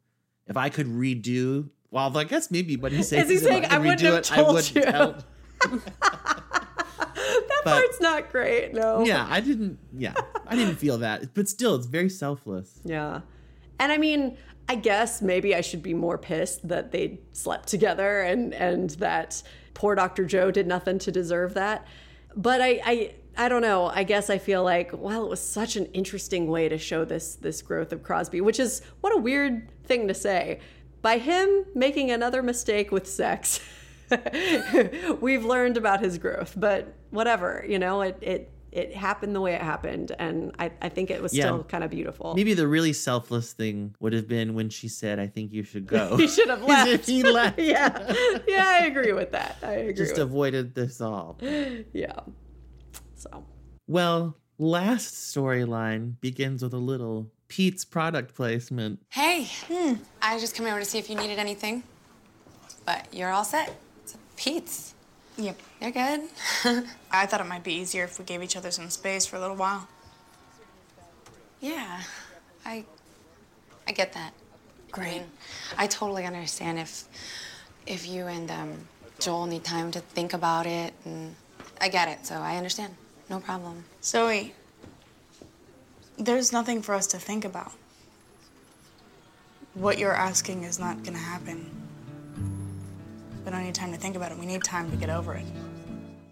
[0.48, 3.46] if I could redo, well, I guess maybe what he's saying Is he if I
[3.46, 4.82] saying, "I wouldn't have it, told I would you"?
[4.82, 5.24] tell-
[5.70, 8.74] that But- part's not great.
[8.74, 9.04] No.
[9.04, 9.78] Yeah, I didn't.
[9.96, 10.14] Yeah,
[10.46, 11.34] I didn't feel that.
[11.34, 12.80] But still, it's very selfless.
[12.84, 13.20] Yeah.
[13.78, 14.36] And I mean,
[14.68, 19.42] I guess maybe I should be more pissed that they slept together and and that
[19.74, 20.24] poor Dr.
[20.24, 21.86] Joe did nothing to deserve that.
[22.34, 23.86] But I I I don't know.
[23.86, 27.36] I guess I feel like, well, it was such an interesting way to show this
[27.36, 30.60] this growth of Crosby, which is what a weird thing to say.
[31.06, 33.60] By him making another mistake with sex,
[35.20, 36.54] we've learned about his growth.
[36.56, 40.88] But whatever, you know, it it it happened the way it happened, and I, I
[40.88, 41.44] think it was Yeah.
[41.44, 42.34] still kind of beautiful.
[42.34, 45.86] Maybe the really selfless thing would have been when she said, I think you should
[45.86, 46.16] go.
[46.22, 47.06] he should have left.
[47.06, 47.58] he left.
[47.60, 48.12] yeah,
[48.48, 49.56] yeah, I agree with that.
[49.62, 49.94] I agree.
[49.94, 51.38] Just avoided this all.
[51.92, 52.18] yeah.
[53.14, 53.44] So
[53.86, 59.00] Well, last storyline begins with a little Peet's product placement.
[59.10, 59.48] Hey,
[60.22, 61.82] I just came over to see if you needed anything.
[62.84, 63.74] But you're all set.
[64.02, 64.94] It's Peet's.
[65.36, 65.58] Yep.
[65.80, 66.20] You're good.
[67.10, 69.40] I thought it might be easier if we gave each other some space for a
[69.40, 69.88] little while.
[71.60, 72.02] Yeah,
[72.64, 72.84] I
[73.86, 74.32] I get that.
[74.90, 75.22] Great.
[75.76, 77.04] I totally understand if
[77.86, 81.34] if you and um, Joel need time to think about it, and
[81.80, 82.26] I get it.
[82.26, 82.94] So I understand.
[83.28, 83.84] No problem.
[84.02, 84.54] Zoe,
[86.18, 87.72] there's nothing for us to think about.
[89.74, 91.70] What you're asking is not gonna happen.
[93.44, 94.38] We don't need time to think about it.
[94.38, 95.44] We need time to get over it.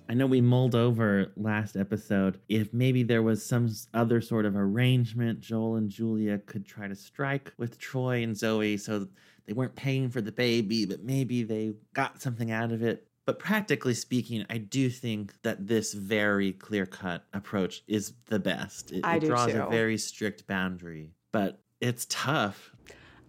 [0.09, 4.57] I know we mulled over last episode if maybe there was some other sort of
[4.57, 9.09] arrangement Joel and Julia could try to strike with Troy and Zoe so
[9.47, 13.07] they weren't paying for the baby, but maybe they got something out of it.
[13.27, 18.93] But practically speaking, I do think that this very clear cut approach is the best.
[18.93, 19.63] It, it draws too.
[19.63, 22.71] a very strict boundary, but it's tough.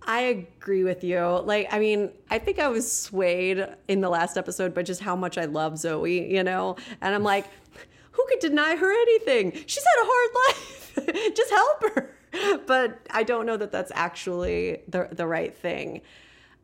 [0.08, 1.20] I agree with you.
[1.20, 5.16] Like, I mean, I think I was swayed in the last episode by just how
[5.16, 6.76] much I love Zoe, you know?
[7.02, 7.48] And I'm like,
[8.12, 9.52] who could deny her anything?
[9.66, 11.36] She's had a hard life.
[11.36, 12.12] just help her.
[12.68, 16.02] But I don't know that that's actually the, the right thing.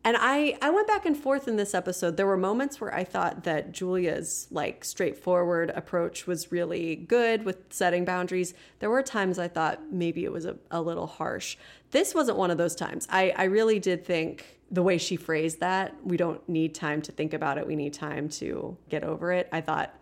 [0.03, 2.17] And I, I went back and forth in this episode.
[2.17, 7.57] There were moments where I thought that Julia's like straightforward approach was really good with
[7.69, 8.55] setting boundaries.
[8.79, 11.55] There were times I thought maybe it was a, a little harsh.
[11.91, 13.07] This wasn't one of those times.
[13.11, 17.11] I, I really did think the way she phrased that, we don't need time to
[17.11, 17.67] think about it.
[17.67, 19.49] We need time to get over it.
[19.51, 19.93] I thought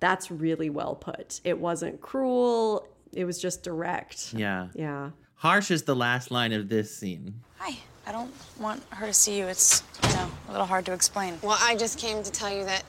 [0.00, 1.40] that's really well put.
[1.44, 2.88] It wasn't cruel.
[3.12, 4.32] It was just direct.
[4.32, 4.68] Yeah.
[4.74, 5.10] Yeah.
[5.34, 7.40] Harsh is the last line of this scene.
[7.58, 7.76] Hi.
[8.06, 9.46] I don't want her to see you.
[9.46, 11.38] It's, you know, a little hard to explain.
[11.42, 12.84] Well, I just came to tell you that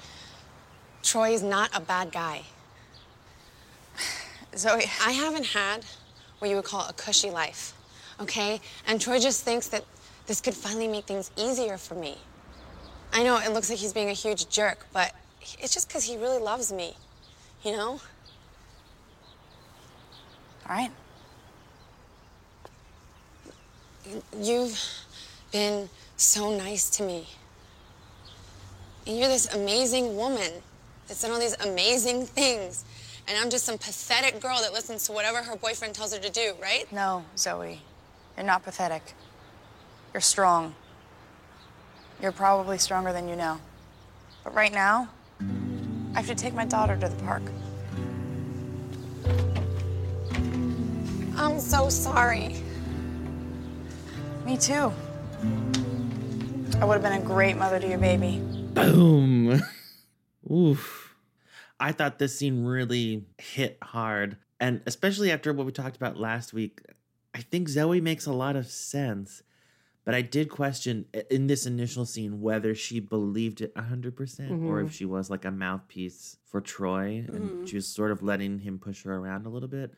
[1.04, 2.42] Troy is not a bad guy.
[4.58, 4.84] Zoe.
[5.06, 5.86] I haven't had
[6.40, 7.74] what you would call a cushy life,
[8.20, 8.60] okay?
[8.88, 9.86] And Troy just thinks that
[10.26, 12.18] this could finally make things easier for me.
[13.14, 15.14] I know it looks like he's being a huge jerk, but
[15.60, 16.96] it's just because he really loves me,
[17.64, 18.02] you know?
[20.68, 20.92] All right.
[24.40, 25.05] You've
[25.56, 27.26] been so nice to me.
[29.08, 30.52] And you're this amazing woman
[31.08, 32.84] that's done all these amazing things.
[33.26, 36.30] And I'm just some pathetic girl that listens to whatever her boyfriend tells her to
[36.30, 36.92] do, right?
[36.92, 37.82] No, Zoe.
[38.36, 39.02] You're not pathetic.
[40.14, 40.76] You're strong.
[42.22, 43.58] You're probably stronger than you know.
[44.44, 45.08] But right now,
[45.40, 47.44] I have to take my daughter to the park.
[51.38, 52.58] I'm so sorry.
[54.46, 54.92] Me too.
[56.82, 58.40] I would have been a great mother to your baby.
[58.74, 59.62] Boom.
[60.52, 61.16] Oof.
[61.80, 64.38] I thought this scene really hit hard.
[64.60, 66.82] And especially after what we talked about last week,
[67.34, 69.42] I think Zoe makes a lot of sense.
[70.04, 74.94] But I did question in this initial scene whether she believed it 100% or if
[74.94, 77.68] she was like a mouthpiece for Troy and Mhm.
[77.68, 79.92] she was sort of letting him push her around a little bit.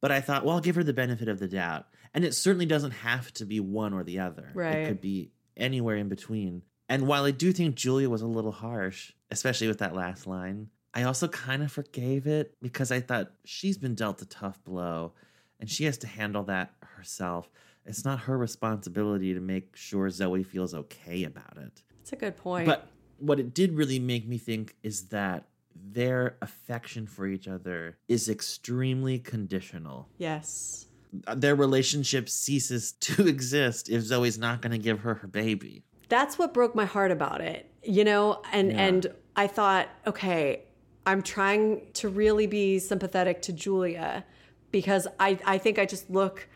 [0.00, 1.86] But I thought, well, I'll give her the benefit of the doubt.
[2.12, 4.50] And it certainly doesn't have to be one or the other.
[4.54, 4.78] Right.
[4.78, 6.62] It could be anywhere in between.
[6.88, 10.70] And while I do think Julia was a little harsh, especially with that last line,
[10.92, 15.12] I also kind of forgave it because I thought she's been dealt a tough blow
[15.60, 17.48] and she has to handle that herself.
[17.86, 21.82] It's not her responsibility to make sure Zoe feels okay about it.
[22.00, 22.66] It's a good point.
[22.66, 22.88] But
[23.18, 28.28] what it did really make me think is that their affection for each other is
[28.28, 30.08] extremely conditional.
[30.18, 30.86] yes.
[31.34, 35.82] Their relationship ceases to exist if Zoe's not going to give her her baby.
[36.08, 38.78] that's what broke my heart about it you know and Yeah.
[38.86, 39.06] and
[39.36, 40.64] i thought okay
[41.06, 44.24] i'm trying to really be sympathetic to julia
[44.72, 46.48] because i i think i just look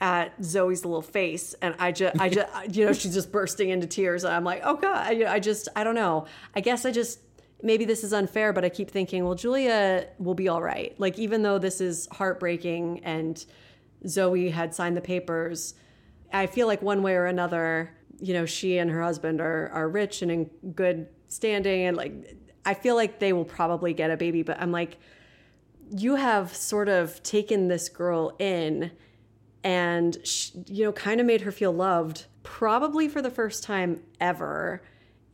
[0.00, 3.86] at zoe's little face and i just i just you know she's just bursting into
[3.86, 6.90] tears and i'm like oh god I, I just i don't know i guess i
[6.92, 7.18] just
[7.62, 11.18] maybe this is unfair but i keep thinking well julia will be all right like
[11.18, 13.44] even though this is heartbreaking and
[14.06, 15.74] zoe had signed the papers
[16.32, 19.88] I feel like one way or another, you know, she and her husband are are
[19.88, 24.16] rich and in good standing, and like I feel like they will probably get a
[24.16, 24.42] baby.
[24.42, 24.98] But I'm like,
[25.90, 28.92] you have sort of taken this girl in
[29.62, 34.00] and sh- you know kind of made her feel loved probably for the first time
[34.20, 34.82] ever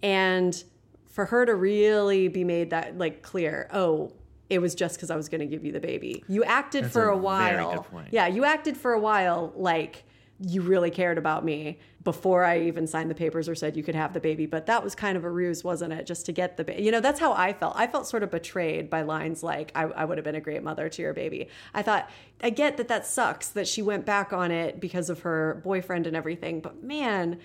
[0.02, 0.64] and
[1.06, 4.12] for her to really be made that like clear oh
[4.50, 6.92] it was just because i was going to give you the baby you acted That's
[6.92, 8.08] for a a, very while good point.
[8.10, 10.04] yeah you acted for a while like
[10.40, 13.96] you really cared about me before I even signed the papers or said you could
[13.96, 14.46] have the baby.
[14.46, 16.06] But that was kind of a ruse, wasn't it?
[16.06, 16.84] Just to get the baby.
[16.84, 17.74] You know, that's how I felt.
[17.76, 20.62] I felt sort of betrayed by lines like, I, I would have been a great
[20.62, 21.48] mother to your baby.
[21.74, 22.08] I thought,
[22.40, 26.06] I get that that sucks that she went back on it because of her boyfriend
[26.06, 26.60] and everything.
[26.60, 27.40] But man,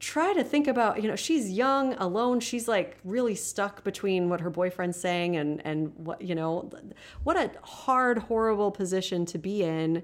[0.00, 4.40] try to think about you know she's young alone she's like really stuck between what
[4.40, 6.70] her boyfriend's saying and and what you know
[7.22, 10.02] what a hard horrible position to be in.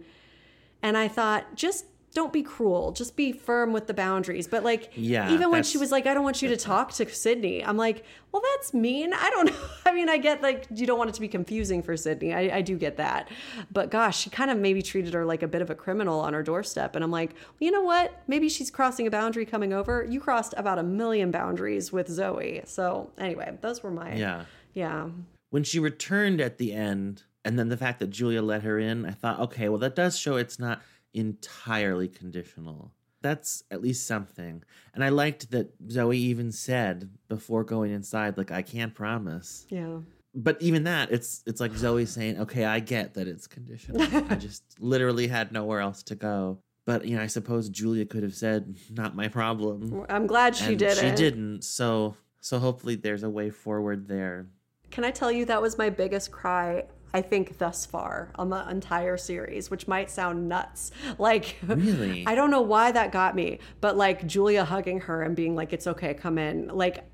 [0.83, 4.49] And i thought just don't be cruel just be firm with the boundaries.
[4.49, 7.09] But like Yeah, even when she was like i don't want you to talk to
[7.09, 9.13] sydney i'm like well that's mean.
[9.13, 9.57] I don't know.
[9.87, 12.33] I mean i get like you don't want it to be confusing for sydney.
[12.33, 13.29] I, I do get that.
[13.73, 16.33] But gosh she kind of maybe treated her like a bit of a criminal on
[16.33, 16.95] her doorstep.
[16.95, 18.23] And i'm like well, you know what?
[18.27, 20.05] Maybe she's crossing a boundary coming over.
[20.09, 22.63] You crossed about a million boundaries with zoe.
[22.65, 24.45] So anyway those were my Yeah.
[24.75, 25.09] yeah.
[25.51, 29.05] When she returned at the end, and then the fact that Julia let her in,
[29.05, 30.81] I thought, okay, well, that does show it's not
[31.15, 32.93] entirely conditional.
[33.23, 34.63] That's at least something.
[34.95, 39.67] And I liked that Zoe even said before going inside, like, I can't promise.
[39.69, 39.99] yeah
[40.35, 44.01] But even that, it's it's like Zoe saying, okay, I get that it's conditional.
[44.03, 46.61] I just literally had nowhere else to go.
[46.87, 50.71] But you know, I suppose Julia could have said, "Not my problem." i'm glad she
[50.71, 51.63] And didn't She didn't.
[51.63, 54.47] So so hopefully there's a way forward there.
[54.91, 58.69] Can I tell you that was my biggest cry, I think, thus far on the
[58.69, 60.91] entire series, which might sound nuts.
[61.19, 62.25] Like, Really?
[62.27, 65.73] I don't know why that got me, but like Julia hugging her and being like,
[65.73, 66.69] it's okay, come in.
[66.69, 67.05] Like,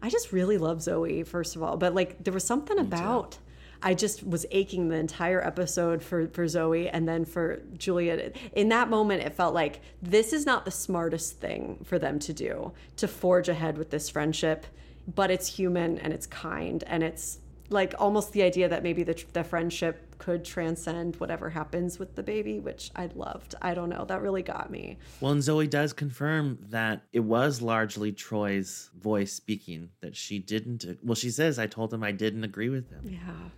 [0.00, 3.38] I just really love Zoe, first of all, but like, there was something about.
[3.84, 8.30] I just was aching the entire episode for, for Zoe and then for Julia.
[8.52, 12.32] In that moment, it felt like this is not the smartest thing for them to
[12.32, 14.66] do to forge ahead with this friendship,
[15.12, 17.38] but it's human and it's kind and it's
[17.72, 22.22] like almost the idea that maybe the, the friendship could transcend whatever happens with the
[22.22, 23.54] baby, which I loved.
[23.60, 24.04] I don't know.
[24.04, 24.98] That really got me.
[25.20, 30.84] Well, and Zoe does confirm that it was largely Troy's voice speaking, that she didn't.
[31.02, 33.00] Well, she says, I told him I didn't agree with him.
[33.04, 33.48] Yeah.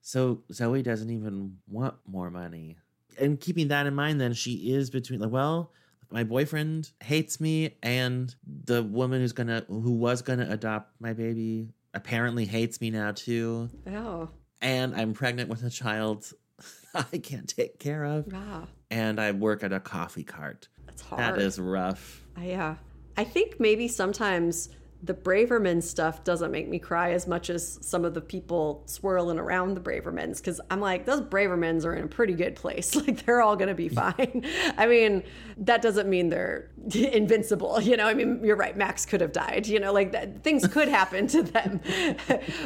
[0.00, 2.76] So Zoe doesn't even want more money.
[3.18, 5.72] And keeping that in mind, then she is between, like, well,
[6.10, 11.68] my boyfriend hates me, and the woman who's gonna, who was gonna adopt my baby,
[11.96, 13.68] apparently hates me now too.
[13.92, 14.28] Oh.
[14.62, 16.32] And I'm pregnant with a child
[16.94, 18.32] I can't take care of.
[18.32, 18.68] Wow.
[18.90, 20.68] And I work at a coffee cart.
[20.86, 21.40] That's hard.
[21.40, 22.22] is rough.
[22.40, 22.70] Yeah.
[22.70, 22.74] Uh,
[23.18, 24.68] I think maybe sometimes
[25.02, 29.38] the Braverman stuff doesn't make me cry as much as some of the people swirling
[29.38, 32.94] around the Bravermans because I'm like, those Bravermans are in a pretty good place.
[33.06, 33.94] Like, they're all going to be mm.
[33.94, 34.44] fine.
[34.78, 35.22] I mean,
[35.58, 37.80] that doesn't mean they're invincible.
[37.80, 38.76] You know, I mean, you're right.
[38.76, 41.80] Max could have died, you know, like that, things could happen to them.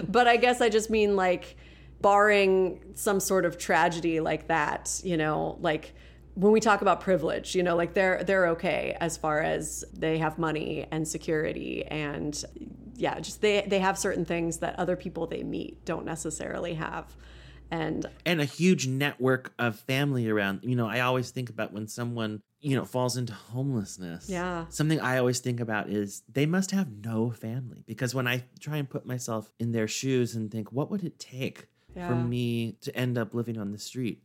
[0.09, 1.57] but I guess I just mean like,
[2.01, 5.93] barring some sort of tragedy like that, you know, like
[6.35, 10.19] when we talk about privilege, you know, like they're they're okay as far as they
[10.19, 12.45] have money and security and
[12.97, 17.17] yeah, just they they have certain things that other people they meet don't necessarily have.
[17.71, 20.61] And and a huge network of family around.
[20.63, 24.29] You know, I always think about when someone, you know, falls into homelessness.
[24.29, 24.67] Yeah.
[24.71, 28.77] Something I always think about is they must have no family because when I try
[28.77, 32.97] and put myself in their shoes and think, what would it take for me to
[32.97, 34.23] end up living on the street?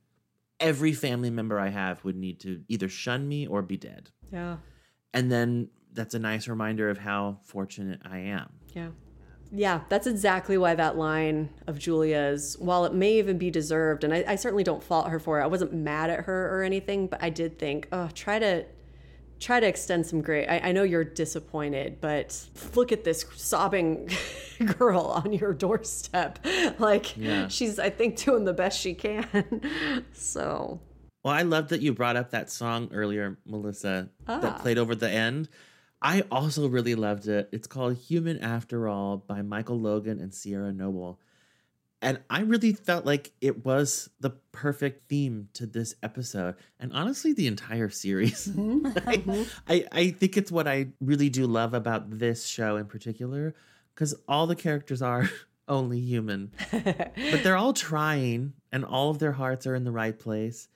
[0.59, 4.09] Every family member I have would need to either shun me or be dead.
[4.31, 4.57] yeah,
[5.13, 8.49] And then that's a nice reminder of how fortunate I am.
[8.73, 8.89] yeah.
[9.51, 14.11] Yeah, that's exactly why that line of Julia's, while it may even be deserved, and
[14.13, 15.43] I, I certainly don't fault her for it.
[15.43, 18.65] I wasn't mad at her or anything, but I did think, oh, try to
[19.39, 20.47] try to extend some grace.
[20.49, 22.39] I, I know you're disappointed, but
[22.75, 24.09] look at this sobbing
[24.77, 26.39] girl on your doorstep.
[26.79, 27.47] Like Yeah.
[27.47, 30.05] she's, I think, doing the best she can.
[30.13, 30.79] so
[31.23, 34.39] Well, I love that you brought up that song earlier, Melissa, Ah.
[34.39, 35.49] that played over the end.
[36.01, 37.49] I also really loved it.
[37.51, 41.19] It's called Human After All by Michael Logan and Sierra Noble.
[42.05, 46.53] And I really felt like it was the perfect theme to this episode.
[46.79, 48.47] And honestly, the entire series.
[48.55, 49.09] Mm-hmm.
[49.09, 49.43] I, mm-hmm.
[49.67, 53.55] I, I think it's what I really do love about this show in particular,
[53.93, 55.29] because all the characters are
[55.67, 60.19] only human but they're all trying and all of their hearts are in the right
[60.19, 60.67] place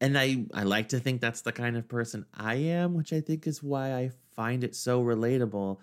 [0.00, 3.20] and i i like to think that's the kind of person i am which i
[3.20, 5.78] think is why i find it so relatable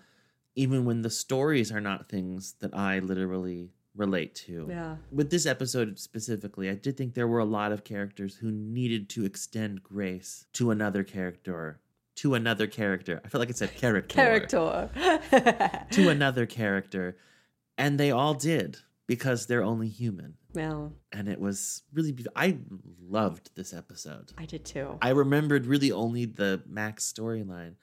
[0.54, 3.68] even when the stories are not things that i literally
[3.98, 4.66] relate to.
[4.70, 4.96] Yeah.
[5.12, 9.10] With this episode specifically, I did think there were a lot of characters who needed
[9.10, 11.80] to extend grace to another character.
[12.16, 13.20] To another character.
[13.24, 14.14] I feel like it said character.
[14.14, 15.86] Character.
[15.90, 17.16] to another character.
[17.76, 20.34] And they all did because they're only human.
[20.54, 22.32] Well, And it was really beautiful.
[22.36, 22.58] I
[23.00, 24.32] loved this episode.
[24.38, 24.98] I did too.
[25.02, 27.74] I remembered really only the Max storyline,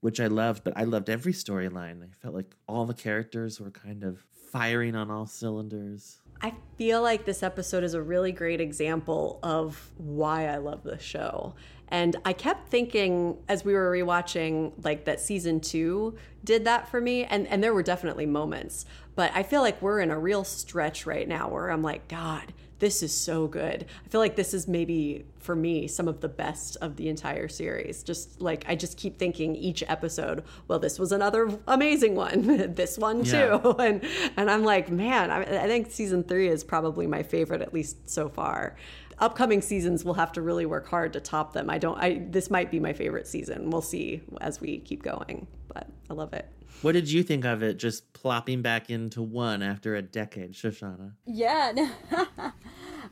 [0.00, 2.02] which I loved, but I loved every storyline.
[2.02, 6.20] I felt like all the characters were kind of firing on all cylinders.
[6.40, 10.98] I feel like this episode is a really great example of why I love the
[10.98, 11.54] show.
[11.88, 17.00] And I kept thinking as we were rewatching, like that season two did that for
[17.00, 17.24] me.
[17.24, 18.84] And, and there were definitely moments.
[19.16, 22.52] But I feel like we're in a real stretch right now where I'm like, God,
[22.78, 23.86] this is so good.
[24.04, 27.48] I feel like this is maybe for me some of the best of the entire
[27.48, 28.02] series.
[28.02, 32.74] Just like I just keep thinking each episode, well, this was another amazing one.
[32.74, 33.30] this one too.
[33.30, 33.72] Yeah.
[33.78, 34.04] And
[34.36, 38.08] and I'm like, man, I, I think season three is probably my favorite, at least
[38.08, 38.76] so far.
[39.20, 41.68] Upcoming seasons will have to really work hard to top them.
[41.68, 41.98] I don't.
[41.98, 43.70] I this might be my favorite season.
[43.70, 46.46] We'll see as we keep going, but I love it.
[46.82, 51.12] What did you think of it just plopping back into one after a decade, Shoshana?
[51.26, 51.72] Yeah.
[52.38, 52.52] no-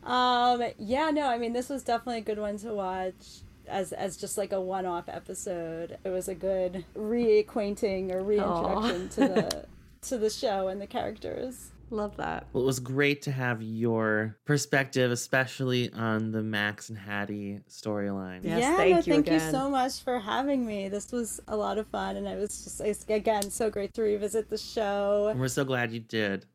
[0.08, 0.62] um.
[0.78, 1.10] Yeah.
[1.10, 1.26] No.
[1.26, 4.60] I mean, this was definitely a good one to watch as as just like a
[4.60, 5.98] one-off episode.
[6.04, 9.66] It was a good reacquainting or reintroduction to the
[10.02, 11.72] to the show and the characters.
[11.90, 12.46] Love that.
[12.52, 18.44] Well, it was great to have your perspective, especially on the Max and Haddie storyline.
[18.44, 20.88] yeah, no, thank you so much for having me.
[20.88, 24.02] This was a lot of fun, and it was just it's, again so great to
[24.02, 25.28] revisit the show.
[25.30, 26.46] And we're so glad you did.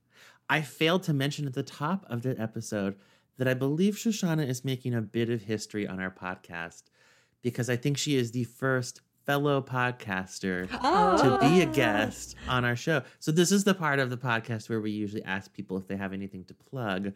[0.49, 2.97] I failed to mention at the top of the episode
[3.37, 6.83] that I believe Shoshana is making a bit of history on our podcast
[7.41, 9.01] because I think she is the first
[9.31, 13.01] fellow podcaster to be a guest on our show.
[13.19, 15.95] So this is the part of the podcast where we usually ask people if they
[15.95, 17.13] have anything to plug.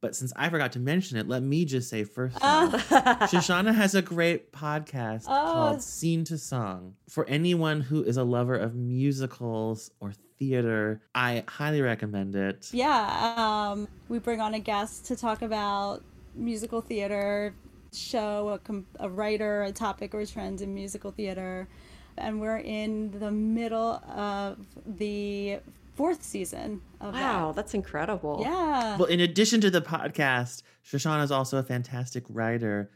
[0.00, 2.72] But since I forgot to mention it, let me just say first off,
[3.30, 5.52] Shoshana has a great podcast Oh.
[5.52, 6.96] called Scene to Song.
[7.08, 12.70] For anyone who is a lover of musicals or theater, I highly recommend it.
[12.72, 13.34] Yeah,
[13.70, 16.02] um, we bring on a guest to talk about
[16.34, 17.54] musical theater,
[17.92, 21.68] show a, com- a writer, a topic or trend in musical theater,
[22.16, 25.58] and we're in the middle of the
[25.94, 27.56] fourth season of Wow, that.
[27.56, 28.40] that's incredible.
[28.42, 28.96] Yeah.
[28.96, 32.90] Well, in addition to the podcast, Shoshana is also a fantastic writer.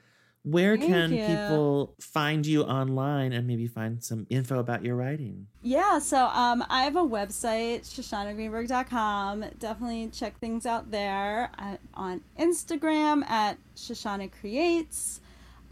[0.47, 1.27] Where Thank can you.
[1.27, 5.48] people find you online and maybe find some info about your writing?
[5.60, 9.44] Yeah, so um, I have a website, ShoshanaGreenberg.com.
[9.59, 11.51] Definitely check things out there.
[11.59, 15.20] I, on Instagram at Shoshana Creates,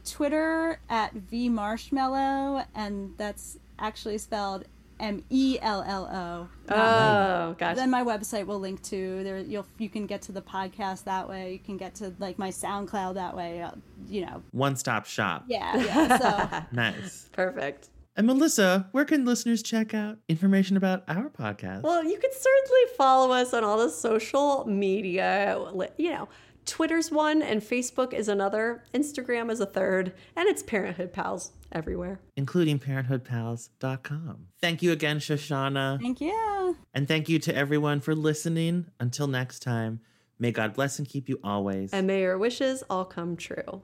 [0.05, 4.65] Twitter at VMarshmallow, and that's actually spelled
[5.01, 6.49] M E L L O.
[6.75, 7.77] Oh, gotcha.
[7.77, 9.39] Then my website will link to there.
[9.39, 11.53] You'll you can get to the podcast that way.
[11.53, 13.63] You can get to like my SoundCloud that way.
[13.63, 13.73] Uh,
[14.09, 14.43] you know.
[14.53, 15.45] One stop shop.
[15.49, 15.77] Yeah.
[15.77, 16.19] Yeah.
[16.19, 16.67] So.
[16.73, 17.29] Nice.
[17.33, 17.89] Perfect.
[18.17, 21.83] And Melissa, where can listeners check out information about our podcast?
[21.83, 25.59] Well, you can certainly follow us on all the social media.
[25.99, 26.29] You know,
[26.67, 28.83] Twitter's one and Facebook is another.
[28.95, 30.15] Instagram is a third.
[30.37, 32.21] And it's Parenthood Pals everywhere.
[32.37, 34.47] including parenthoodpals.com.
[34.61, 36.01] Thank you again, Shoshana.
[36.01, 36.77] Thank you.
[36.93, 38.87] And thank you to everyone for listening.
[39.01, 40.01] Until next time,
[40.39, 41.93] may God bless and keep you always.
[41.93, 43.83] And may your wishes all come true.